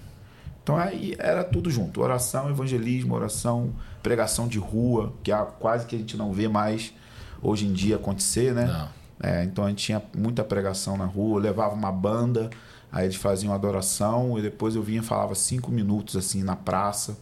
[0.69, 3.73] Então aí era tudo junto: oração, evangelismo, oração,
[4.03, 6.93] pregação de rua, que é quase que a gente não vê mais
[7.41, 8.67] hoje em dia acontecer, né?
[9.21, 12.51] É, então a gente tinha muita pregação na rua, levava uma banda,
[12.91, 17.17] aí eles faziam adoração e depois eu vinha e falava cinco minutos assim na praça.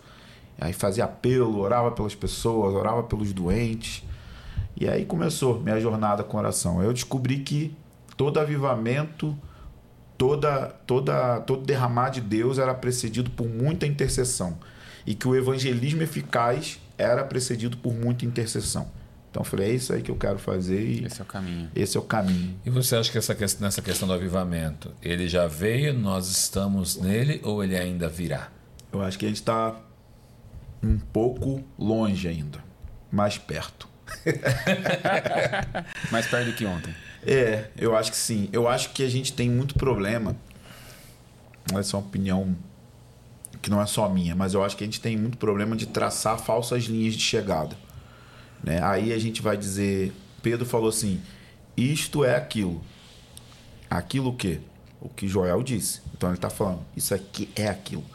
[0.59, 4.03] Aí fazia apelo, orava pelas pessoas, orava pelos doentes.
[4.75, 6.83] E aí começou minha jornada com oração.
[6.83, 7.73] Eu descobri que
[8.17, 9.37] todo avivamento,
[10.17, 14.57] toda, toda, todo derramar de Deus era precedido por muita intercessão.
[15.05, 18.89] E que o evangelismo eficaz era precedido por muita intercessão.
[19.29, 21.69] Então eu falei, é isso aí que eu quero fazer e Esse é o caminho.
[21.75, 22.59] esse é o caminho.
[22.65, 26.97] E você acha que essa questão, nessa questão do avivamento, ele já veio, nós estamos
[26.97, 28.49] nele ou ele ainda virá?
[28.91, 29.75] Eu acho que a gente está
[30.81, 32.59] um pouco longe ainda,
[33.11, 33.87] mais perto.
[36.11, 36.93] Mais perto do que ontem.
[37.29, 38.47] É, eu acho que sim.
[38.53, 40.33] Eu acho que a gente tem muito problema.
[41.75, 42.55] Essa é uma opinião
[43.61, 45.87] que não é só minha, mas eu acho que a gente tem muito problema de
[45.87, 47.75] traçar falsas linhas de chegada.
[48.63, 48.81] Né?
[48.81, 51.21] Aí a gente vai dizer, Pedro falou assim:
[51.75, 52.81] isto é aquilo.
[53.89, 54.61] Aquilo o quê?
[55.01, 55.99] O que Joel disse.
[56.15, 58.05] Então ele está falando, isso aqui é aquilo.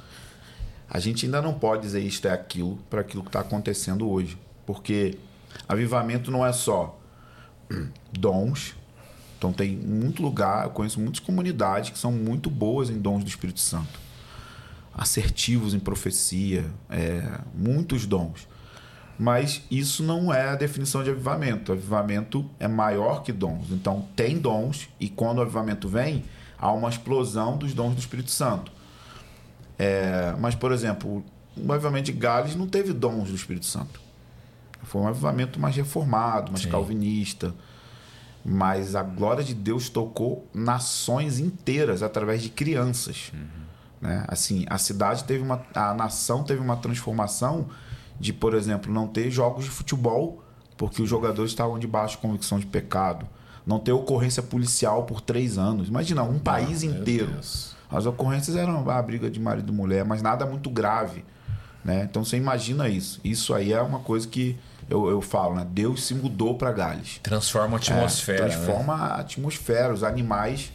[0.89, 4.39] A gente ainda não pode dizer isto é aquilo para aquilo que está acontecendo hoje.
[4.65, 5.19] Porque
[5.69, 6.99] avivamento não é só
[8.11, 8.75] dons.
[9.43, 13.29] Então tem muito lugar, eu conheço muitas comunidades que são muito boas em dons do
[13.29, 13.99] Espírito Santo.
[14.95, 18.47] Assertivos em profecia, é, muitos dons.
[19.19, 21.73] Mas isso não é a definição de avivamento.
[21.73, 23.73] Avivamento é maior que dons.
[23.73, 26.23] Então tem dons e quando o avivamento vem,
[26.57, 28.71] há uma explosão dos dons do Espírito Santo.
[29.77, 31.25] É, mas, por exemplo,
[31.57, 34.01] o avivamento de Gales não teve dons do Espírito Santo.
[34.85, 36.71] Foi um avivamento mais reformado, mais Sim.
[36.71, 37.53] calvinista.
[38.45, 43.33] Mas a glória de Deus tocou nações inteiras através de crianças.
[44.01, 44.25] Né?
[44.27, 45.63] Assim, a cidade teve uma.
[45.75, 47.69] A nação teve uma transformação
[48.19, 50.43] de, por exemplo, não ter jogos de futebol
[50.77, 53.27] porque os jogadores estavam debaixo de convicção de pecado.
[53.65, 55.89] Não ter ocorrência policial por três anos.
[55.89, 57.31] Imagina, um país Meu inteiro.
[57.31, 57.77] Deus.
[57.89, 61.25] As ocorrências eram a briga de marido e mulher, mas nada muito grave.
[61.85, 62.03] Né?
[62.03, 63.21] Então você imagina isso.
[63.23, 64.59] Isso aí é uma coisa que
[64.93, 65.67] eu, eu falo, né?
[65.69, 67.19] Deus se mudou para Gales.
[67.23, 68.39] Transforma a atmosfera.
[68.39, 68.49] É, né?
[68.49, 69.93] transforma a atmosfera.
[69.93, 70.71] Os animais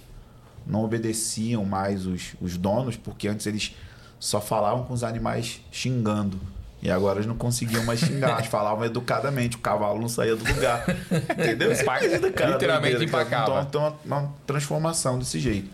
[0.65, 3.75] não obedeciam mais os, os donos, porque antes eles
[4.19, 6.39] só falavam com os animais xingando.
[6.81, 10.43] E agora eles não conseguiam mais xingar, eles falavam educadamente, o cavalo não saía do
[10.51, 10.83] lugar.
[11.37, 11.75] Entendeu?
[11.75, 13.61] Você imagina, cara, Literalmente empacava.
[13.61, 15.69] Então, então uma, uma transformação desse jeito.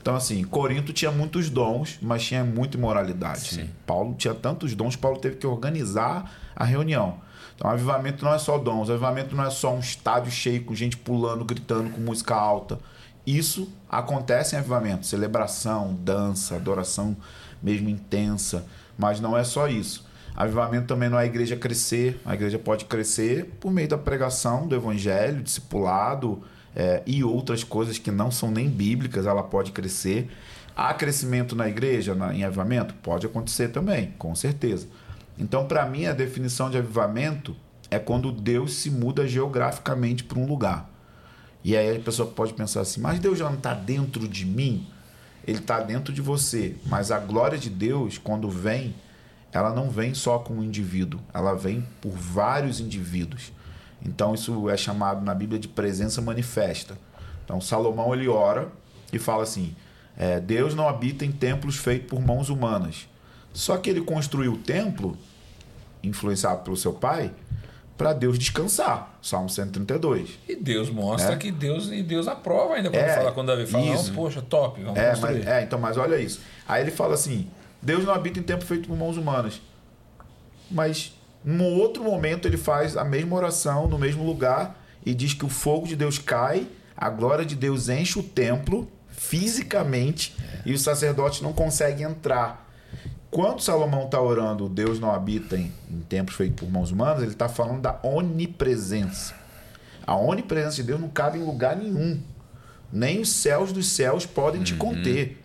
[0.00, 3.54] Então, assim, Corinto tinha muitos dons, mas tinha muita imoralidade.
[3.54, 3.70] Sim.
[3.84, 7.25] Paulo tinha tantos dons, Paulo teve que organizar a reunião.
[7.56, 10.96] Então, avivamento não é só dons, avivamento não é só um estádio cheio com gente
[10.96, 12.78] pulando, gritando com música alta.
[13.26, 17.16] Isso acontece em avivamento, celebração, dança, adoração
[17.62, 18.66] mesmo intensa,
[18.96, 20.06] mas não é só isso.
[20.36, 24.68] Avivamento também não é a igreja crescer, a igreja pode crescer por meio da pregação
[24.68, 26.42] do evangelho, discipulado
[26.74, 30.30] é, e outras coisas que não são nem bíblicas, ela pode crescer.
[30.76, 32.92] Há crescimento na igreja, na, em avivamento?
[33.02, 34.86] Pode acontecer também, com certeza.
[35.38, 37.54] Então, para mim, a definição de avivamento
[37.90, 40.90] é quando Deus se muda geograficamente para um lugar.
[41.62, 44.86] E aí a pessoa pode pensar assim, mas Deus já não está dentro de mim?
[45.46, 46.76] Ele está dentro de você.
[46.86, 48.94] Mas a glória de Deus, quando vem,
[49.52, 53.52] ela não vem só com um indivíduo, ela vem por vários indivíduos.
[54.04, 56.96] Então isso é chamado na Bíblia de presença manifesta.
[57.44, 58.70] Então Salomão ele ora
[59.12, 59.74] e fala assim:
[60.16, 63.08] é, Deus não habita em templos feitos por mãos humanas.
[63.52, 65.16] Só que ele construiu o templo,
[66.06, 67.30] influenciado pelo seu pai,
[67.96, 69.18] para Deus descansar.
[69.22, 70.38] Salmo 132.
[70.48, 71.36] E Deus mostra É.
[71.36, 74.12] que Deus e Deus aprova ainda quando É, fala quando Davi fala, isso.
[74.12, 75.34] poxa, top, vamos É, construir.
[75.38, 76.40] mas, é, então, mas olha isso.
[76.68, 77.48] Aí ele fala assim:
[77.80, 79.60] Deus não habita em templo feito por mãos humanas.
[80.70, 81.14] Mas
[81.44, 85.48] num outro momento ele faz a mesma oração no mesmo lugar e diz que o
[85.48, 86.66] fogo de Deus cai,
[86.96, 90.34] a glória de Deus enche o templo fisicamente
[90.64, 92.65] e os sacerdotes não conseguem entrar.
[93.30, 97.32] Quando Salomão está orando, Deus não habita em, em templos feitos por mãos humanas, ele
[97.32, 99.34] está falando da onipresença.
[100.06, 102.20] A onipresença de Deus não cabe em lugar nenhum.
[102.92, 105.42] Nem os céus dos céus podem te conter.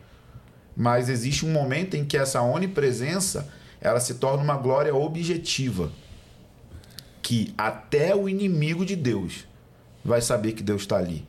[0.78, 3.50] Mas existe um momento em que essa onipresença
[3.82, 5.92] ela se torna uma glória objetiva.
[7.22, 9.48] Que até o inimigo de Deus
[10.06, 11.28] vai saber que Deus está ali.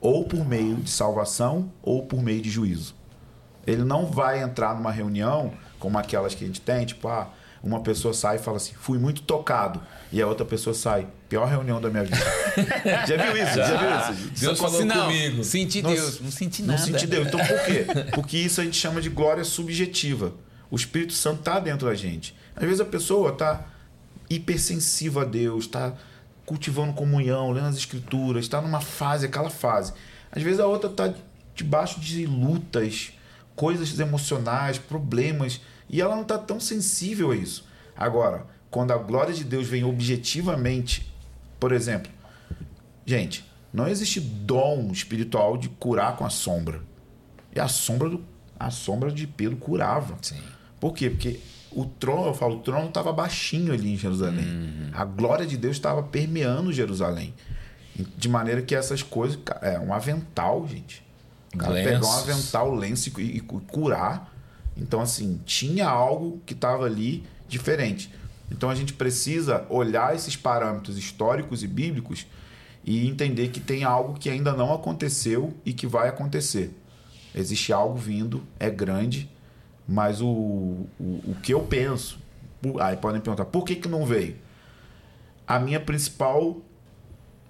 [0.00, 2.94] Ou por meio de salvação, ou por meio de juízo.
[3.66, 7.28] Ele não vai entrar numa reunião como aquelas que a gente tem, tipo, ah,
[7.62, 9.80] uma pessoa sai e fala assim, fui muito tocado.
[10.12, 12.16] E a outra pessoa sai, pior reunião da minha vida.
[13.06, 13.56] Já viu isso?
[13.56, 14.40] Já, viu isso?
[14.40, 15.44] Deus Só falou assim, não, comigo.
[15.44, 16.82] Senti Nossa, Deus, não senti Não nada.
[16.86, 17.26] senti Deus.
[17.26, 17.86] Então por quê?
[18.14, 20.32] Porque isso a gente chama de glória subjetiva.
[20.70, 22.34] O Espírito Santo está dentro da gente.
[22.54, 23.64] Às vezes a pessoa está
[24.28, 25.94] hipersensiva a Deus, está
[26.46, 29.92] cultivando comunhão, lendo as escrituras, está numa fase, aquela fase.
[30.30, 31.12] Às vezes a outra está
[31.54, 33.12] debaixo de lutas,
[33.56, 37.66] coisas emocionais, problemas, e ela não está tão sensível a isso.
[37.96, 41.12] Agora, quando a glória de Deus vem objetivamente,
[41.60, 42.10] por exemplo,
[43.06, 46.80] gente, não existe dom espiritual de curar com a sombra.
[47.54, 48.24] E a sombra do,
[48.58, 50.16] a sombra de Pedro curava.
[50.22, 50.40] Sim.
[50.80, 51.08] Por quê?
[51.10, 51.38] Porque
[51.70, 54.44] o trono, eu falo, o trono estava baixinho ali em Jerusalém.
[54.92, 57.34] A glória de Deus estava permeando Jerusalém.
[58.16, 59.38] De maneira que essas coisas.
[59.62, 61.03] É um avental, gente.
[61.54, 64.32] O cara pegar um avental, lenço e, e curar.
[64.76, 68.10] Então, assim, tinha algo que estava ali diferente.
[68.50, 72.26] Então a gente precisa olhar esses parâmetros históricos e bíblicos
[72.84, 76.72] e entender que tem algo que ainda não aconteceu e que vai acontecer.
[77.34, 79.30] Existe algo vindo, é grande,
[79.88, 82.18] mas o, o, o que eu penso,
[82.80, 84.36] aí podem perguntar, por que, que não veio?
[85.46, 86.62] A minha principal, o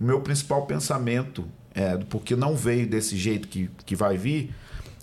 [0.00, 1.44] meu principal pensamento
[1.74, 4.54] é porque não veio desse jeito que, que vai vir,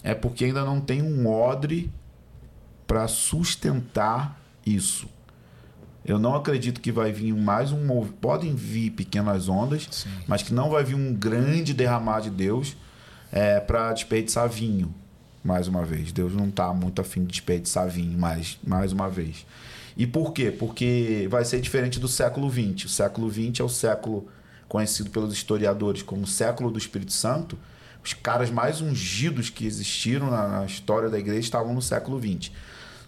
[0.03, 1.91] é porque ainda não tem um odre
[2.87, 5.07] para sustentar isso.
[6.03, 8.05] Eu não acredito que vai vir mais um.
[8.19, 10.09] Podem vir pequenas ondas, Sim.
[10.27, 12.75] mas que não vai vir um grande derramar de Deus
[13.31, 14.93] é, para desperdiçar vinho,
[15.43, 16.11] mais uma vez.
[16.11, 19.45] Deus não está muito afim de desperdiçar vinho, mais, mais uma vez.
[19.95, 20.49] E por quê?
[20.51, 22.85] Porque vai ser diferente do século XX.
[22.85, 24.27] O século XX é o século
[24.71, 27.59] conhecido pelos historiadores como o século do Espírito Santo.
[28.01, 32.53] Os caras mais ungidos que existiram na, na história da igreja estavam no século XX.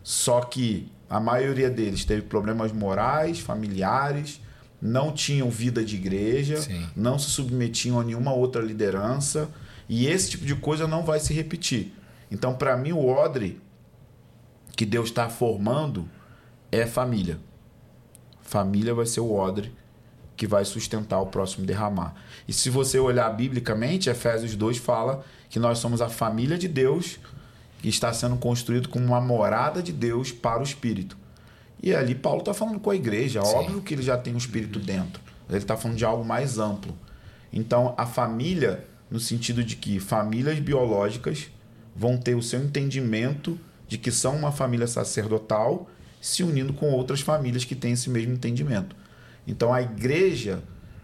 [0.04, 4.42] Só que a maioria deles teve problemas morais, familiares,
[4.82, 6.86] não tinham vida de igreja, Sim.
[6.98, 9.50] não se submetiam a nenhuma outra liderança,
[9.88, 11.94] e esse tipo de coisa não vai se repetir.
[12.30, 13.62] Então, para mim, o odre
[14.76, 16.10] que Deus está formando
[16.70, 17.40] é família.
[18.42, 19.72] Família vai ser o odre
[20.36, 22.16] que vai sustentar o próximo derramar.
[22.48, 27.20] E se você olhar biblicamente, Efésios 2 fala que nós somos a família de Deus
[27.80, 31.18] que está sendo construído como uma morada de Deus para o Espírito.
[31.82, 33.44] E ali Paulo está falando com a igreja.
[33.44, 33.56] Sim.
[33.56, 35.22] Óbvio que ele já tem o Espírito dentro.
[35.50, 36.98] Ele está falando de algo mais amplo.
[37.52, 41.50] Então, a família, no sentido de que famílias biológicas
[41.96, 45.90] vão ter o seu entendimento de que são uma família sacerdotal
[46.22, 48.96] se unindo com outras famílias que têm esse mesmo entendimento.
[49.48, 50.62] Então, a igreja,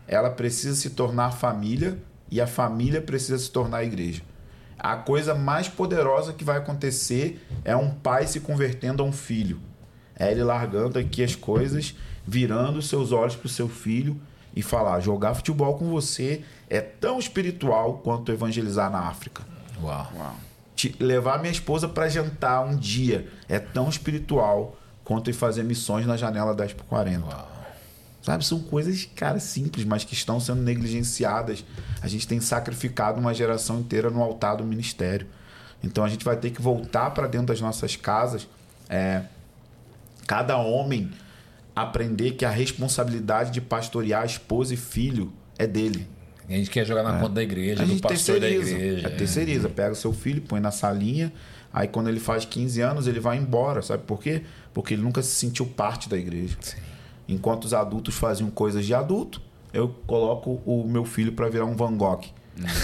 [0.07, 1.98] ela precisa se tornar família
[2.32, 4.22] e a família precisa se tornar igreja.
[4.78, 9.60] A coisa mais poderosa que vai acontecer é um pai se convertendo a um filho.
[10.18, 11.95] É ele largando aqui as coisas,
[12.26, 14.20] virando os seus olhos para o seu filho
[14.56, 19.44] e falar: jogar futebol com você é tão espiritual quanto evangelizar na África.
[19.82, 20.11] Uau.
[20.16, 20.36] Uau.
[20.76, 26.06] Te- levar minha esposa para jantar um dia é tão espiritual quanto ir fazer missões
[26.06, 27.26] na janela 10 por 40.
[27.26, 27.52] Uau.
[28.21, 31.63] Sabe, são coisas, cara, simples, mas que estão sendo negligenciadas.
[32.01, 35.25] A gente tem sacrificado uma geração inteira no altar do ministério.
[35.83, 38.47] Então a gente vai ter que voltar para dentro das nossas casas.
[38.89, 39.23] é,
[40.27, 41.09] cada homem
[41.75, 46.07] aprender que a responsabilidade de pastorear esposa e filho é dele.
[46.47, 49.07] A gente quer jogar na conta da igreja, A do pastor da igreja.
[49.07, 49.69] É, terceiriza.
[49.69, 51.31] Pega seu filho, põe na salinha.
[51.71, 53.81] Aí quando ele faz 15 anos, ele vai embora.
[53.81, 54.43] Sabe por quê?
[54.73, 56.57] Porque ele nunca se sentiu parte da igreja.
[56.59, 56.77] Sim.
[57.30, 59.39] Enquanto os adultos faziam coisas de adulto,
[59.72, 62.22] eu coloco o meu filho para virar um Van Gogh.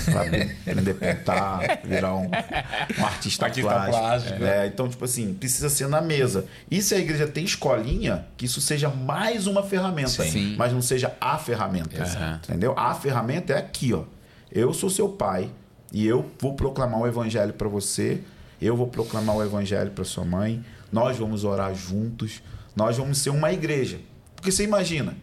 [0.05, 3.97] Pra aprender a pintar, virar um, um artista, Artista plástico.
[3.97, 4.43] plástico.
[4.45, 6.45] É, então, tipo assim, precisa ser na mesa.
[6.72, 10.55] E se a igreja tem escolinha, que isso seja mais uma ferramenta, Sim.
[10.57, 12.01] mas não seja a ferramenta.
[12.01, 12.49] Exato.
[12.51, 12.73] Entendeu?
[12.77, 14.03] A ferramenta é aqui, ó.
[14.51, 15.49] Eu sou seu pai
[15.91, 18.22] e eu vou proclamar o evangelho para você,
[18.61, 22.41] eu vou proclamar o evangelho para sua mãe, nós vamos orar juntos,
[22.76, 23.99] nós vamos ser uma igreja.
[24.45, 25.17] Porque você imagina,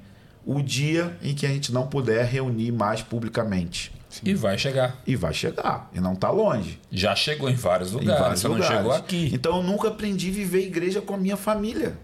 [0.44, 3.93] o dia em que a gente não puder reunir mais publicamente.
[4.24, 5.01] E vai chegar.
[5.07, 6.81] E vai chegar, e não tá longe.
[6.90, 8.77] Já chegou em vários Em lugares, vários só não lugares.
[8.77, 9.31] chegou aqui.
[9.32, 11.97] Então eu nunca aprendi a viver igreja com a minha família.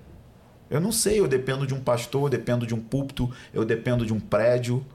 [0.70, 4.06] Eu não sei, eu dependo de um pastor, eu dependo de um púlpito, eu dependo
[4.06, 4.86] de um prédio,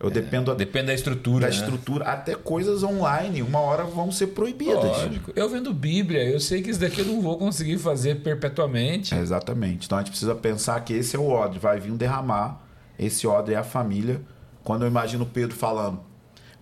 [0.00, 1.46] eu dependo Depende da estrutura.
[1.46, 1.60] da né?
[1.60, 4.82] estrutura, até coisas online, uma hora vão ser proibidas.
[4.82, 5.30] Lógico.
[5.36, 9.14] Eu vendo Bíblia, eu sei que isso daqui eu não vou conseguir fazer perpetuamente.
[9.14, 9.84] É, exatamente.
[9.84, 12.62] Então a gente precisa pensar que esse é o odre, vai vir um derramar,
[12.98, 14.22] esse odre é a família.
[14.64, 16.00] Quando eu imagino Pedro falando,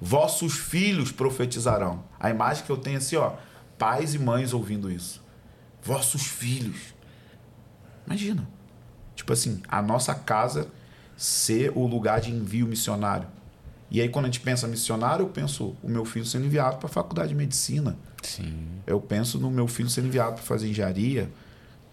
[0.01, 2.03] vossos filhos profetizarão.
[2.19, 3.35] A imagem que eu tenho é assim, ó,
[3.79, 5.23] pais e mães ouvindo isso.
[5.81, 6.93] Vossos filhos.
[8.05, 8.49] Imagina.
[9.15, 10.69] Tipo assim, a nossa casa
[11.19, 13.27] ser o lugar de envio missionário.
[13.91, 16.87] E aí quando a gente pensa missionário, eu penso o meu filho sendo enviado para
[16.87, 17.97] a faculdade de medicina.
[18.23, 18.67] Sim.
[18.87, 21.29] Eu penso no meu filho sendo enviado para fazer engenharia,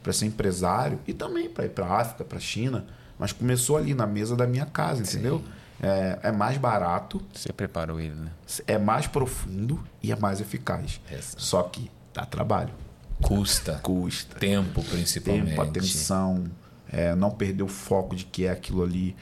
[0.03, 2.85] para ser empresário e também para ir para a África, para a China.
[3.17, 5.41] Mas começou ali na mesa da minha casa, entendeu?
[5.81, 8.31] É, é mais barato, Você preparou ele, né?
[8.67, 11.01] é mais profundo e é mais eficaz.
[11.11, 11.41] Exato.
[11.41, 12.73] Só que dá trabalho,
[13.21, 13.79] Custa.
[13.81, 15.49] custa Tempo, principalmente.
[15.49, 16.43] tempo, atenção,
[16.91, 19.15] é, não perder o foco de que é aquilo ali.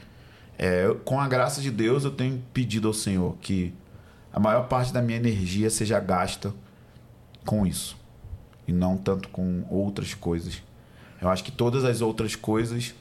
[0.58, 3.74] É, com a graça de Deus, eu tenho pedido ao Senhor que
[4.32, 6.52] a maior parte da minha energia seja gasta
[7.44, 7.96] com isso
[8.66, 10.62] e não tanto com outras coisas.
[11.20, 12.94] Eu acho que todas as outras coisas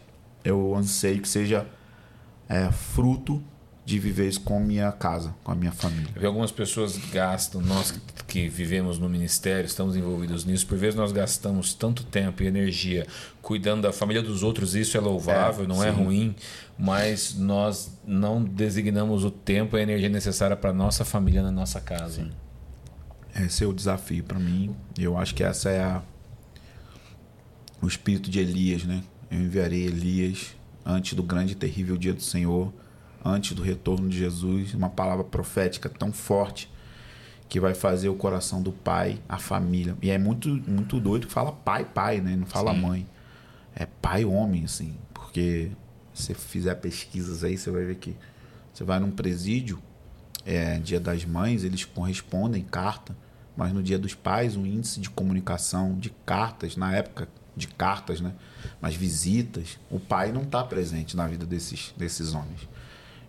[0.44, 1.66] eu anseio que seja
[2.48, 3.42] é, fruto
[3.86, 6.08] de viver isso com a minha casa, com a minha família.
[6.16, 7.94] Eu vi algumas pessoas gastam, nós
[8.28, 13.06] que- vivemos no ministério, estamos envolvidos nisso, por vezes nós gastamos tanto tempo e energia
[13.42, 15.98] cuidando da família dos outros, isso é louvável, É, não é sim.
[16.04, 16.36] ruim,
[16.80, 21.82] mas nós não designamos o tempo e a energia necessária para nossa família na nossa
[21.82, 22.30] casa.
[23.36, 24.74] Esse é o desafio para mim.
[24.98, 26.02] Eu acho que essa é a
[27.82, 29.04] o espírito de Elias, né?
[29.30, 30.56] Eu enviarei Elias
[30.86, 32.74] antes do grande e terrível dia do Senhor,
[33.24, 36.72] antes do retorno de Jesus, uma palavra profética tão forte
[37.48, 39.96] que vai fazer o coração do pai, a família.
[40.02, 42.36] E é muito muito doido que fala pai, pai, né?
[42.36, 42.82] Não fala Sim.
[42.82, 43.08] mãe.
[43.76, 45.72] É pai homem assim, porque
[46.14, 48.16] se você fizer pesquisas aí, você vai ver que
[48.74, 49.80] você vai num presídio,
[50.46, 53.16] é, Dia das Mães, eles correspondem carta,
[53.56, 58.20] mas no Dia dos Pais, o índice de comunicação de cartas, na época de cartas,
[58.20, 58.34] né?
[58.82, 62.68] Mas visitas, o pai não está presente na vida desses, desses homens.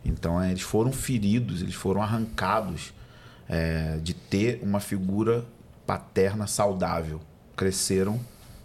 [0.04, 2.92] Então, é, eles foram feridos, eles foram arrancados
[3.48, 5.44] é, de ter uma figura
[5.86, 7.20] paterna saudável.
[7.56, 8.20] Cresceram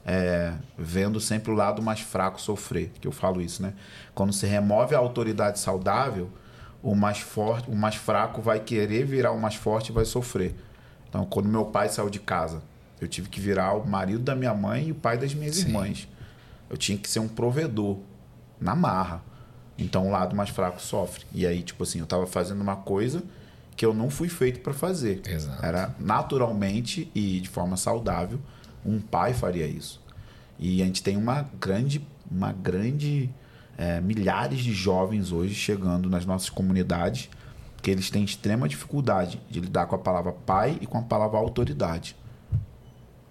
[0.05, 3.73] é, vendo sempre o lado mais fraco sofrer, que eu falo isso, né?
[4.15, 6.29] Quando se remove a autoridade saudável,
[6.81, 10.55] o mais forte, o mais fraco vai querer virar o mais forte e vai sofrer.
[11.07, 12.61] Então, quando meu pai saiu de casa,
[12.99, 15.67] eu tive que virar o marido da minha mãe e o pai das minhas Sim.
[15.67, 16.07] irmãs.
[16.69, 17.97] Eu tinha que ser um provedor
[18.59, 19.21] na marra.
[19.79, 21.25] Então, o lado mais fraco sofre.
[21.33, 23.23] E aí, tipo assim, eu tava fazendo uma coisa
[23.75, 25.21] que eu não fui feito para fazer.
[25.25, 25.65] Exato.
[25.65, 28.39] Era naturalmente e de forma saudável,
[28.85, 30.01] um pai faria isso.
[30.59, 33.29] E a gente tem uma grande, uma grande
[33.77, 37.29] é, milhares de jovens hoje chegando nas nossas comunidades
[37.81, 41.37] que eles têm extrema dificuldade de lidar com a palavra pai e com a palavra
[41.37, 42.17] autoridade.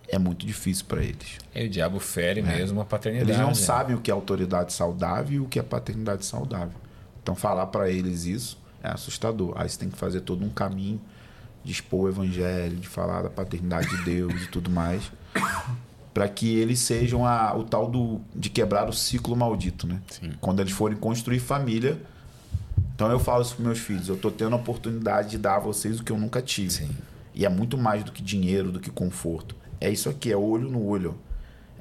[0.09, 1.39] É muito difícil para eles.
[1.55, 3.30] E o diabo fere mesmo a paternidade.
[3.30, 3.35] É.
[3.35, 3.55] Eles não né?
[3.55, 6.80] sabem o que é autoridade saudável e o que é paternidade saudável.
[7.22, 9.52] Então, falar para eles isso é assustador.
[9.56, 11.01] Aí você tem que fazer todo um caminho
[11.62, 15.12] de expor o evangelho, de falar da paternidade de Deus e tudo mais,
[16.14, 20.01] para que eles sejam a, o tal do de quebrar o ciclo maldito, né?
[20.09, 20.32] Sim.
[20.40, 22.01] Quando eles forem construir família.
[22.94, 25.59] Então eu falo isso para meus filhos, eu tô tendo a oportunidade de dar a
[25.60, 26.70] vocês o que eu nunca tive.
[26.70, 26.90] Sim.
[27.32, 29.55] E é muito mais do que dinheiro, do que conforto.
[29.80, 31.18] É isso aqui, é olho no olho.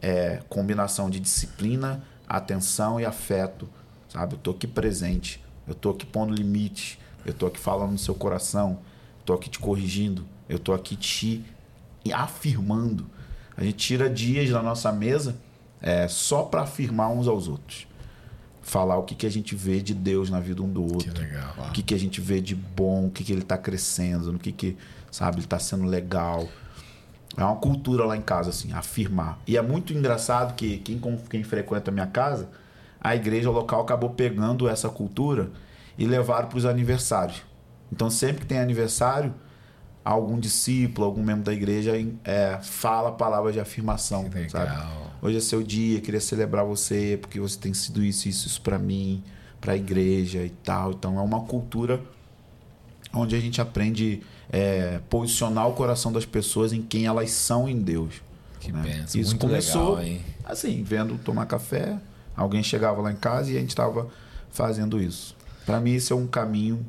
[0.01, 3.67] É combinação de disciplina, atenção e afeto.
[4.09, 4.35] Sabe?
[4.35, 5.43] Eu tô aqui presente.
[5.67, 6.99] Eu tô aqui pondo limite.
[7.25, 8.79] Eu tô aqui falando no seu coração.
[9.19, 10.25] Eu tô aqui te corrigindo.
[10.47, 11.43] Eu tô aqui te
[12.13, 13.05] afirmando.
[13.55, 15.35] A gente tira dias da nossa mesa
[15.81, 17.87] é, só para afirmar uns aos outros.
[18.61, 21.11] Falar o que, que a gente vê de Deus na vida um do outro.
[21.11, 21.53] Que legal.
[21.69, 24.39] O que, que a gente vê de bom, o que, que ele está crescendo, no
[24.39, 24.77] que, que,
[25.09, 26.47] sabe, ele está sendo legal.
[27.37, 29.39] É uma cultura lá em casa, assim, afirmar.
[29.45, 30.99] E é muito engraçado que quem,
[31.29, 32.49] quem frequenta a minha casa,
[32.99, 35.51] a igreja local acabou pegando essa cultura
[35.97, 37.43] e levaram para os aniversários.
[37.91, 39.33] Então, sempre que tem aniversário,
[40.03, 41.93] algum discípulo, algum membro da igreja
[42.23, 44.71] é, fala palavras de afirmação, Que sabe?
[45.21, 48.77] Hoje é seu dia, queria celebrar você porque você tem sido isso, isso, isso para
[48.77, 49.23] mim,
[49.59, 50.91] para a igreja e tal.
[50.91, 52.01] Então é uma cultura
[53.13, 54.21] onde a gente aprende
[54.51, 58.15] é, posicionar o coração das pessoas em quem elas são em Deus.
[58.59, 58.81] Que né?
[58.81, 59.21] benção.
[59.21, 61.97] Isso Muito começou legal, assim, vendo tomar café,
[62.35, 64.07] alguém chegava lá em casa e a gente estava
[64.49, 65.35] fazendo isso.
[65.65, 66.85] Para mim isso é um caminho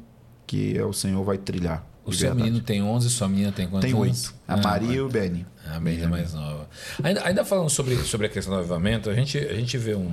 [0.46, 1.84] que o Senhor vai trilhar.
[2.04, 2.42] O seu verdade.
[2.44, 4.28] menino tem 11, sua menina tem quantos tem anos?
[4.28, 4.34] oito.
[4.48, 5.44] A Ah, Maria e o Benny.
[5.66, 6.66] A Benja é mais nova.
[7.02, 10.10] Ainda, ainda falando sobre, sobre a questão do avivamento, a gente, a gente vê um.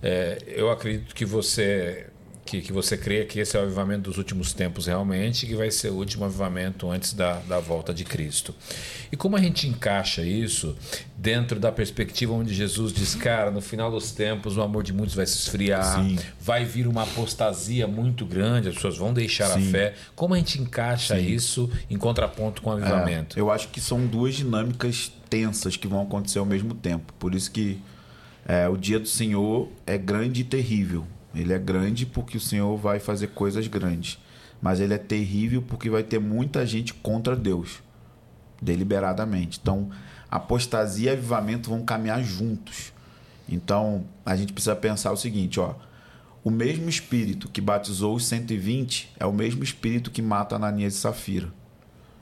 [0.00, 2.06] é, eu acredito que você.
[2.46, 5.68] Que, que você crê que esse é o avivamento dos últimos tempos realmente, que vai
[5.70, 8.54] ser o último avivamento antes da, da volta de Cristo.
[9.10, 10.76] E como a gente encaixa isso
[11.16, 15.14] dentro da perspectiva onde Jesus diz, cara, no final dos tempos o amor de muitos
[15.14, 16.18] vai se esfriar, Sim.
[16.40, 19.70] vai vir uma apostasia muito grande, as pessoas vão deixar a Sim.
[19.72, 19.94] fé.
[20.14, 23.36] Como a gente encaixa isso em contraponto com o avivamento?
[23.36, 27.12] É, eu acho que são duas dinâmicas tensas que vão acontecer ao mesmo tempo.
[27.18, 27.80] Por isso que
[28.46, 31.04] é, o dia do Senhor é grande e terrível.
[31.36, 34.18] Ele é grande porque o Senhor vai fazer coisas grandes.
[34.60, 37.82] Mas ele é terrível porque vai ter muita gente contra Deus.
[38.60, 39.58] Deliberadamente.
[39.60, 39.90] Então,
[40.30, 42.92] apostasia e avivamento vão caminhar juntos.
[43.48, 45.74] Então, a gente precisa pensar o seguinte, ó.
[46.42, 50.98] O mesmo espírito que batizou os 120 é o mesmo espírito que mata Ananias e
[50.98, 51.48] Safira.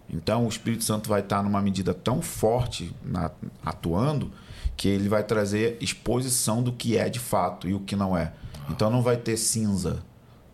[0.09, 3.31] Então o Espírito Santo vai estar numa medida tão forte na-
[3.65, 4.31] atuando
[4.77, 8.32] que ele vai trazer exposição do que é de fato e o que não é.
[8.70, 10.03] Então não vai ter cinza,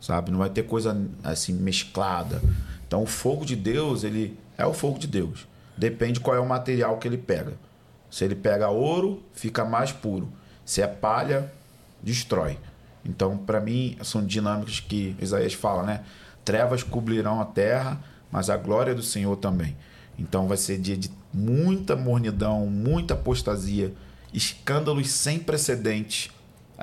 [0.00, 0.30] sabe?
[0.30, 2.40] Não vai ter coisa assim mesclada.
[2.86, 5.46] Então o fogo de Deus, ele é o fogo de Deus.
[5.76, 7.54] Depende qual é o material que ele pega.
[8.10, 10.28] Se ele pega ouro, fica mais puro.
[10.64, 11.50] Se é palha,
[12.02, 12.58] destrói.
[13.04, 16.04] Então, para mim, são dinâmicas que Isaías fala, né?
[16.44, 19.76] Trevas cobrirão a terra, mas a glória do Senhor também.
[20.18, 23.94] Então, vai ser dia de muita mornidão, muita apostasia,
[24.34, 26.30] escândalos sem precedentes,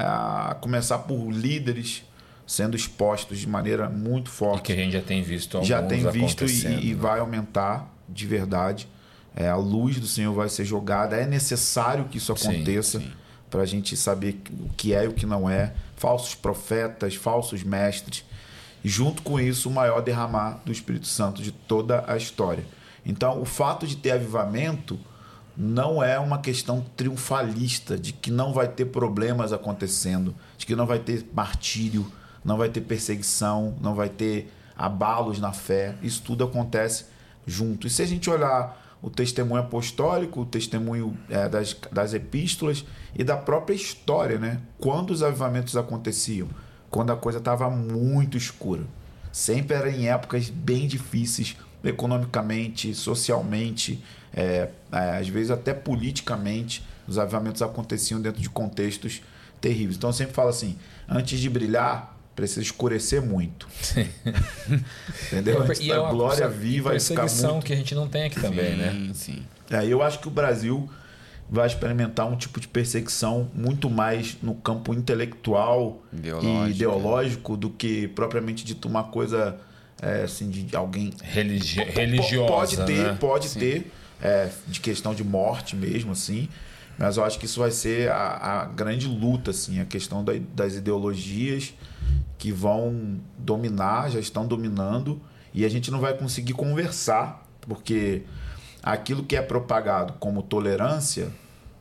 [0.05, 2.03] a começar por líderes
[2.45, 6.09] sendo expostos de maneira muito E forte que a gente já tem visto já tem
[6.09, 6.95] visto e, e né?
[6.95, 8.87] vai aumentar de verdade.
[9.35, 11.15] É, a luz do Senhor vai ser jogada.
[11.17, 13.01] É necessário que isso aconteça
[13.49, 15.73] para a gente saber o que é e o que não é.
[15.95, 18.23] Falsos profetas, falsos mestres.
[18.83, 22.63] E junto com isso, o maior derramar do Espírito Santo de toda a história.
[23.05, 24.99] Então, o fato de ter avivamento
[25.57, 30.85] não é uma questão triunfalista, de que não vai ter problemas acontecendo, de que não
[30.85, 32.11] vai ter martírio,
[32.45, 35.95] não vai ter perseguição, não vai ter abalos na fé.
[36.03, 37.05] Isso tudo acontece
[37.45, 37.87] junto.
[37.87, 42.85] E se a gente olhar o testemunho apostólico, o testemunho é, das, das epístolas
[43.15, 44.61] e da própria história, né?
[44.79, 46.47] Quando os avivamentos aconteciam?
[46.89, 48.83] Quando a coisa estava muito escura.
[49.31, 54.03] Sempre era em épocas bem difíceis, economicamente, socialmente,
[54.33, 56.83] é, é, às vezes até politicamente.
[57.07, 59.21] Os avivamentos aconteciam dentro de contextos
[59.61, 59.95] terríveis.
[59.95, 60.77] Então eu sempre falo assim:
[61.07, 63.67] antes de brilhar, precisa escurecer muito.
[65.27, 65.63] Entendeu?
[65.63, 68.07] Antes E da é uma glória vir, vai ficar perseguição muito que a gente não
[68.07, 68.91] tem aqui também, né?
[68.91, 69.45] Sim, sim.
[69.71, 70.89] é, eu acho que o Brasil
[71.49, 76.67] vai experimentar um tipo de perseguição muito mais no campo intelectual Ideológico.
[76.67, 79.57] e ideológico do que propriamente dito uma coisa
[80.01, 83.17] é, assim de alguém Religi religiosa, pode ter né?
[83.19, 83.91] pode ter
[84.21, 86.49] é, de questão de morte mesmo assim
[86.99, 90.33] mas eu acho que isso vai ser a, a grande luta assim a questão da-
[90.55, 91.73] das ideologias
[92.37, 95.21] que vão dominar já estão dominando
[95.53, 98.23] e a gente não vai conseguir conversar porque
[98.81, 101.29] aquilo que é propagado como tolerância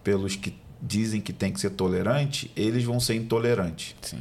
[0.04, 4.18] pelos que dizem que tem que ser tolerante eles vão ser intolerantes sim.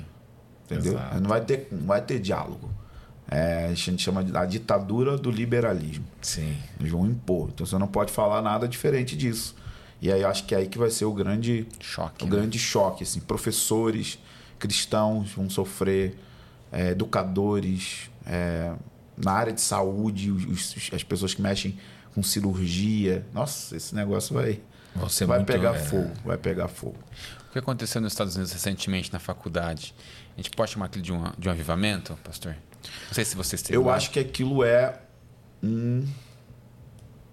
[0.66, 0.94] entendeu?
[0.94, 1.20] Exato.
[1.22, 2.70] Não vai ter, não vai ter diálogo.
[3.30, 6.06] É, a gente chama de a ditadura do liberalismo.
[6.22, 6.56] Sim.
[6.80, 7.50] Eles vão impor.
[7.54, 9.56] Então você não pode falar nada diferente disso.
[10.02, 12.24] E aí acho que é aí que vai ser o grande, Choque.
[12.24, 12.36] o né?
[12.36, 13.04] grande choque.
[13.04, 13.20] Assim.
[13.20, 14.20] Professores
[14.60, 16.18] cristãos vão sofrer,
[16.72, 18.74] é, educadores, é,
[19.18, 21.78] na área de saúde, os- os- as pessoas que mexem
[22.14, 23.26] com cirurgia.
[23.34, 24.60] Nossa, esse negócio vai,
[24.96, 26.12] Você vai muito, pegar é, fogo.
[26.24, 26.98] Vai pegar fogo.
[27.50, 29.96] O que aconteceu nos Estados Unidos recentemente na faculdade?
[30.38, 32.56] A gente pode chamar aquilo de um, de um avivamento, pastor?
[33.08, 33.96] Não sei se você esteve Eu lá.
[33.96, 35.00] acho que aquilo é
[35.64, 36.06] um,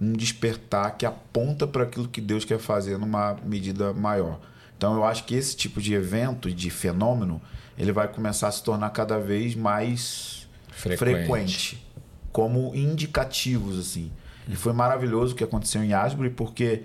[0.01, 4.41] um despertar que aponta para aquilo que Deus quer fazer numa medida maior.
[4.77, 7.41] Então eu acho que esse tipo de evento, de fenômeno,
[7.79, 10.99] ele vai começar a se tornar cada vez mais Frequente.
[10.99, 11.87] frequente,
[12.33, 14.11] como indicativos assim.
[14.49, 16.83] E foi maravilhoso o que aconteceu em Asbury porque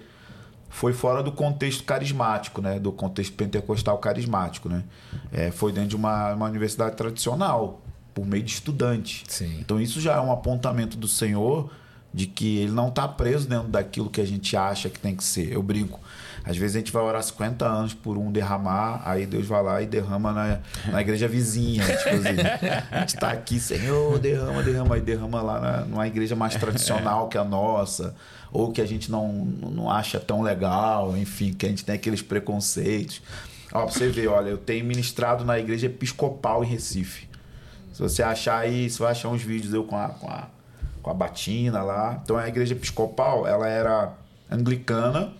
[0.70, 2.80] foi fora do contexto carismático, né?
[2.80, 4.84] Do contexto pentecostal carismático, né?
[5.32, 7.82] É, foi dentro de uma, uma universidade tradicional,
[8.18, 9.24] por meio de estudantes.
[9.28, 9.60] Sim.
[9.60, 11.70] Então isso já é um apontamento do Senhor
[12.12, 15.24] de que ele não está preso dentro daquilo que a gente acha que tem que
[15.24, 15.54] ser.
[15.54, 16.00] Eu brinco.
[16.44, 19.84] Às vezes a gente vai orar 50 anos por um derramar, aí Deus vai lá
[19.84, 20.60] e derrama na,
[20.92, 21.84] na igreja vizinha.
[21.96, 26.36] Tipo assim, a gente está aqui, Senhor, derrama, derrama, aí derrama lá na, numa igreja
[26.36, 28.16] mais tradicional que a nossa,
[28.52, 32.24] ou que a gente não, não acha tão legal, enfim, que a gente tem aqueles
[32.24, 33.22] preconceitos.
[33.72, 37.27] Ó, pra você ver, olha, eu tenho ministrado na igreja episcopal em Recife.
[37.98, 40.48] Se você achar aí, você vai achar uns vídeos eu com a, com a,
[41.02, 42.22] com a batina lá.
[42.24, 44.14] Então a igreja episcopal, ela era
[44.52, 45.34] anglicana,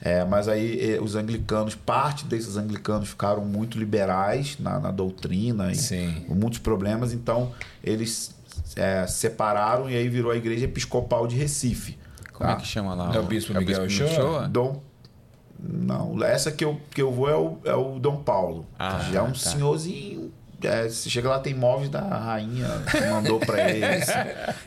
[0.00, 6.24] é, mas aí os anglicanos, parte desses anglicanos ficaram muito liberais na, na doutrina, e,
[6.26, 7.52] com muitos problemas, então
[7.84, 8.34] eles
[8.74, 11.96] é, separaram e aí virou a igreja episcopal de Recife.
[12.32, 12.56] Como tá?
[12.56, 13.14] é que chama lá?
[13.14, 14.48] É o Bispo é Miguel Shoa?
[14.48, 14.82] Dom
[15.58, 18.66] não, essa que eu, que eu vou é o, é o Dom Paulo.
[18.76, 19.34] Ah, já é um tá.
[19.34, 20.32] senhorzinho.
[20.66, 24.08] É, você chega lá, tem móveis da rainha que mandou para eles.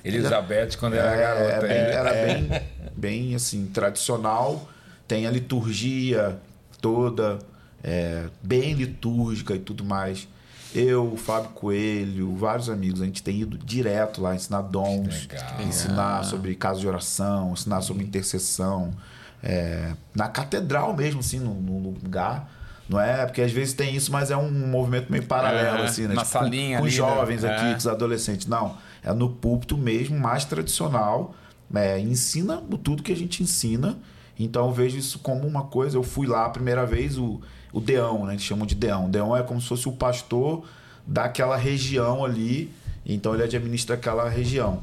[0.04, 1.68] Elizabeth, quando era é, garota.
[1.68, 2.62] É, era bem,
[2.96, 4.70] bem assim, tradicional.
[5.08, 6.38] Tem a liturgia
[6.82, 7.40] toda,
[7.84, 10.28] é, bem litúrgica e tudo mais.
[10.74, 15.28] Eu, o Fábio Coelho, vários amigos, a gente tem ido direto lá ensinar dons,
[15.66, 18.94] ensinar sobre casos de oração, ensinar sobre intercessão
[19.42, 22.50] é, na catedral mesmo, assim, no, no, lugar.
[22.90, 23.24] Não é?
[23.24, 26.16] Porque às vezes tem isso, mas é um movimento meio paralelo, é, assim, né?
[26.16, 26.98] Na tipo, salinha com, com os né?
[26.98, 27.72] jovens aqui, é.
[27.72, 28.48] com os adolescentes.
[28.48, 31.36] Não, é no púlpito mesmo, mais tradicional.
[31.74, 33.96] É, ensina tudo que a gente ensina.
[34.40, 35.98] Então eu vejo isso como uma coisa.
[35.98, 37.40] Eu fui lá a primeira vez, o,
[37.72, 38.34] o Deão, né?
[38.34, 39.06] Eles chamam de Deão.
[39.06, 40.66] O Deão é como se fosse o pastor
[41.06, 42.74] daquela região ali.
[43.06, 44.82] Então ele administra aquela região.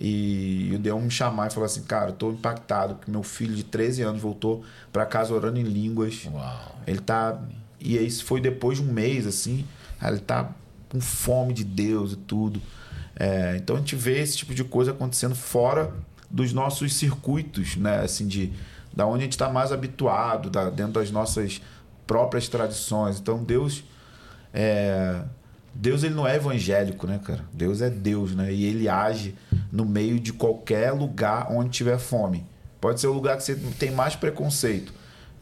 [0.00, 3.54] E o Deon me chamar e falar assim, cara, eu tô impactado porque meu filho
[3.54, 6.24] de 13 anos voltou para casa orando em línguas.
[6.32, 6.76] Uau.
[6.86, 7.38] Ele tá
[7.78, 9.66] e isso foi depois de um mês assim,
[10.02, 10.50] ele tá
[10.88, 12.60] com fome de Deus e tudo.
[13.14, 15.92] É, então a gente vê esse tipo de coisa acontecendo fora
[16.30, 18.52] dos nossos circuitos, né, assim de
[18.92, 21.62] da onde a gente está mais habituado, da, dentro das nossas
[22.06, 23.20] próprias tradições.
[23.20, 23.84] Então Deus
[24.52, 25.22] é,
[25.74, 27.44] Deus ele não é evangélico, né, cara?
[27.52, 28.52] Deus é Deus, né?
[28.52, 29.34] E ele age
[29.70, 32.44] no meio de qualquer lugar onde tiver fome.
[32.80, 34.92] Pode ser o lugar que você tem mais preconceito.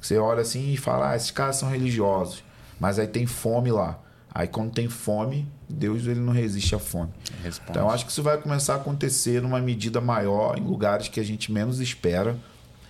[0.01, 2.43] Você olha assim e fala, ah, esses caras são religiosos.
[2.79, 3.99] Mas aí tem fome lá.
[4.33, 7.11] Aí quando tem fome, Deus ele não resiste à fome.
[7.43, 7.71] Responde.
[7.71, 11.25] Então acho que isso vai começar a acontecer numa medida maior, em lugares que a
[11.25, 12.37] gente menos espera.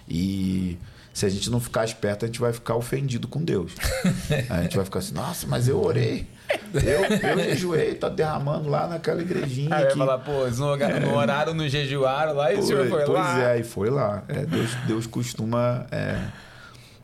[0.06, 0.78] E
[1.12, 3.72] se a gente não ficar esperto, a gente vai ficar ofendido com Deus.
[4.50, 6.26] a gente vai ficar assim, nossa, mas eu orei.
[6.74, 9.74] Eu, eu jejuei, tá derramando lá naquela igrejinha.
[9.74, 11.00] Aí vai falar, pô, eles não, é.
[11.00, 13.34] no horário, no jejuaram lá e o senhor foi pois lá.
[13.34, 14.22] Pois é, e foi lá.
[14.28, 16.16] É, Deus, Deus costuma é,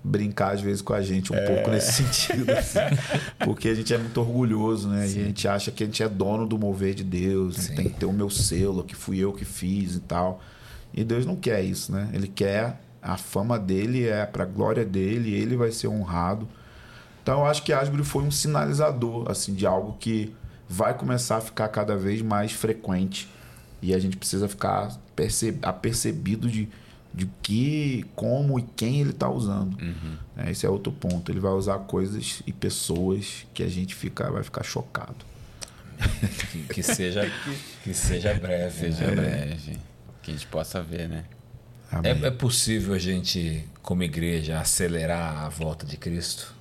[0.02, 1.46] brincar às vezes com a gente um é.
[1.46, 2.50] pouco nesse sentido.
[2.50, 2.78] Assim,
[3.44, 5.06] porque a gente é muito orgulhoso, né?
[5.06, 5.18] Sim.
[5.18, 7.74] E a gente acha que a gente é dono do mover de Deus, Sim.
[7.74, 10.42] tem que ter o meu selo, que fui eu que fiz e tal.
[10.92, 12.10] E Deus não quer isso, né?
[12.12, 16.48] Ele quer a fama dele, é para a glória dele, ele vai ser honrado.
[17.24, 20.30] Então eu acho que Asbury foi um sinalizador assim de algo que
[20.68, 23.26] vai começar a ficar cada vez mais frequente
[23.80, 24.94] e a gente precisa ficar
[25.62, 26.68] apercebido de,
[27.14, 29.80] de que, como e quem ele está usando.
[29.80, 30.16] Uhum.
[30.36, 31.32] É, esse é outro ponto.
[31.32, 35.24] Ele vai usar coisas e pessoas que a gente fica, vai ficar chocado.
[36.52, 37.30] que, que seja
[37.82, 39.14] que seja breve, seja né?
[39.14, 39.78] breve,
[40.22, 41.24] que a gente possa ver, né?
[42.02, 46.54] É, é possível a gente, como igreja, acelerar a volta de Cristo?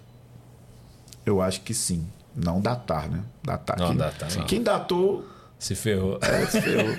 [1.25, 2.07] Eu acho que sim.
[2.35, 3.21] Não datar, né?
[3.43, 3.77] Datar.
[3.77, 4.35] Não quem, datar.
[4.35, 4.45] Não.
[4.45, 5.27] Quem datou.
[5.59, 6.19] Se ferrou.
[6.21, 6.89] É, se ferrou.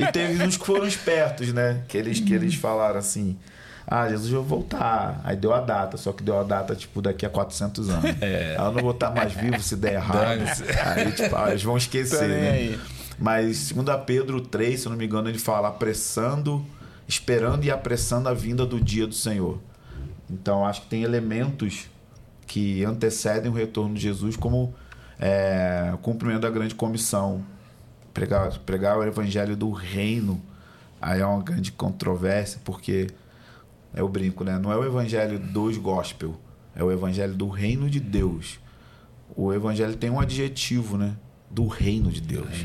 [0.00, 1.82] e teve uns que foram espertos, né?
[1.86, 3.38] Que eles, que eles falaram assim.
[3.86, 5.20] Ah, Jesus vai voltar.
[5.24, 8.04] Aí deu a data, só que deu a data, tipo, daqui a 400 anos.
[8.20, 8.56] É.
[8.58, 10.40] eu não vou estar mais vivo se der errado.
[10.84, 12.50] Aí, tipo, ah, eles vão esquecer, né?
[12.50, 12.80] Aí.
[13.18, 16.64] Mas, segundo a Pedro 3, se eu não me engano, ele fala apressando,
[17.06, 19.58] esperando e apressando a vinda do dia do Senhor.
[20.30, 21.88] Então, acho que tem elementos
[22.48, 24.74] que antecedem o retorno de Jesus, como
[25.20, 27.44] é, cumprimento da grande comissão,
[28.12, 30.40] pregar, pregar o evangelho do reino.
[31.00, 33.08] Aí é uma grande controvérsia, porque
[33.94, 34.58] é o brinco, né?
[34.58, 36.34] Não é o evangelho dos gospel,
[36.74, 38.58] é o evangelho do reino de Deus.
[39.36, 41.14] O evangelho tem um adjetivo, né?
[41.50, 42.64] Do reino de Deus.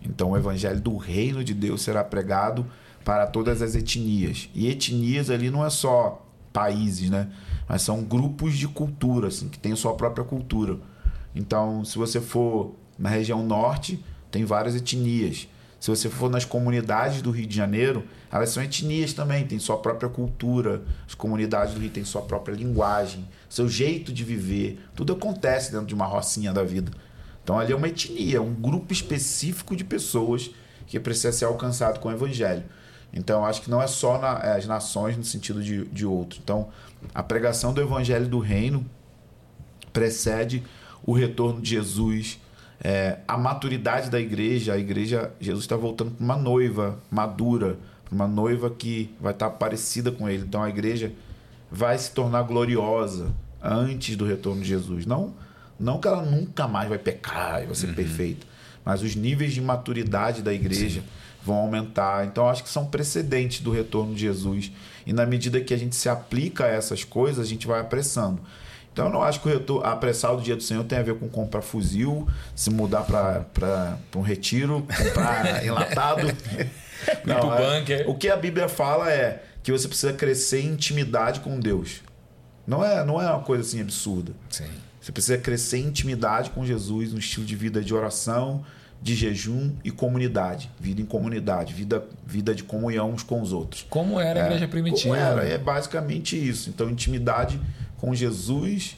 [0.00, 2.64] Então o evangelho do reino de Deus será pregado
[3.04, 4.48] para todas as etnias.
[4.54, 7.28] E etnias ali não é só países, né?
[7.68, 10.78] Mas são grupos de cultura, assim, que têm sua própria cultura.
[11.34, 15.48] Então, se você for na região norte, tem várias etnias.
[15.78, 19.78] Se você for nas comunidades do Rio de Janeiro, elas são etnias também, têm sua
[19.78, 20.82] própria cultura.
[21.06, 24.80] As comunidades do Rio têm sua própria linguagem, seu jeito de viver.
[24.96, 26.90] Tudo acontece dentro de uma rocinha da vida.
[27.44, 30.50] Então ali é uma etnia, um grupo específico de pessoas
[30.86, 32.64] que precisa ser alcançado com o evangelho.
[33.12, 36.40] Então, acho que não é só na, é, as nações no sentido de, de outro.
[36.42, 36.68] Então,
[37.14, 38.84] a pregação do evangelho do reino
[39.92, 40.62] precede
[41.04, 42.38] o retorno de Jesus,
[42.82, 44.74] é, a maturidade da igreja.
[44.74, 49.50] A igreja, Jesus está voltando para uma noiva madura, para uma noiva que vai estar
[49.50, 50.44] parecida com ele.
[50.44, 51.12] Então, a igreja
[51.70, 55.06] vai se tornar gloriosa antes do retorno de Jesus.
[55.06, 55.34] Não,
[55.78, 57.94] não que ela nunca mais vai pecar e vai ser uhum.
[57.94, 58.46] perfeita,
[58.84, 61.00] mas os níveis de maturidade da igreja.
[61.00, 61.18] Sim
[61.48, 62.26] vão aumentar.
[62.26, 64.70] Então, acho que são precedentes do retorno de Jesus.
[65.08, 68.42] E na medida que a gente se aplica a essas coisas, a gente vai apressando.
[68.92, 71.26] Então, eu não acho que o apressar o dia do Senhor tem a ver com
[71.30, 76.26] comprar fuzil, se mudar para um retiro, comprar enlatado.
[77.24, 81.58] não, é, o que a Bíblia fala é que você precisa crescer em intimidade com
[81.58, 82.02] Deus.
[82.66, 84.32] Não é, não é uma coisa assim absurda.
[84.50, 84.68] Sim.
[85.00, 88.62] Você precisa crescer em intimidade com Jesus, no estilo de vida de oração,
[89.00, 93.86] de jejum e comunidade, vida em comunidade, vida, vida de comunhão uns com os outros.
[93.88, 95.14] Como era a igreja é, primitiva.
[95.14, 96.68] Como era, é basicamente isso.
[96.68, 97.60] Então, intimidade
[97.96, 98.96] com Jesus,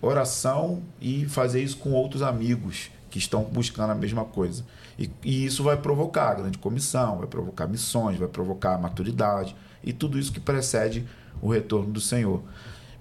[0.00, 4.64] oração e fazer isso com outros amigos que estão buscando a mesma coisa.
[4.98, 9.54] E, e isso vai provocar grande comissão, vai provocar missões, vai provocar maturidade
[9.84, 11.06] e tudo isso que precede
[11.40, 12.42] o retorno do Senhor.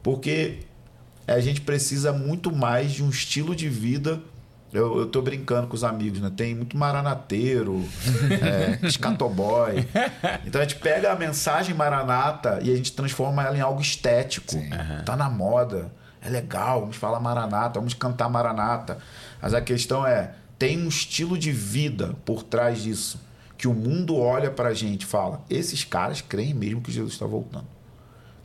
[0.04, 0.60] Porque
[1.28, 4.22] a gente precisa muito mais de um estilo de vida
[4.74, 6.32] eu, eu tô brincando com os amigos, né?
[6.36, 7.84] Tem muito maranateiro,
[8.82, 9.86] é, escatoboy.
[10.46, 14.52] Então a gente pega a mensagem maranata e a gente transforma ela em algo estético.
[14.52, 14.70] Sim.
[15.06, 15.92] Tá na moda.
[16.22, 19.00] É legal, vamos falar maranata, vamos cantar maranata.
[19.42, 23.20] Mas a questão é, tem um estilo de vida por trás disso.
[23.58, 27.26] Que o mundo olha pra gente e fala: esses caras creem mesmo que Jesus está
[27.26, 27.68] voltando.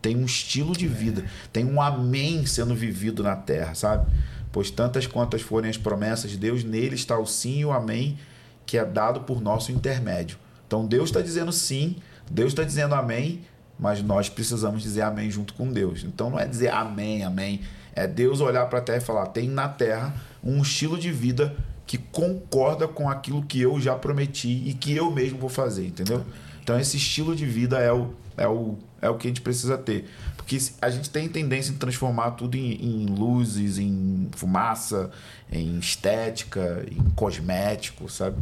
[0.01, 4.07] Tem um estilo de vida, tem um amém sendo vivido na terra, sabe?
[4.57, 8.17] Pois tantas quantas forem as promessas de Deus, nele está o sim e o amém,
[8.65, 10.39] que é dado por nosso intermédio.
[10.67, 11.97] Então Deus está dizendo sim,
[12.31, 13.43] Deus está dizendo amém,
[13.79, 16.05] mas nós precisamos dizer amém junto com Deus.
[16.05, 17.61] Então não é dizer amém, amém.
[17.95, 21.55] É Deus olhar para a terra e falar: tem na terra um estilo de vida
[21.87, 26.25] que concorda com aquilo que eu já prometi e que eu mesmo vou fazer, entendeu?
[26.63, 29.77] Então esse estilo de vida é o, é o, é o que a gente precisa
[29.77, 30.09] ter.
[30.37, 35.11] Porque a gente tem tendência em transformar tudo em, em luzes, em fumaça,
[35.51, 38.39] em estética, em cosmético, sabe?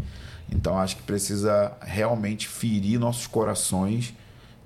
[0.51, 4.15] Então acho que precisa realmente ferir nossos corações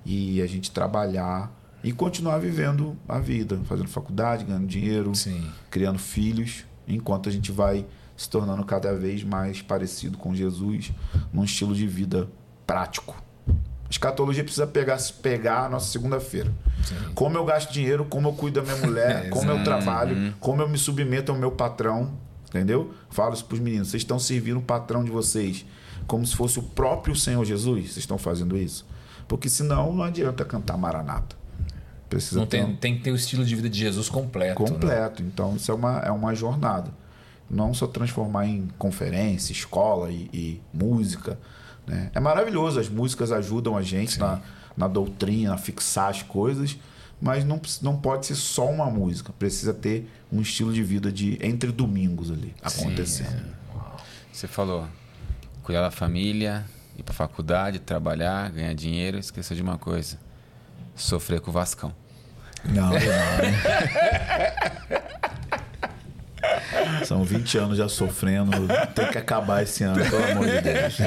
[0.05, 1.51] e a gente trabalhar
[1.83, 5.49] e continuar vivendo a vida, fazendo faculdade, ganhando dinheiro, Sim.
[5.69, 7.85] criando filhos, enquanto a gente vai
[8.17, 10.91] se tornando cada vez mais parecido com Jesus
[11.31, 12.29] num estilo de vida
[12.67, 13.15] prático.
[13.89, 16.51] Escatologia precisa pegar, pegar a nossa segunda-feira.
[17.15, 20.33] Como eu gasto dinheiro, como eu cuido da minha mulher, como eu trabalho, uhum.
[20.39, 22.11] como eu me submeto ao meu patrão.
[22.49, 22.93] Entendeu?
[23.09, 23.89] Falo isso para os meninos.
[23.89, 25.65] Vocês estão servindo o patrão de vocês
[26.07, 27.85] como se fosse o próprio Senhor Jesus?
[27.85, 28.85] Vocês estão fazendo isso?
[29.27, 31.37] Porque senão não adianta cantar Maranata.
[32.09, 32.75] Precisa não tem, um...
[32.75, 34.63] tem que ter o estilo de vida de Jesus completo.
[34.63, 34.69] Né?
[34.69, 35.21] Completo.
[35.21, 35.29] Né?
[35.31, 36.91] Então isso é uma, é uma jornada.
[37.47, 41.37] Não só transformar em conferência, escola e, e música
[41.89, 42.11] né?
[42.13, 44.39] É maravilhoso, as músicas ajudam a gente na,
[44.77, 46.77] na doutrina, a fixar as coisas,
[47.19, 51.37] mas não, não pode ser só uma música, precisa ter um estilo de vida de
[51.41, 53.29] entre domingos ali acontecendo.
[53.29, 53.59] Sim, é.
[54.31, 54.87] Você falou
[55.63, 56.65] cuidar da família,
[56.97, 60.17] ir para faculdade, trabalhar, ganhar dinheiro, esqueceu de uma coisa:
[60.95, 61.93] sofrer com o Vascão.
[62.63, 62.99] Não, não.
[67.05, 68.51] São 20 anos já sofrendo.
[68.95, 70.97] Tem que acabar esse ano, pelo amor de Deus.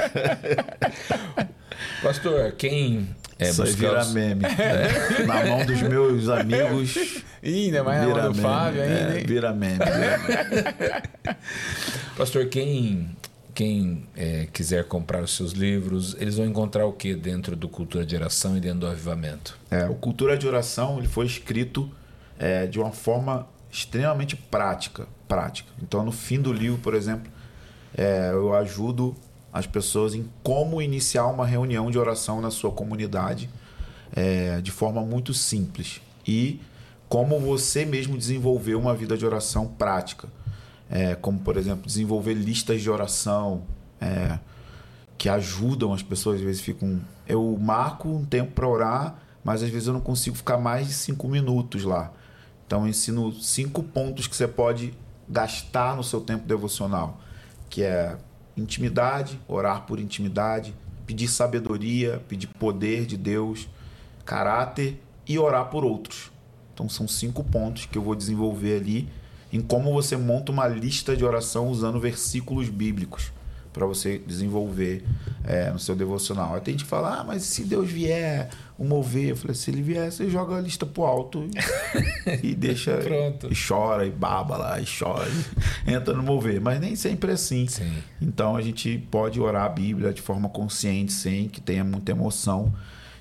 [2.03, 3.09] Pastor, quem
[3.43, 4.13] é, Isso aí vira os...
[4.13, 4.45] meme.
[4.45, 5.25] É.
[5.25, 6.97] Na mão dos meus amigos.
[7.43, 9.19] Ih, ainda mais vira na mão do Fábio ainda.
[9.19, 9.79] É, vira meme.
[9.79, 11.37] Vira meme.
[12.17, 13.11] Pastor, quem,
[13.53, 18.07] quem é, quiser comprar os seus livros, eles vão encontrar o que dentro do Cultura
[18.07, 19.59] de Oração e dentro do Avivamento?
[19.71, 21.91] É, o Cultura de Oração ele foi escrito
[22.39, 25.71] é, de uma forma extremamente prática, prática.
[25.83, 27.33] Então, no fim do livro, por exemplo,
[27.97, 29.17] é, eu ajudo
[29.51, 33.49] as pessoas em como iniciar uma reunião de oração na sua comunidade
[34.15, 36.61] é, de forma muito simples e
[37.09, 40.29] como você mesmo desenvolver uma vida de oração prática,
[40.91, 43.63] é, como por exemplo desenvolver listas de oração
[43.99, 44.39] é,
[45.17, 46.37] que ajudam as pessoas.
[46.37, 50.37] Às vezes ficam, eu marco um tempo para orar, mas às vezes eu não consigo
[50.37, 52.13] ficar mais de cinco minutos lá.
[52.67, 54.95] Então, eu ensino cinco pontos que você pode
[55.33, 57.19] gastar no seu tempo devocional,
[57.71, 58.17] que é
[58.57, 60.75] intimidade, orar por intimidade,
[61.07, 63.67] pedir sabedoria, pedir poder de Deus,
[64.25, 66.31] caráter e orar por outros.
[66.75, 69.09] Então, são cinco pontos que eu vou desenvolver ali
[69.53, 73.33] em como você monta uma lista de oração usando versículos bíblicos
[73.73, 75.05] para você desenvolver
[75.44, 76.55] é, no seu devocional.
[76.55, 79.70] Aí tem gente que fala, ah, mas se Deus vier o mover, eu falei, se
[79.70, 81.49] ele vier, você joga a lista pro alto
[82.43, 83.49] e, e deixa Pronto.
[83.51, 85.28] e chora e baba lá e chora
[85.86, 87.66] e entra no mover, mas nem sempre é assim.
[87.66, 87.93] Sim.
[88.20, 92.73] Então a gente pode orar a Bíblia de forma consciente, sem que tenha muita emoção.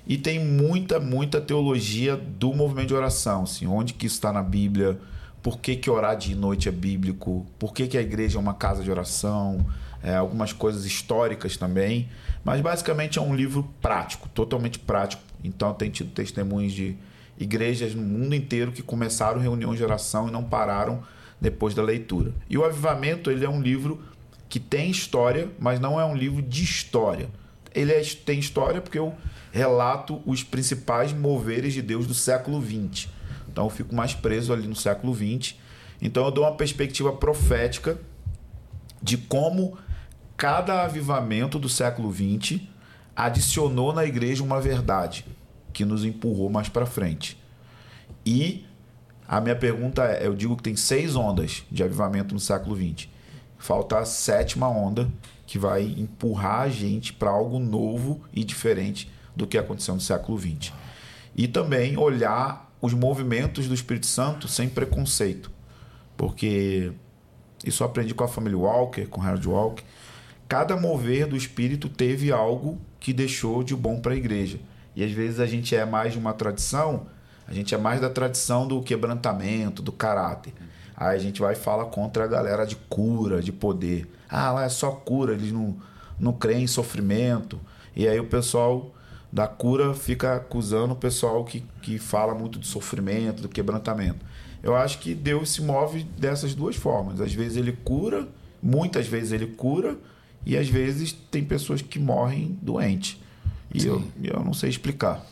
[0.06, 4.98] E tem muita, muita teologia do movimento de oração, assim, onde que está na Bíblia,
[5.42, 8.54] por que, que orar de noite é bíblico, por que, que a igreja é uma
[8.54, 9.64] casa de oração,
[10.02, 12.08] é, algumas coisas históricas também.
[12.44, 15.22] Mas basicamente é um livro prático, totalmente prático.
[15.44, 16.96] Então tem tido testemunhos de
[17.38, 21.02] igrejas no mundo inteiro que começaram reuniões de oração e não pararam
[21.40, 22.32] depois da leitura.
[22.48, 24.02] E o Avivamento ele é um livro
[24.48, 27.28] que tem história, mas não é um livro de história.
[27.74, 29.14] Ele é, tem história porque eu
[29.50, 33.08] relato os principais moveres de Deus do século XX.
[33.50, 35.54] Então eu fico mais preso ali no século XX.
[36.00, 37.98] Então eu dou uma perspectiva profética
[39.02, 39.76] de como
[40.42, 42.62] cada avivamento do século XX
[43.14, 45.24] adicionou na igreja uma verdade
[45.72, 47.40] que nos empurrou mais para frente.
[48.26, 48.66] E
[49.28, 53.06] a minha pergunta é: eu digo que tem seis ondas de avivamento no século XX.
[53.56, 55.08] Falta a sétima onda
[55.46, 60.36] que vai empurrar a gente para algo novo e diferente do que aconteceu no século
[60.40, 60.72] XX.
[61.36, 65.52] E também olhar os movimentos do Espírito Santo sem preconceito.
[66.16, 66.90] Porque
[67.64, 69.84] isso eu aprendi com a família Walker, com Harold Walker.
[70.52, 74.60] Cada mover do Espírito teve algo que deixou de bom para a igreja.
[74.94, 77.06] E às vezes a gente é mais de uma tradição,
[77.48, 80.52] a gente é mais da tradição do quebrantamento, do caráter.
[80.94, 84.06] Aí a gente vai e fala contra a galera de cura, de poder.
[84.28, 85.74] Ah, lá é só cura, eles não,
[86.20, 87.58] não creem em sofrimento.
[87.96, 88.94] E aí o pessoal
[89.32, 94.22] da cura fica acusando o pessoal que, que fala muito do sofrimento, do quebrantamento.
[94.62, 97.22] Eu acho que Deus se move dessas duas formas.
[97.22, 98.28] Às vezes ele cura,
[98.62, 99.96] muitas vezes ele cura,
[100.44, 103.18] e às vezes tem pessoas que morrem doentes.
[103.74, 105.24] E eu, eu não sei explicar.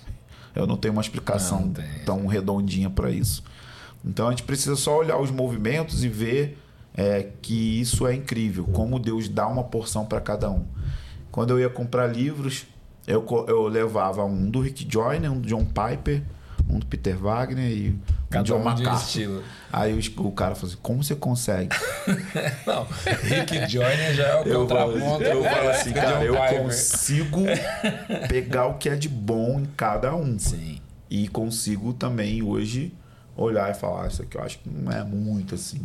[0.55, 1.85] Eu não tenho uma explicação Não tem.
[2.05, 3.43] tão redondinha para isso.
[4.05, 6.59] Então a gente precisa só olhar os movimentos e ver
[6.95, 10.65] é, que isso é incrível, como Deus dá uma porção para cada um.
[11.31, 12.67] Quando eu ia comprar livros,
[13.07, 16.23] eu, eu levava um do Rick Joyner, um do John Piper,
[16.71, 17.99] um do Peter Wagner e um
[18.31, 19.43] Cada do John um um estilo.
[19.73, 21.77] Aí o, o cara falou assim: como você consegue?
[22.67, 22.87] Não,
[23.23, 25.23] Rick Joyner já é o Eu contraponto.
[25.25, 27.41] eu falo assim, cara, eu consigo
[28.29, 30.39] pegar o que é de bom em cada um.
[30.39, 30.81] Sim.
[31.09, 32.95] E consigo também hoje
[33.37, 35.85] olhar e falar, "Ah, isso aqui eu acho que não é muito assim.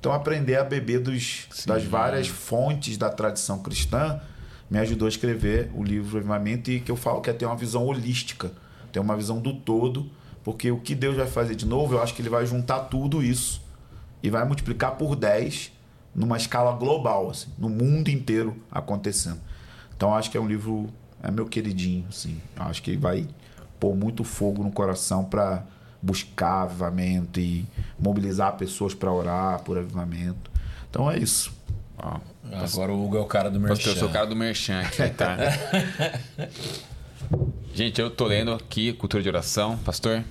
[0.00, 4.20] Então aprender a beber dos, das várias fontes da tradição cristã
[4.70, 7.56] me ajudou a escrever o livro Avivamento e que eu falo que é ter uma
[7.56, 8.50] visão holística,
[8.96, 10.10] ter uma visão do todo,
[10.42, 13.22] porque o que Deus vai fazer de novo, eu acho que ele vai juntar tudo
[13.22, 13.60] isso
[14.22, 15.70] e vai multiplicar por 10
[16.14, 19.38] numa escala global, assim, no mundo inteiro acontecendo.
[19.94, 20.88] Então acho que é um livro,
[21.22, 22.40] é meu queridinho, assim.
[22.56, 23.28] Eu acho que vai
[23.78, 25.62] pôr muito fogo no coração para
[26.00, 27.66] buscar avivamento e
[27.98, 30.50] mobilizar pessoas para orar por avivamento.
[30.88, 31.52] Então é isso.
[31.98, 32.18] Ó,
[32.50, 33.90] Agora o Hugo é o cara do Merchan.
[33.90, 35.36] eu sou o cara do Merchan aqui, tá?
[37.76, 39.76] Gente, eu tô lendo aqui Cultura de Oração.
[39.76, 40.24] Pastor,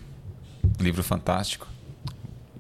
[0.80, 1.68] livro fantástico.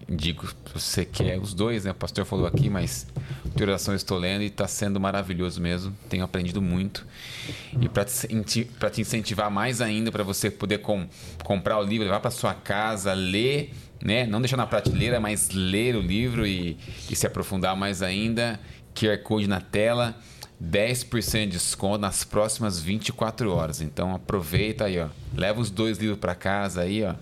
[0.08, 1.90] Indico se você quer os dois, né?
[1.90, 3.08] O pastor falou aqui, mas
[3.42, 5.92] Cultura de Oração eu estou lendo e está sendo maravilhoso mesmo.
[6.08, 7.04] Tenho aprendido muito.
[7.82, 11.08] E para te, te incentivar mais ainda, para você poder com-
[11.44, 14.28] comprar o livro, levar para sua casa, ler, né?
[14.28, 16.78] Não deixar na prateleira, mas ler o livro e,
[17.10, 18.60] e se aprofundar mais ainda.
[18.94, 20.16] QR Code na tela.
[20.64, 23.82] 10% de desconto nas próximas 24 horas.
[23.82, 25.08] Então aproveita aí, ó.
[25.36, 27.14] Leva os dois livros para casa aí, ó.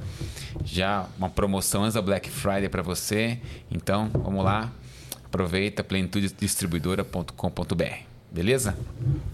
[0.63, 3.39] Já uma promoção antes da Black Friday para você.
[3.71, 4.71] Então, vamos lá.
[5.25, 7.83] Aproveita plenitudedistribuidora.com.br.
[8.31, 8.77] Beleza?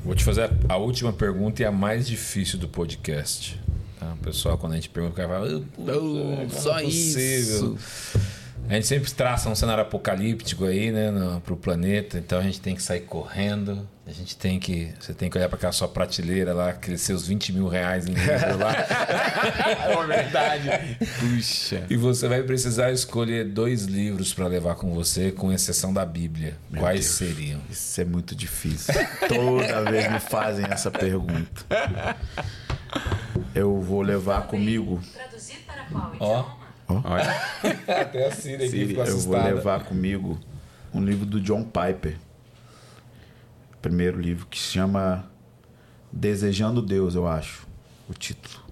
[0.04, 3.60] Vou te fazer a última pergunta e a mais difícil do podcast.
[4.00, 4.14] Tá?
[4.14, 7.78] O pessoal, quando a gente pergunta, o cara fala, "Ah, Oh, só é possível?"
[8.68, 12.18] A gente sempre traça um cenário apocalíptico aí, né, no, pro planeta.
[12.18, 13.88] Então a gente tem que sair correndo.
[14.06, 14.92] A gente tem que.
[15.00, 18.14] Você tem que olhar para aquela sua prateleira lá, aqueles seus 20 mil reais em
[18.14, 18.74] livro lá.
[19.90, 20.98] É verdade.
[21.20, 21.86] Puxa.
[21.90, 26.58] E você vai precisar escolher dois livros para levar com você, com exceção da Bíblia.
[26.76, 27.62] Quais seriam?
[27.70, 28.94] Isso é muito difícil.
[29.28, 31.66] Toda vez me fazem essa pergunta.
[33.54, 35.00] Eu vou levar comigo.
[35.14, 36.69] Traduzir para qual Ó.
[36.90, 37.04] idioma?
[37.06, 37.32] Olha.
[38.02, 39.56] Até a Siri aqui Siri, ficou eu vou assustada.
[39.56, 40.40] levar comigo
[40.94, 42.18] um livro do John Piper.
[43.82, 45.26] Primeiro livro que se chama
[46.12, 47.68] Desejando Deus, eu acho.
[48.10, 48.64] O título.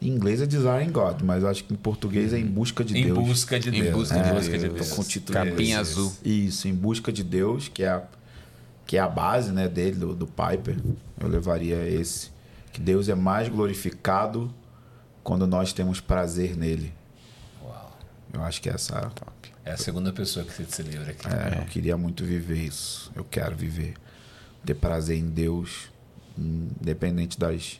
[0.00, 2.96] Em inglês é Desiring God, mas eu acho que em português é Em Busca de
[2.96, 3.18] Em Deus.
[3.18, 3.94] busca de Em Deus.
[3.94, 4.90] busca em de busca de Deus.
[4.92, 6.12] Com o título Capinha azul.
[6.24, 8.02] Isso, Em Busca de Deus, que é a,
[8.86, 10.76] que é a base né, dele, do, do Piper.
[11.20, 12.30] Eu levaria esse.
[12.72, 14.54] Que Deus é mais glorificado
[15.28, 16.90] quando nós temos prazer nele.
[17.62, 17.92] Uau.
[18.32, 19.12] Eu acho que essa.
[19.62, 21.26] É a segunda pessoa que cita esse livro aqui.
[21.28, 23.12] É, Eu queria muito viver isso.
[23.14, 23.92] Eu quero viver.
[24.64, 25.90] Ter prazer em Deus,
[26.34, 27.78] independente das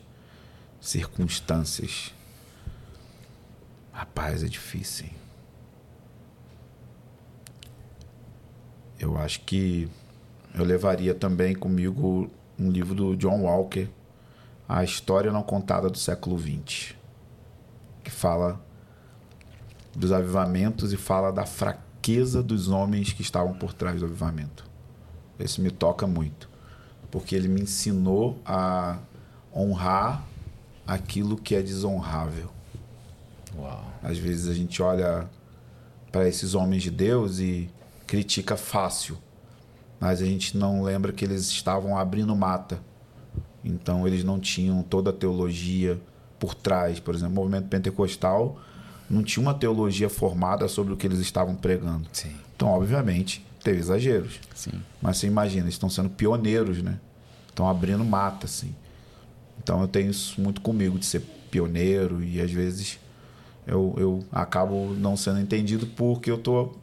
[0.79, 2.13] circunstâncias.
[3.95, 5.13] Rapaz, é difícil, hein?
[9.01, 9.89] Eu acho que
[10.55, 13.89] eu levaria também comigo um livro do John Walker,
[14.69, 16.98] A História Não Contada do Século XX,
[18.09, 18.59] que fala
[19.95, 24.65] dos avivamentos e fala da fraqueza dos homens que estavam por trás do avivamento.
[25.39, 26.49] Esse me toca muito,
[27.11, 28.97] porque ele me ensinou a
[29.55, 30.25] honrar
[30.87, 32.49] aquilo que é desonrável.
[33.55, 33.85] Uau.
[34.03, 35.29] Às vezes a gente olha
[36.11, 37.69] para esses homens de Deus e
[38.07, 39.19] critica fácil,
[40.01, 42.81] mas a gente não lembra que eles estavam abrindo mata.
[43.63, 46.01] Então eles não tinham toda a teologia
[46.39, 47.01] por trás.
[47.01, 48.59] Por exemplo, o movimento pentecostal
[49.09, 52.09] não tinha uma teologia formada sobre o que eles estavam pregando.
[52.13, 52.35] Sim.
[52.55, 54.41] Então, obviamente, teve exageros.
[54.55, 54.83] Sim.
[55.01, 56.99] Mas você imagina, eles estão sendo pioneiros, né?
[57.49, 58.75] Estão abrindo mata, assim.
[59.63, 61.21] Então eu tenho isso muito comigo, de ser
[61.51, 62.99] pioneiro e às vezes
[63.67, 66.75] eu, eu acabo não sendo entendido porque eu tô,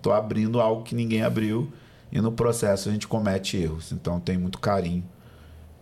[0.00, 1.70] tô abrindo algo que ninguém abriu
[2.10, 3.92] e no processo a gente comete erros.
[3.92, 5.04] Então eu tenho muito carinho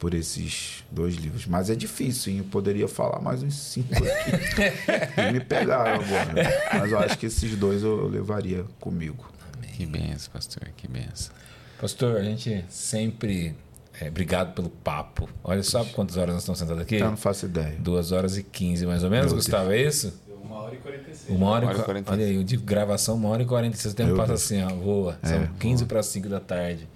[0.01, 1.47] por esses dois livros.
[1.47, 2.39] Mas é difícil, hein?
[2.39, 4.09] Eu poderia falar mais uns cinco aqui.
[5.29, 6.35] e me pegaram agora.
[6.73, 9.31] Mas eu acho que esses dois eu, levaria comigo.
[9.77, 10.69] Que benção, pastor.
[10.77, 11.33] Que benção.
[11.81, 13.55] Pastor, a gente sempre.
[14.01, 15.29] É, obrigado pelo papo.
[15.45, 16.97] Olha só quantas horas nós estamos sentados aqui.
[16.97, 17.77] Eu não faço ideia.
[17.79, 20.13] Duas horas e quinze, mais ou menos, Meu Gustavo, é isso?
[20.43, 21.37] Uma hora e 46.
[21.37, 22.19] Uma hora, Uma hora e e qua- 46.
[22.19, 23.93] Olha aí, eu digo gravação, uma hora e quarenta e seis.
[23.93, 24.43] O tempo Meu passa Deus.
[24.45, 25.19] assim, ó, voa.
[25.23, 26.89] São É, 15 para 5 da tarde.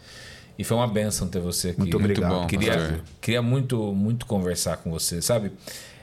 [0.59, 1.81] E foi uma benção ter você aqui.
[1.81, 2.31] Muito obrigado.
[2.31, 5.52] bom, Queria, queria muito, muito conversar com você, sabe?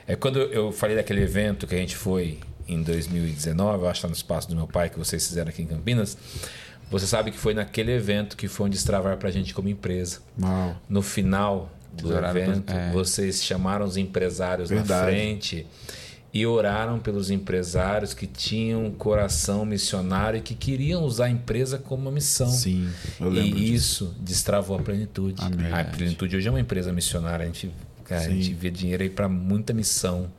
[0.06, 4.02] É quando eu falei daquele evento que a gente foi em 2019, eu acho que
[4.02, 6.18] tá no espaço do meu pai que vocês fizeram aqui em Campinas.
[6.90, 10.20] Você sabe que foi naquele evento que foi um destravar pra gente como empresa.
[10.42, 10.76] Uau.
[10.90, 12.92] No final do evento, é.
[12.92, 15.12] vocês chamaram os empresários na Verdade.
[15.12, 15.68] frente
[16.34, 21.78] e oraram pelos empresários que tinham um coração missionário e que queriam usar a empresa
[21.78, 22.50] como uma missão.
[22.50, 22.90] Sim,
[23.20, 24.06] eu lembro E disso.
[24.06, 25.42] isso destravou a plenitude.
[25.42, 25.72] Amém.
[25.74, 27.44] A plenitude hoje é uma empresa missionária.
[27.44, 27.70] A gente,
[28.06, 28.42] cara, a Sim.
[28.42, 30.32] gente vê dinheiro aí para muita missão.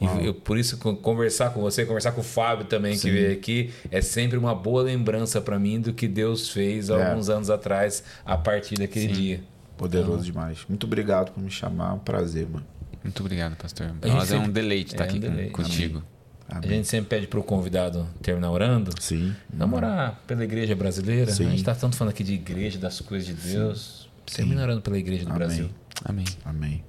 [0.00, 3.32] E eu, por isso, co- conversar com você, conversar com o Fábio também, que veio
[3.32, 7.10] aqui, é sempre uma boa lembrança para mim do que Deus fez há É.
[7.10, 9.40] alguns anos atrás, a partir daquele dia.
[9.76, 10.58] Poderoso demais.
[10.68, 11.90] Muito obrigado por me chamar.
[11.90, 12.64] É um prazer, mano.
[13.04, 13.94] Muito obrigado, pastor.
[14.02, 15.52] A nós é um deleite estar é um aqui com- deleite.
[15.52, 16.02] contigo.
[16.48, 16.70] A Amém.
[16.70, 18.90] gente sempre pede para o convidado terminar orando.
[19.00, 19.34] Sim.
[19.52, 21.30] Namorar pela igreja brasileira.
[21.30, 21.46] Sim.
[21.46, 24.08] A gente está tanto falando aqui de igreja, das coisas de Deus.
[24.26, 25.38] Termina orando pela igreja do Amém.
[25.38, 25.70] Brasil.
[26.04, 26.24] Amém.
[26.44, 26.84] Amém.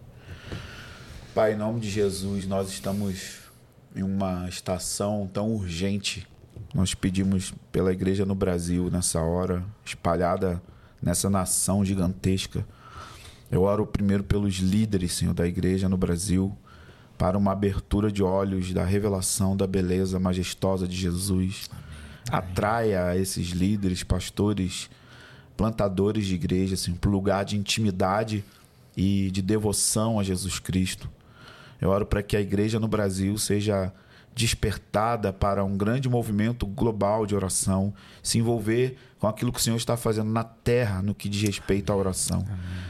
[1.34, 3.40] Pai, em nome de Jesus, nós estamos
[3.96, 6.26] em uma estação tão urgente.
[6.74, 10.62] Nós pedimos pela igreja no Brasil nessa hora, espalhada
[11.02, 12.66] nessa nação gigantesca.
[13.56, 16.54] Eu oro primeiro pelos líderes, Senhor, da igreja no Brasil,
[17.18, 21.70] para uma abertura de olhos da revelação da beleza majestosa de Jesus.
[22.30, 24.90] Atraia esses líderes, pastores,
[25.56, 28.44] plantadores de igreja, assim, para o lugar de intimidade
[28.98, 31.10] e de devoção a Jesus Cristo.
[31.80, 33.94] Eu oro para que a igreja no Brasil seja
[34.36, 39.76] despertada para um grande movimento global de oração, se envolver com aquilo que o Senhor
[39.76, 42.46] está fazendo na terra no que diz respeito à oração.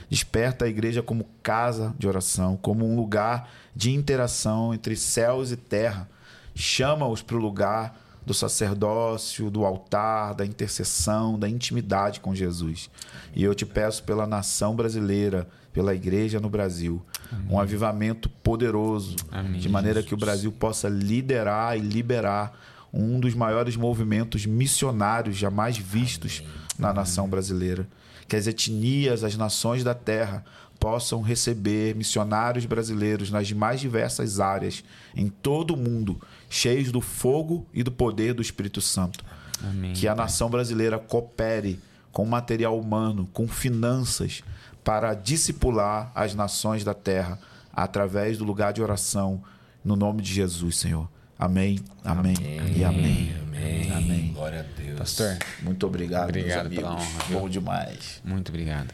[0.10, 5.56] Desperta a igreja como casa de oração, como um lugar de interação entre céus e
[5.56, 6.10] terra.
[6.54, 12.90] Chama-os para o lugar do sacerdócio, do altar, da intercessão, da intimidade com Jesus.
[13.34, 17.02] E eu te peço pela nação brasileira, pela igreja no Brasil,
[17.50, 23.36] um avivamento poderoso, Amém, de maneira que o Brasil possa liderar e liberar um dos
[23.36, 26.42] maiores movimentos missionários jamais vistos
[26.80, 27.88] na nação brasileira.
[28.28, 30.44] Que as etnias, as nações da terra
[30.80, 34.84] possam receber missionários brasileiros nas mais diversas áreas,
[35.16, 36.20] em todo o mundo,
[36.50, 39.24] cheios do fogo e do poder do Espírito Santo.
[39.64, 39.94] Amém.
[39.94, 41.80] Que a nação brasileira coopere
[42.12, 44.42] com material humano, com finanças,
[44.84, 47.40] para discipular as nações da terra
[47.74, 49.44] através do lugar de oração,
[49.84, 51.10] no nome de Jesus, Senhor.
[51.38, 52.36] Amém, amém,
[52.76, 53.34] e amém.
[53.44, 53.92] Amém.
[53.92, 54.32] Amém.
[54.34, 54.98] Glória a Deus.
[54.98, 57.24] Pastor, Muito obrigado, Obrigado meus pela honra?
[57.30, 58.22] Bom demais.
[58.24, 58.94] muito obrigado.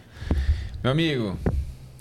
[0.84, 1.38] Meu amigo,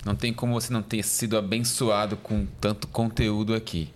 [0.03, 3.93] não tem como você não ter sido abençoado com tanto conteúdo aqui.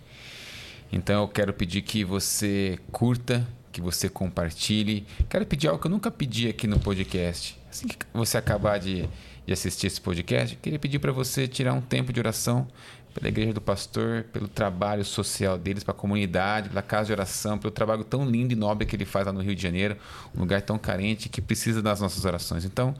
[0.92, 5.04] Então eu quero pedir que você curta, que você compartilhe.
[5.28, 7.58] Quero pedir algo que eu nunca pedi aqui no podcast.
[7.68, 9.08] Assim que você acabar de,
[9.44, 12.68] de assistir esse podcast, queria pedir para você tirar um tempo de oração
[13.16, 17.56] pela Igreja do Pastor, pelo trabalho social deles, para a comunidade, pela casa de oração,
[17.56, 19.96] pelo trabalho tão lindo e nobre que ele faz lá no Rio de Janeiro,
[20.34, 22.66] um lugar tão carente que precisa das nossas orações.
[22.66, 22.94] Então,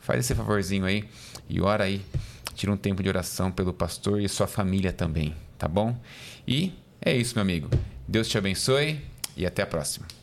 [0.00, 1.04] faz esse favorzinho aí
[1.50, 2.00] e ora aí.
[2.54, 5.94] Tira um tempo de oração pelo pastor e sua família também, tá bom?
[6.46, 7.68] E é isso, meu amigo.
[8.06, 9.00] Deus te abençoe
[9.36, 10.17] e até a próxima.